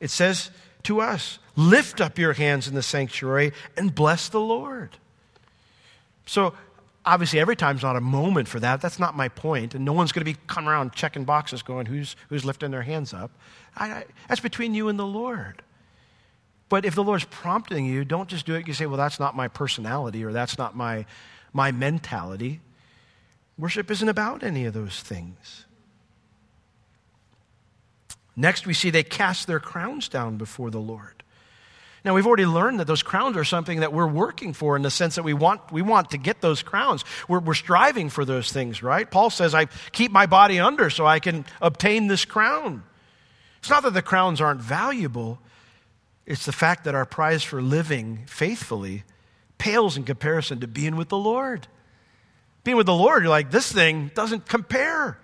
It 0.00 0.10
says 0.10 0.50
to 0.84 1.00
us, 1.00 1.38
Lift 1.54 2.02
up 2.02 2.18
your 2.18 2.34
hands 2.34 2.68
in 2.68 2.74
the 2.74 2.82
sanctuary 2.82 3.52
and 3.76 3.94
bless 3.94 4.28
the 4.28 4.40
Lord. 4.40 4.90
So, 6.26 6.52
obviously, 7.06 7.38
every 7.38 7.56
time's 7.56 7.82
not 7.82 7.96
a 7.96 8.00
moment 8.00 8.48
for 8.48 8.60
that. 8.60 8.80
That's 8.80 8.98
not 8.98 9.16
my 9.16 9.28
point. 9.28 9.74
And 9.74 9.84
no 9.84 9.92
one's 9.92 10.12
going 10.12 10.24
to 10.24 10.30
be 10.30 10.38
coming 10.48 10.68
around 10.68 10.92
checking 10.92 11.24
boxes 11.24 11.62
going, 11.62 11.86
who's, 11.86 12.16
who's 12.28 12.44
lifting 12.44 12.72
their 12.72 12.82
hands 12.82 13.14
up? 13.14 13.30
I, 13.76 13.90
I, 13.90 14.04
that's 14.28 14.40
between 14.40 14.74
you 14.74 14.88
and 14.88 14.98
the 14.98 15.06
Lord. 15.06 15.62
But 16.68 16.84
if 16.84 16.96
the 16.96 17.04
Lord's 17.04 17.24
prompting 17.24 17.86
you, 17.86 18.04
don't 18.04 18.28
just 18.28 18.44
do 18.44 18.54
it. 18.54 18.66
You 18.66 18.74
say, 18.74 18.86
well, 18.86 18.96
that's 18.96 19.20
not 19.20 19.36
my 19.36 19.46
personality 19.46 20.24
or 20.24 20.32
that's 20.32 20.58
not 20.58 20.76
my, 20.76 21.06
my 21.52 21.70
mentality. 21.70 22.60
Worship 23.56 23.90
isn't 23.90 24.08
about 24.08 24.42
any 24.42 24.64
of 24.64 24.74
those 24.74 25.00
things. 25.00 25.64
Next, 28.34 28.66
we 28.66 28.74
see 28.74 28.90
they 28.90 29.02
cast 29.02 29.46
their 29.46 29.60
crowns 29.60 30.08
down 30.08 30.36
before 30.36 30.70
the 30.70 30.80
Lord. 30.80 31.15
Now, 32.06 32.14
we've 32.14 32.26
already 32.26 32.46
learned 32.46 32.78
that 32.78 32.86
those 32.86 33.02
crowns 33.02 33.36
are 33.36 33.42
something 33.42 33.80
that 33.80 33.92
we're 33.92 34.06
working 34.06 34.52
for 34.52 34.76
in 34.76 34.82
the 34.82 34.92
sense 34.92 35.16
that 35.16 35.24
we 35.24 35.34
want, 35.34 35.72
we 35.72 35.82
want 35.82 36.10
to 36.10 36.18
get 36.18 36.40
those 36.40 36.62
crowns. 36.62 37.04
We're, 37.26 37.40
we're 37.40 37.54
striving 37.54 38.10
for 38.10 38.24
those 38.24 38.52
things, 38.52 38.80
right? 38.80 39.10
Paul 39.10 39.28
says, 39.28 39.56
I 39.56 39.64
keep 39.90 40.12
my 40.12 40.26
body 40.26 40.60
under 40.60 40.88
so 40.88 41.04
I 41.04 41.18
can 41.18 41.44
obtain 41.60 42.06
this 42.06 42.24
crown. 42.24 42.84
It's 43.58 43.68
not 43.68 43.82
that 43.82 43.92
the 43.92 44.02
crowns 44.02 44.40
aren't 44.40 44.60
valuable, 44.60 45.40
it's 46.26 46.46
the 46.46 46.52
fact 46.52 46.84
that 46.84 46.94
our 46.94 47.06
prize 47.06 47.42
for 47.42 47.60
living 47.60 48.22
faithfully 48.26 49.02
pales 49.58 49.96
in 49.96 50.04
comparison 50.04 50.60
to 50.60 50.68
being 50.68 50.94
with 50.94 51.08
the 51.08 51.18
Lord. 51.18 51.66
Being 52.62 52.76
with 52.76 52.86
the 52.86 52.94
Lord, 52.94 53.24
you're 53.24 53.30
like, 53.30 53.50
this 53.50 53.72
thing 53.72 54.12
doesn't 54.14 54.46
compare. 54.46 55.18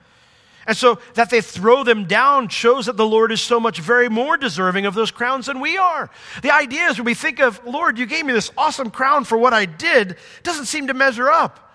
And 0.66 0.76
so 0.76 1.00
that 1.14 1.30
they 1.30 1.40
throw 1.40 1.82
them 1.82 2.04
down 2.04 2.48
shows 2.48 2.86
that 2.86 2.96
the 2.96 3.06
Lord 3.06 3.32
is 3.32 3.40
so 3.40 3.58
much 3.58 3.80
very 3.80 4.08
more 4.08 4.36
deserving 4.36 4.86
of 4.86 4.94
those 4.94 5.10
crowns 5.10 5.46
than 5.46 5.60
we 5.60 5.76
are. 5.76 6.10
The 6.42 6.52
idea 6.52 6.86
is 6.86 6.98
when 6.98 7.04
we 7.04 7.14
think 7.14 7.40
of, 7.40 7.60
Lord, 7.66 7.98
you 7.98 8.06
gave 8.06 8.24
me 8.24 8.32
this 8.32 8.50
awesome 8.56 8.90
crown 8.90 9.24
for 9.24 9.36
what 9.36 9.52
I 9.52 9.64
did, 9.64 10.16
doesn't 10.42 10.66
seem 10.66 10.86
to 10.86 10.94
measure 10.94 11.28
up. 11.28 11.72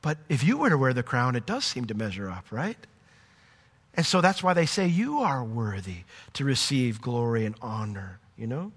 But 0.00 0.18
if 0.28 0.44
you 0.44 0.58
were 0.58 0.70
to 0.70 0.78
wear 0.78 0.92
the 0.92 1.02
crown, 1.02 1.34
it 1.34 1.46
does 1.46 1.64
seem 1.64 1.86
to 1.86 1.94
measure 1.94 2.28
up, 2.28 2.44
right? 2.50 2.76
And 3.94 4.04
so 4.04 4.20
that's 4.20 4.42
why 4.42 4.54
they 4.54 4.66
say 4.66 4.86
you 4.86 5.20
are 5.20 5.42
worthy 5.42 6.04
to 6.34 6.44
receive 6.44 7.00
glory 7.00 7.46
and 7.46 7.54
honor, 7.62 8.20
you 8.36 8.46
know? 8.46 8.72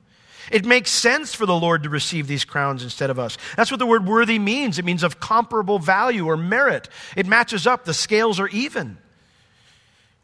It 0.51 0.65
makes 0.65 0.91
sense 0.91 1.35
for 1.35 1.45
the 1.45 1.55
Lord 1.55 1.83
to 1.83 1.89
receive 1.89 2.27
these 2.27 2.45
crowns 2.45 2.83
instead 2.83 3.09
of 3.09 3.19
us. 3.19 3.37
That's 3.55 3.71
what 3.71 3.79
the 3.79 3.85
word 3.85 4.05
worthy 4.05 4.39
means. 4.39 4.79
It 4.79 4.85
means 4.85 5.03
of 5.03 5.19
comparable 5.19 5.79
value 5.79 6.25
or 6.25 6.37
merit. 6.37 6.87
It 7.15 7.25
matches 7.25 7.67
up, 7.67 7.83
the 7.83 7.93
scales 7.93 8.39
are 8.39 8.47
even. 8.47 8.97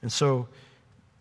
And 0.04 0.12
so 0.12 0.48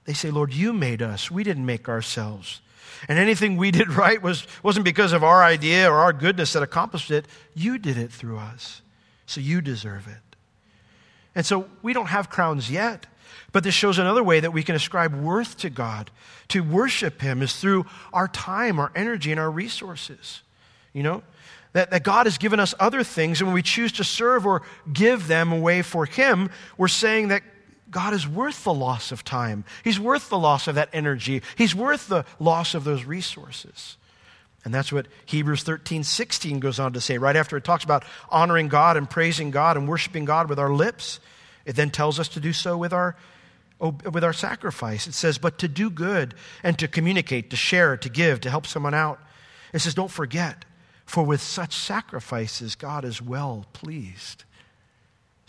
they 0.04 0.12
say, 0.12 0.30
Lord, 0.30 0.52
you 0.52 0.74
made 0.74 1.00
us. 1.00 1.30
We 1.30 1.44
didn't 1.44 1.64
make 1.64 1.88
ourselves. 1.88 2.60
And 3.08 3.18
anything 3.18 3.56
we 3.56 3.70
did 3.70 3.88
right 3.96 4.20
was, 4.20 4.46
wasn't 4.62 4.84
because 4.84 5.12
of 5.12 5.24
our 5.24 5.42
idea 5.42 5.90
or 5.90 5.94
our 5.94 6.12
goodness 6.12 6.52
that 6.52 6.62
accomplished 6.62 7.10
it. 7.10 7.26
You 7.54 7.78
did 7.78 7.96
it 7.96 8.12
through 8.12 8.36
us. 8.38 8.82
So 9.24 9.40
you 9.40 9.62
deserve 9.62 10.08
it. 10.08 10.36
And 11.34 11.46
so 11.46 11.68
we 11.80 11.94
don't 11.94 12.06
have 12.06 12.28
crowns 12.28 12.70
yet. 12.70 13.06
But 13.52 13.64
this 13.64 13.74
shows 13.74 13.98
another 13.98 14.22
way 14.22 14.40
that 14.40 14.52
we 14.52 14.62
can 14.62 14.74
ascribe 14.74 15.14
worth 15.14 15.58
to 15.58 15.70
God. 15.70 16.10
To 16.48 16.62
worship 16.62 17.20
Him 17.20 17.40
is 17.40 17.54
through 17.54 17.86
our 18.12 18.28
time, 18.28 18.78
our 18.78 18.90
energy, 18.94 19.30
and 19.30 19.40
our 19.40 19.50
resources. 19.50 20.42
You 20.92 21.02
know? 21.02 21.22
That, 21.72 21.90
that 21.90 22.02
God 22.02 22.26
has 22.26 22.36
given 22.36 22.60
us 22.60 22.74
other 22.78 23.02
things, 23.02 23.40
and 23.40 23.48
when 23.48 23.54
we 23.54 23.62
choose 23.62 23.92
to 23.92 24.04
serve 24.04 24.44
or 24.44 24.60
give 24.92 25.26
them 25.26 25.52
away 25.52 25.80
for 25.80 26.04
Him, 26.04 26.50
we're 26.76 26.88
saying 26.88 27.28
that 27.28 27.42
God 27.92 28.14
is 28.14 28.26
worth 28.26 28.64
the 28.64 28.74
loss 28.74 29.12
of 29.12 29.22
time. 29.22 29.64
He's 29.84 30.00
worth 30.00 30.28
the 30.28 30.38
loss 30.38 30.66
of 30.66 30.74
that 30.74 30.88
energy. 30.92 31.42
He's 31.56 31.74
worth 31.74 32.08
the 32.08 32.24
loss 32.40 32.74
of 32.74 32.84
those 32.84 33.04
resources. 33.04 33.96
And 34.64 34.72
that's 34.74 34.92
what 34.92 35.06
Hebrews 35.26 35.62
13, 35.62 36.02
16 36.02 36.58
goes 36.58 36.80
on 36.80 36.94
to 36.94 37.00
say. 37.00 37.18
Right 37.18 37.36
after 37.36 37.56
it 37.56 37.64
talks 37.64 37.84
about 37.84 38.04
honoring 38.30 38.68
God 38.68 38.96
and 38.96 39.08
praising 39.08 39.50
God 39.50 39.76
and 39.76 39.88
worshiping 39.88 40.24
God 40.24 40.48
with 40.48 40.58
our 40.58 40.72
lips, 40.72 41.20
it 41.64 41.76
then 41.76 41.90
tells 41.90 42.18
us 42.18 42.28
to 42.30 42.40
do 42.40 42.52
so 42.52 42.76
with 42.76 42.92
our 42.92 43.16
with 43.80 44.22
our 44.22 44.32
sacrifice. 44.32 45.08
It 45.08 45.14
says, 45.14 45.38
but 45.38 45.58
to 45.58 45.66
do 45.66 45.90
good 45.90 46.34
and 46.62 46.78
to 46.78 46.86
communicate, 46.86 47.50
to 47.50 47.56
share, 47.56 47.96
to 47.96 48.08
give, 48.08 48.40
to 48.42 48.50
help 48.50 48.64
someone 48.64 48.94
out. 48.94 49.18
It 49.72 49.80
says, 49.80 49.92
don't 49.92 50.10
forget, 50.10 50.64
for 51.04 51.24
with 51.24 51.42
such 51.42 51.74
sacrifices, 51.74 52.76
God 52.76 53.04
is 53.04 53.20
well 53.20 53.66
pleased. 53.72 54.44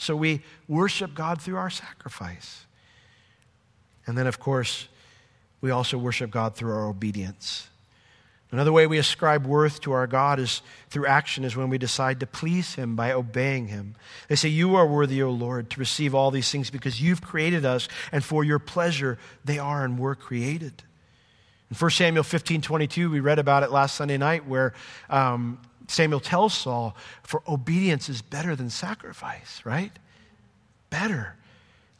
So 0.04 0.16
we 0.16 0.42
worship 0.68 1.14
God 1.14 1.42
through 1.42 1.58
our 1.58 1.70
sacrifice. 1.70 2.66
And 4.06 4.18
then, 4.18 4.28
of 4.28 4.40
course, 4.40 4.88
we 5.62 5.72
also 5.72 5.98
worship 5.98 6.30
God 6.30 6.56
through 6.56 6.72
our 6.74 6.88
obedience. 6.88 7.70
Another 8.52 8.72
way 8.72 8.86
we 8.86 9.00
ascribe 9.00 9.48
worth 9.48 9.82
to 9.82 9.94
our 9.94 10.06
God 10.06 10.40
is 10.40 10.62
through 10.90 11.08
action, 11.08 11.44
is 11.44 11.56
when 11.56 11.70
we 11.70 11.80
decide 11.80 12.20
to 12.20 12.28
please 12.28 12.76
Him 12.76 12.96
by 12.96 13.12
obeying 13.12 13.68
Him. 13.68 13.96
They 14.28 14.36
say, 14.36 14.50
You 14.50 14.76
are 14.76 14.86
worthy, 14.86 15.24
O 15.24 15.32
Lord, 15.32 15.72
to 15.72 15.80
receive 15.80 16.14
all 16.14 16.30
these 16.30 16.52
things 16.52 16.70
because 16.70 17.02
you've 17.02 17.22
created 17.22 17.66
us, 17.66 17.88
and 18.12 18.24
for 18.24 18.44
your 18.44 18.60
pleasure 18.60 19.18
they 19.44 19.58
are 19.58 19.84
and 19.84 19.98
were 19.98 20.14
created. 20.14 20.84
In 21.72 21.78
1 21.78 21.92
Samuel 21.92 22.24
15 22.24 22.62
22, 22.62 23.10
we 23.10 23.22
read 23.22 23.40
about 23.40 23.64
it 23.64 23.72
last 23.72 23.96
Sunday 23.96 24.18
night 24.18 24.46
where 24.46 24.74
um, 25.10 25.60
Samuel 25.88 26.20
tells 26.20 26.54
Saul, 26.54 26.96
For 27.24 27.42
obedience 27.48 28.10
is 28.10 28.22
better 28.22 28.56
than 28.56 28.70
sacrifice, 28.70 29.62
right? 29.66 29.92
Better 30.90 31.36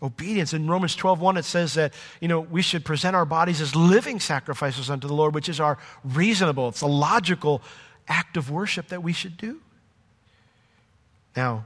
obedience. 0.04 0.54
In 0.54 0.68
Romans 0.68 0.96
12:1 0.96 1.38
it 1.38 1.46
says 1.46 1.74
that, 1.76 1.94
you 2.20 2.28
know, 2.28 2.42
we 2.42 2.62
should 2.62 2.84
present 2.84 3.16
our 3.16 3.26
bodies 3.26 3.62
as 3.62 3.76
living 3.76 4.20
sacrifices 4.20 4.90
unto 4.90 5.08
the 5.08 5.14
Lord, 5.14 5.34
which 5.34 5.48
is 5.48 5.60
our 5.60 5.78
reasonable, 6.04 6.68
it's 6.68 6.82
a 6.82 6.88
logical 6.88 7.62
act 8.08 8.36
of 8.36 8.52
worship 8.52 8.90
that 8.90 9.02
we 9.02 9.14
should 9.14 9.38
do. 9.38 9.62
Now, 11.36 11.66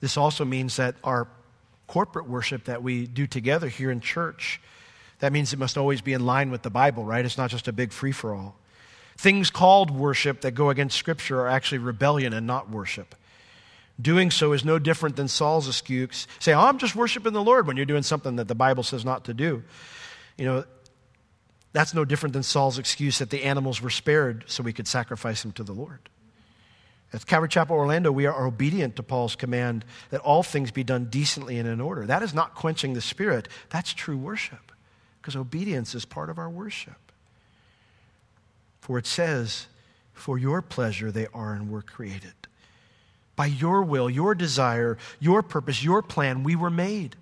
this 0.00 0.16
also 0.16 0.44
means 0.44 0.76
that 0.76 0.96
our 1.04 1.28
corporate 1.86 2.26
worship 2.28 2.64
that 2.64 2.82
we 2.82 3.06
do 3.06 3.26
together 3.26 3.68
here 3.68 3.90
in 3.90 4.00
church, 4.00 4.60
that 5.18 5.32
means 5.32 5.52
it 5.52 5.58
must 5.58 5.76
always 5.76 6.00
be 6.00 6.14
in 6.14 6.24
line 6.24 6.50
with 6.50 6.62
the 6.62 6.70
Bible, 6.70 7.04
right? 7.04 7.24
It's 7.24 7.36
not 7.36 7.50
just 7.50 7.68
a 7.68 7.72
big 7.72 7.92
free 7.92 8.10
for 8.10 8.34
all. 8.34 8.56
Things 9.16 9.50
called 9.50 9.90
worship 9.90 10.40
that 10.40 10.52
go 10.52 10.70
against 10.70 10.96
Scripture 10.96 11.40
are 11.40 11.48
actually 11.48 11.78
rebellion 11.78 12.32
and 12.32 12.46
not 12.46 12.70
worship. 12.70 13.14
Doing 14.00 14.30
so 14.30 14.52
is 14.52 14.64
no 14.64 14.78
different 14.78 15.16
than 15.16 15.28
Saul's 15.28 15.68
excuse. 15.68 16.26
Say, 16.38 16.52
oh, 16.52 16.60
I'm 16.60 16.78
just 16.78 16.96
worshiping 16.96 17.32
the 17.32 17.42
Lord 17.42 17.66
when 17.66 17.76
you're 17.76 17.86
doing 17.86 18.02
something 18.02 18.36
that 18.36 18.48
the 18.48 18.54
Bible 18.54 18.82
says 18.82 19.04
not 19.04 19.24
to 19.26 19.34
do. 19.34 19.62
You 20.38 20.44
know, 20.46 20.64
that's 21.72 21.94
no 21.94 22.04
different 22.04 22.32
than 22.32 22.42
Saul's 22.42 22.78
excuse 22.78 23.18
that 23.18 23.30
the 23.30 23.44
animals 23.44 23.80
were 23.80 23.90
spared 23.90 24.44
so 24.46 24.62
we 24.62 24.72
could 24.72 24.88
sacrifice 24.88 25.42
them 25.42 25.52
to 25.52 25.62
the 25.62 25.72
Lord. 25.72 26.08
At 27.12 27.26
Calvary 27.26 27.48
Chapel, 27.48 27.76
Orlando, 27.76 28.10
we 28.10 28.24
are 28.24 28.46
obedient 28.46 28.96
to 28.96 29.02
Paul's 29.02 29.36
command 29.36 29.84
that 30.10 30.22
all 30.22 30.42
things 30.42 30.70
be 30.70 30.82
done 30.82 31.06
decently 31.06 31.58
and 31.58 31.68
in 31.68 31.80
order. 31.80 32.06
That 32.06 32.22
is 32.22 32.32
not 32.32 32.54
quenching 32.54 32.94
the 32.94 33.02
spirit, 33.02 33.48
that's 33.68 33.92
true 33.92 34.16
worship, 34.16 34.72
because 35.20 35.36
obedience 35.36 35.94
is 35.94 36.06
part 36.06 36.30
of 36.30 36.38
our 36.38 36.48
worship. 36.48 37.01
For 38.82 38.98
it 38.98 39.06
says, 39.06 39.68
For 40.12 40.36
your 40.36 40.60
pleasure 40.60 41.12
they 41.12 41.28
are 41.32 41.54
and 41.54 41.70
were 41.70 41.82
created. 41.82 42.34
By 43.36 43.46
your 43.46 43.82
will, 43.82 44.10
your 44.10 44.34
desire, 44.34 44.98
your 45.20 45.40
purpose, 45.40 45.82
your 45.82 46.02
plan, 46.02 46.42
we 46.42 46.56
were 46.56 46.68
made. 46.68 47.14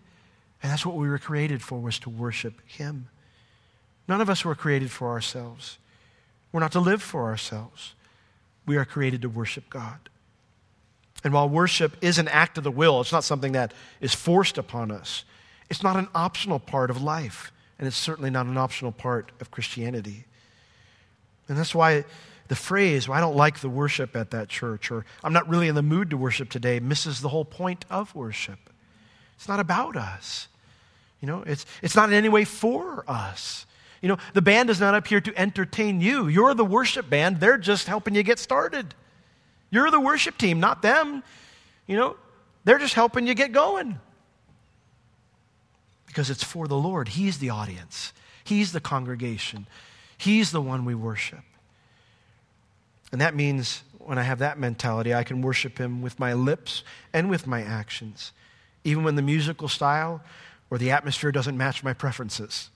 And 0.62 0.72
that's 0.72 0.86
what 0.86 0.96
we 0.96 1.08
were 1.08 1.18
created 1.18 1.62
for, 1.62 1.78
was 1.78 1.98
to 2.00 2.10
worship 2.10 2.54
Him. 2.66 3.08
None 4.08 4.22
of 4.22 4.30
us 4.30 4.44
were 4.44 4.54
created 4.54 4.90
for 4.90 5.10
ourselves. 5.10 5.76
We're 6.50 6.60
not 6.60 6.72
to 6.72 6.80
live 6.80 7.02
for 7.02 7.26
ourselves. 7.26 7.94
We 8.66 8.78
are 8.78 8.86
created 8.86 9.22
to 9.22 9.28
worship 9.28 9.68
God. 9.68 10.08
And 11.22 11.34
while 11.34 11.48
worship 11.48 11.94
is 12.00 12.18
an 12.18 12.28
act 12.28 12.56
of 12.56 12.64
the 12.64 12.70
will, 12.70 13.02
it's 13.02 13.12
not 13.12 13.24
something 13.24 13.52
that 13.52 13.74
is 14.00 14.14
forced 14.14 14.56
upon 14.56 14.90
us. 14.90 15.24
It's 15.68 15.82
not 15.82 15.96
an 15.96 16.08
optional 16.14 16.58
part 16.58 16.90
of 16.90 17.02
life, 17.02 17.52
and 17.78 17.86
it's 17.86 17.98
certainly 17.98 18.30
not 18.30 18.46
an 18.46 18.56
optional 18.56 18.92
part 18.92 19.30
of 19.40 19.50
Christianity. 19.50 20.24
And 21.50 21.58
that's 21.58 21.74
why 21.74 22.04
the 22.46 22.54
phrase, 22.54 23.08
well, 23.08 23.18
I 23.18 23.20
don't 23.20 23.36
like 23.36 23.58
the 23.58 23.68
worship 23.68 24.14
at 24.14 24.30
that 24.30 24.48
church, 24.48 24.90
or 24.90 25.04
I'm 25.24 25.32
not 25.32 25.48
really 25.48 25.66
in 25.66 25.74
the 25.74 25.82
mood 25.82 26.10
to 26.10 26.16
worship 26.16 26.48
today, 26.48 26.78
misses 26.78 27.20
the 27.20 27.28
whole 27.28 27.44
point 27.44 27.84
of 27.90 28.14
worship. 28.14 28.70
It's 29.34 29.48
not 29.48 29.58
about 29.58 29.96
us. 29.96 30.46
You 31.20 31.26
know, 31.26 31.42
it's, 31.42 31.66
it's 31.82 31.96
not 31.96 32.08
in 32.08 32.14
any 32.14 32.28
way 32.28 32.44
for 32.44 33.04
us. 33.08 33.66
You 34.00 34.08
know, 34.08 34.18
the 34.32 34.40
band 34.40 34.70
is 34.70 34.78
not 34.78 34.94
up 34.94 35.08
here 35.08 35.20
to 35.20 35.36
entertain 35.36 36.00
you. 36.00 36.28
You're 36.28 36.54
the 36.54 36.64
worship 36.64 37.10
band. 37.10 37.40
They're 37.40 37.58
just 37.58 37.88
helping 37.88 38.14
you 38.14 38.22
get 38.22 38.38
started. 38.38 38.94
You're 39.70 39.90
the 39.90 40.00
worship 40.00 40.38
team, 40.38 40.60
not 40.60 40.82
them. 40.82 41.24
You 41.88 41.96
know, 41.96 42.16
they're 42.64 42.78
just 42.78 42.94
helping 42.94 43.26
you 43.26 43.34
get 43.34 43.50
going. 43.50 43.98
Because 46.06 46.30
it's 46.30 46.44
for 46.44 46.68
the 46.68 46.76
Lord. 46.76 47.08
He's 47.08 47.38
the 47.38 47.50
audience, 47.50 48.12
He's 48.44 48.70
the 48.70 48.80
congregation, 48.80 49.66
He's 50.20 50.50
the 50.50 50.60
one 50.60 50.84
we 50.84 50.94
worship. 50.94 51.40
And 53.10 53.22
that 53.22 53.34
means 53.34 53.82
when 53.96 54.18
I 54.18 54.22
have 54.22 54.40
that 54.40 54.58
mentality, 54.58 55.14
I 55.14 55.24
can 55.24 55.40
worship 55.40 55.78
Him 55.78 56.02
with 56.02 56.20
my 56.20 56.34
lips 56.34 56.84
and 57.14 57.30
with 57.30 57.46
my 57.46 57.62
actions, 57.62 58.32
even 58.84 59.02
when 59.02 59.14
the 59.14 59.22
musical 59.22 59.66
style 59.66 60.20
or 60.68 60.76
the 60.76 60.90
atmosphere 60.90 61.32
doesn't 61.32 61.56
match 61.56 61.82
my 61.82 61.94
preferences. 61.94 62.68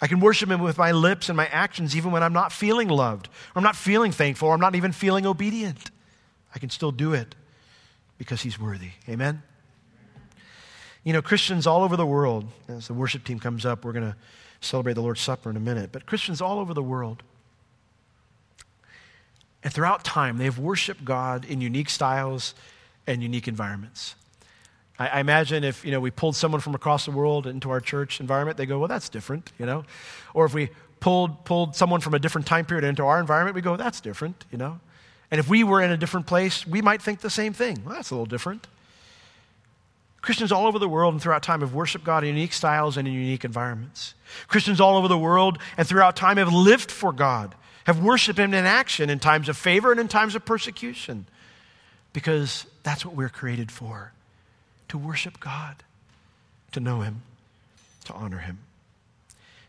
I 0.00 0.08
can 0.08 0.18
worship 0.18 0.50
Him 0.50 0.60
with 0.60 0.76
my 0.76 0.90
lips 0.90 1.28
and 1.28 1.36
my 1.36 1.46
actions, 1.46 1.94
even 1.94 2.10
when 2.10 2.24
I'm 2.24 2.32
not 2.32 2.50
feeling 2.50 2.88
loved, 2.88 3.28
or 3.28 3.58
I'm 3.58 3.62
not 3.62 3.76
feeling 3.76 4.10
thankful, 4.10 4.48
or 4.48 4.54
I'm 4.54 4.60
not 4.60 4.74
even 4.74 4.90
feeling 4.90 5.24
obedient. 5.24 5.92
I 6.52 6.58
can 6.58 6.70
still 6.70 6.90
do 6.90 7.12
it 7.12 7.36
because 8.18 8.42
He's 8.42 8.58
worthy. 8.58 8.90
Amen? 9.08 9.40
You 11.04 11.12
know, 11.12 11.22
Christians 11.22 11.64
all 11.64 11.84
over 11.84 11.96
the 11.96 12.04
world, 12.04 12.46
as 12.66 12.88
the 12.88 12.94
worship 12.94 13.22
team 13.22 13.38
comes 13.38 13.64
up, 13.64 13.84
we're 13.84 13.92
going 13.92 14.10
to 14.10 14.16
celebrate 14.60 14.94
the 14.94 15.02
Lord's 15.02 15.20
Supper 15.20 15.50
in 15.50 15.56
a 15.56 15.60
minute, 15.60 15.90
but 15.92 16.06
Christians 16.06 16.40
all 16.40 16.58
over 16.58 16.74
the 16.74 16.82
world 16.82 17.22
and 19.66 19.74
throughout 19.74 20.04
time, 20.04 20.38
they've 20.38 20.56
worshiped 20.56 21.04
God 21.04 21.44
in 21.44 21.60
unique 21.60 21.90
styles 21.90 22.54
and 23.04 23.20
unique 23.20 23.48
environments. 23.48 24.14
I, 24.96 25.08
I, 25.08 25.18
imagine 25.18 25.64
if 25.64 25.84
you 25.84 25.90
know 25.90 25.98
we 25.98 26.12
pulled 26.12 26.36
someone 26.36 26.60
from 26.60 26.76
across 26.76 27.04
the 27.04 27.10
world 27.10 27.48
into 27.48 27.70
our 27.70 27.80
church 27.80 28.20
environment, 28.20 28.58
they 28.58 28.66
go, 28.66 28.78
"Well, 28.78 28.86
that's 28.86 29.08
different," 29.08 29.50
you 29.58 29.66
know. 29.66 29.84
Or 30.34 30.44
if 30.44 30.54
we 30.54 30.70
pulled 31.00 31.44
pulled 31.44 31.74
someone 31.74 32.00
from 32.00 32.14
a 32.14 32.20
different 32.20 32.46
time 32.46 32.64
period 32.64 32.84
into 32.84 33.04
our 33.04 33.18
environment, 33.18 33.56
we 33.56 33.60
go, 33.60 33.76
"That's 33.76 34.00
different," 34.00 34.44
you 34.52 34.58
know. 34.58 34.78
And 35.32 35.40
if 35.40 35.48
we 35.48 35.64
were 35.64 35.82
in 35.82 35.90
a 35.90 35.96
different 35.96 36.28
place, 36.28 36.64
we 36.64 36.80
might 36.80 37.02
think 37.02 37.18
the 37.18 37.28
same 37.28 37.52
thing. 37.52 37.82
Well, 37.84 37.96
that's 37.96 38.12
a 38.12 38.14
little 38.14 38.26
different. 38.26 38.68
Christians 40.26 40.52
all 40.52 40.66
over 40.66 40.78
the 40.78 40.88
world 40.88 41.14
and 41.14 41.22
throughout 41.22 41.42
time 41.42 41.60
have 41.60 41.72
worshiped 41.72 42.04
God 42.04 42.24
in 42.24 42.34
unique 42.34 42.52
styles 42.52 42.96
and 42.96 43.06
in 43.06 43.14
unique 43.14 43.44
environments. 43.44 44.14
Christians 44.48 44.80
all 44.80 44.96
over 44.96 45.06
the 45.08 45.16
world 45.16 45.58
and 45.78 45.86
throughout 45.86 46.16
time 46.16 46.36
have 46.36 46.52
lived 46.52 46.90
for 46.90 47.12
God 47.12 47.54
have 47.86 48.02
worshiped 48.02 48.38
Him 48.38 48.52
in 48.52 48.66
action 48.66 49.10
in 49.10 49.20
times 49.20 49.48
of 49.48 49.56
favor 49.56 49.92
and 49.92 50.00
in 50.00 50.08
times 50.08 50.34
of 50.34 50.44
persecution. 50.44 51.26
Because 52.12 52.66
that's 52.82 53.06
what 53.06 53.14
we're 53.14 53.28
created 53.28 53.70
for 53.70 54.12
to 54.88 54.98
worship 54.98 55.38
God, 55.38 55.76
to 56.72 56.80
know 56.80 57.00
Him, 57.00 57.22
to 58.06 58.12
honor 58.12 58.38
Him. 58.38 58.58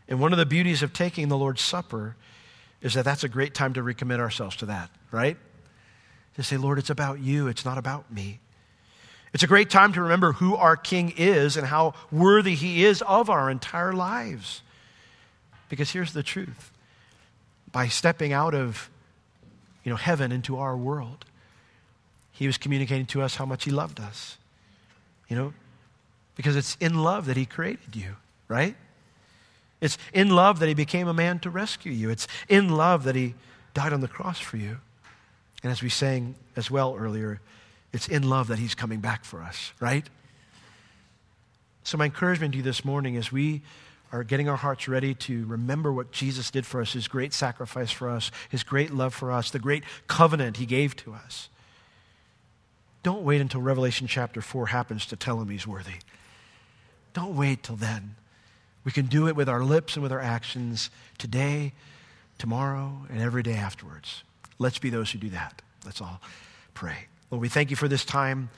And 0.08 0.18
one 0.18 0.32
of 0.32 0.38
the 0.38 0.46
beauties 0.46 0.82
of 0.82 0.92
taking 0.92 1.28
the 1.28 1.36
Lord's 1.36 1.62
Supper 1.62 2.16
is 2.82 2.94
that 2.94 3.04
that's 3.04 3.22
a 3.22 3.28
great 3.28 3.54
time 3.54 3.74
to 3.74 3.82
recommit 3.82 4.18
ourselves 4.18 4.56
to 4.56 4.66
that, 4.66 4.90
right? 5.12 5.36
To 6.34 6.42
say, 6.42 6.56
Lord, 6.56 6.78
it's 6.80 6.90
about 6.90 7.20
you, 7.20 7.46
it's 7.46 7.64
not 7.64 7.78
about 7.78 8.12
me. 8.12 8.40
It's 9.32 9.42
a 9.42 9.46
great 9.46 9.70
time 9.70 9.92
to 9.92 10.02
remember 10.02 10.32
who 10.32 10.56
our 10.56 10.76
King 10.76 11.12
is 11.16 11.56
and 11.56 11.66
how 11.66 11.94
worthy 12.10 12.54
He 12.54 12.84
is 12.84 13.02
of 13.02 13.28
our 13.28 13.50
entire 13.50 13.92
lives. 13.92 14.62
Because 15.68 15.90
here's 15.90 16.12
the 16.12 16.22
truth 16.22 16.72
by 17.70 17.88
stepping 17.88 18.32
out 18.32 18.54
of 18.54 18.88
you 19.84 19.90
know, 19.90 19.96
heaven 19.96 20.32
into 20.32 20.58
our 20.58 20.76
world. 20.76 21.24
He 22.32 22.46
was 22.46 22.56
communicating 22.56 23.06
to 23.06 23.22
us 23.22 23.36
how 23.36 23.44
much 23.44 23.64
He 23.64 23.70
loved 23.70 24.00
us. 24.00 24.38
You 25.28 25.36
know, 25.36 25.52
because 26.36 26.56
it's 26.56 26.76
in 26.80 27.02
love 27.02 27.26
that 27.26 27.36
He 27.36 27.44
created 27.44 27.94
you, 27.94 28.16
right? 28.48 28.76
It's 29.80 29.98
in 30.12 30.30
love 30.30 30.58
that 30.60 30.68
He 30.68 30.74
became 30.74 31.06
a 31.08 31.14
man 31.14 31.38
to 31.40 31.50
rescue 31.50 31.92
you. 31.92 32.10
It's 32.10 32.26
in 32.48 32.70
love 32.70 33.04
that 33.04 33.14
He 33.14 33.34
died 33.74 33.92
on 33.92 34.00
the 34.00 34.08
cross 34.08 34.38
for 34.38 34.56
you. 34.56 34.78
And 35.62 35.72
as 35.72 35.82
we 35.82 35.88
sang 35.88 36.34
as 36.56 36.70
well 36.70 36.96
earlier, 36.98 37.40
it's 37.92 38.08
in 38.08 38.28
love 38.28 38.48
that 38.48 38.58
He's 38.58 38.74
coming 38.74 39.00
back 39.00 39.24
for 39.24 39.42
us, 39.42 39.72
right? 39.80 40.08
So, 41.84 41.96
my 41.96 42.06
encouragement 42.06 42.52
to 42.52 42.58
you 42.58 42.62
this 42.62 42.84
morning 42.84 43.14
is 43.14 43.32
we 43.32 43.62
are 44.12 44.24
getting 44.24 44.48
our 44.48 44.56
hearts 44.56 44.88
ready 44.88 45.14
to 45.14 45.44
remember 45.46 45.92
what 45.92 46.12
Jesus 46.12 46.50
did 46.50 46.64
for 46.64 46.80
us, 46.80 46.92
his 46.92 47.08
great 47.08 47.32
sacrifice 47.32 47.90
for 47.90 48.08
us, 48.08 48.30
his 48.48 48.62
great 48.62 48.92
love 48.92 49.14
for 49.14 49.30
us, 49.30 49.50
the 49.50 49.58
great 49.58 49.84
covenant 50.06 50.56
he 50.56 50.66
gave 50.66 50.96
to 50.96 51.12
us. 51.12 51.48
Don't 53.02 53.22
wait 53.22 53.40
until 53.40 53.60
Revelation 53.60 54.06
chapter 54.06 54.40
4 54.40 54.66
happens 54.66 55.06
to 55.06 55.16
tell 55.16 55.40
him 55.40 55.48
he's 55.48 55.66
worthy. 55.66 55.96
Don't 57.12 57.36
wait 57.36 57.62
till 57.62 57.76
then. 57.76 58.16
We 58.84 58.92
can 58.92 59.06
do 59.06 59.28
it 59.28 59.36
with 59.36 59.48
our 59.48 59.62
lips 59.62 59.94
and 59.94 60.02
with 60.02 60.12
our 60.12 60.20
actions 60.20 60.90
today, 61.18 61.72
tomorrow, 62.38 63.06
and 63.10 63.20
every 63.20 63.42
day 63.42 63.54
afterwards. 63.54 64.22
Let's 64.58 64.78
be 64.78 64.90
those 64.90 65.10
who 65.10 65.18
do 65.18 65.30
that. 65.30 65.60
Let's 65.84 66.00
all 66.00 66.20
pray. 66.74 67.06
Lord, 67.30 67.42
we 67.42 67.48
thank 67.48 67.70
you 67.70 67.76
for 67.76 67.88
this 67.88 68.04
time, 68.04 68.50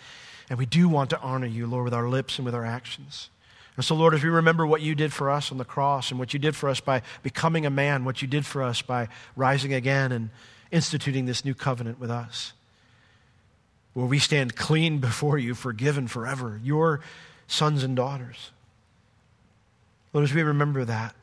and 0.49 0.59
we 0.59 0.67
do 0.67 0.89
want 0.89 1.11
to 1.11 1.21
honor 1.21 1.47
you, 1.47 1.67
Lord, 1.67 1.85
with 1.85 1.95
our 1.95 2.09
lips 2.09 2.39
and 2.39 2.45
with 2.45 2.55
our 2.55 2.65
actions. 2.65 3.31
And 3.77 3.85
so, 3.85 3.95
Lord, 3.95 4.15
as 4.15 4.23
we 4.23 4.29
remember 4.29 4.67
what 4.67 4.83
you 4.83 4.95
did 4.95 5.13
for 5.13 5.31
us 5.31 5.51
on 5.51 5.59
the 5.59 5.65
cross 5.65 6.11
and 6.11 6.19
what 6.19 6.33
you 6.33 6.39
did 6.39 6.55
for 6.55 6.69
us 6.69 6.81
by 6.81 7.03
becoming 7.23 7.65
a 7.65 7.71
man, 7.71 8.05
what 8.05 8.21
you 8.21 8.29
did 8.29 8.45
for 8.45 8.63
us 8.63 8.83
by 8.83 9.09
rising 9.37 9.73
again 9.73 10.13
and 10.13 10.31
instituting 10.71 11.27
this 11.27 11.45
new 11.45 11.55
covenant 11.55 11.99
with 11.99 12.11
us, 12.11 12.53
where 13.95 14.07
we 14.07 14.19
stand 14.19 14.55
clean 14.55 14.99
before 14.99 15.39
you, 15.39 15.55
forgiven 15.55 16.07
forever, 16.09 16.61
your 16.63 17.01
sons 17.47 17.83
and 17.83 17.97
daughters. 17.97 18.51
Lord, 20.13 20.25
as 20.25 20.35
we 20.35 20.43
remember 20.43 20.85
that, 20.85 21.15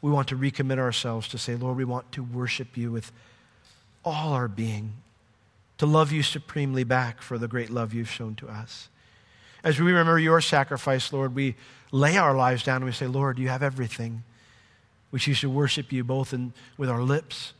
we 0.00 0.10
want 0.10 0.28
to 0.28 0.36
recommit 0.36 0.78
ourselves 0.78 1.28
to 1.28 1.38
say, 1.38 1.54
Lord, 1.54 1.76
we 1.76 1.84
want 1.84 2.10
to 2.12 2.22
worship 2.22 2.76
you 2.76 2.90
with 2.90 3.12
all 4.04 4.32
our 4.32 4.48
being, 4.48 4.94
to 5.78 5.86
love 5.86 6.12
you 6.12 6.22
supremely 6.22 6.84
back 6.84 7.22
for 7.22 7.38
the 7.38 7.48
great 7.48 7.70
love 7.70 7.92
you've 7.92 8.10
shown 8.10 8.34
to 8.36 8.48
us. 8.48 8.88
As 9.64 9.78
we 9.78 9.86
remember 9.86 10.18
your 10.18 10.40
sacrifice, 10.40 11.12
Lord, 11.12 11.34
we 11.34 11.54
lay 11.92 12.16
our 12.16 12.34
lives 12.34 12.64
down 12.64 12.76
and 12.76 12.84
we 12.84 12.92
say, 12.92 13.06
Lord, 13.06 13.38
you 13.38 13.48
have 13.48 13.62
everything. 13.62 14.24
We 15.10 15.18
choose 15.18 15.40
to 15.40 15.50
worship 15.50 15.92
you 15.92 16.04
both 16.04 16.32
in, 16.32 16.52
with 16.76 16.88
our 16.88 17.02
lips, 17.02 17.52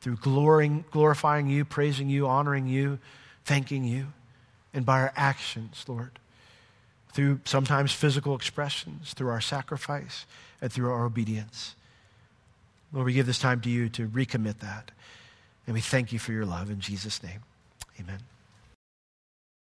through 0.00 0.16
glorying, 0.16 0.84
glorifying 0.90 1.48
you, 1.48 1.64
praising 1.64 2.08
you, 2.08 2.26
honoring 2.26 2.66
you, 2.66 2.98
thanking 3.44 3.84
you, 3.84 4.06
and 4.72 4.84
by 4.86 5.00
our 5.00 5.12
actions, 5.16 5.84
Lord, 5.88 6.18
through 7.12 7.40
sometimes 7.44 7.92
physical 7.92 8.34
expressions, 8.34 9.12
through 9.14 9.28
our 9.28 9.40
sacrifice, 9.40 10.24
and 10.60 10.72
through 10.72 10.90
our 10.90 11.04
obedience. 11.04 11.74
Lord, 12.92 13.06
we 13.06 13.12
give 13.12 13.26
this 13.26 13.38
time 13.38 13.60
to 13.62 13.70
you 13.70 13.88
to 13.90 14.08
recommit 14.08 14.60
that. 14.60 14.90
And 15.68 15.74
we 15.74 15.82
thank 15.82 16.14
you 16.14 16.18
for 16.18 16.32
your 16.32 16.46
love 16.46 16.70
in 16.70 16.80
Jesus' 16.80 17.22
name. 17.22 17.40
Amen. 18.00 18.20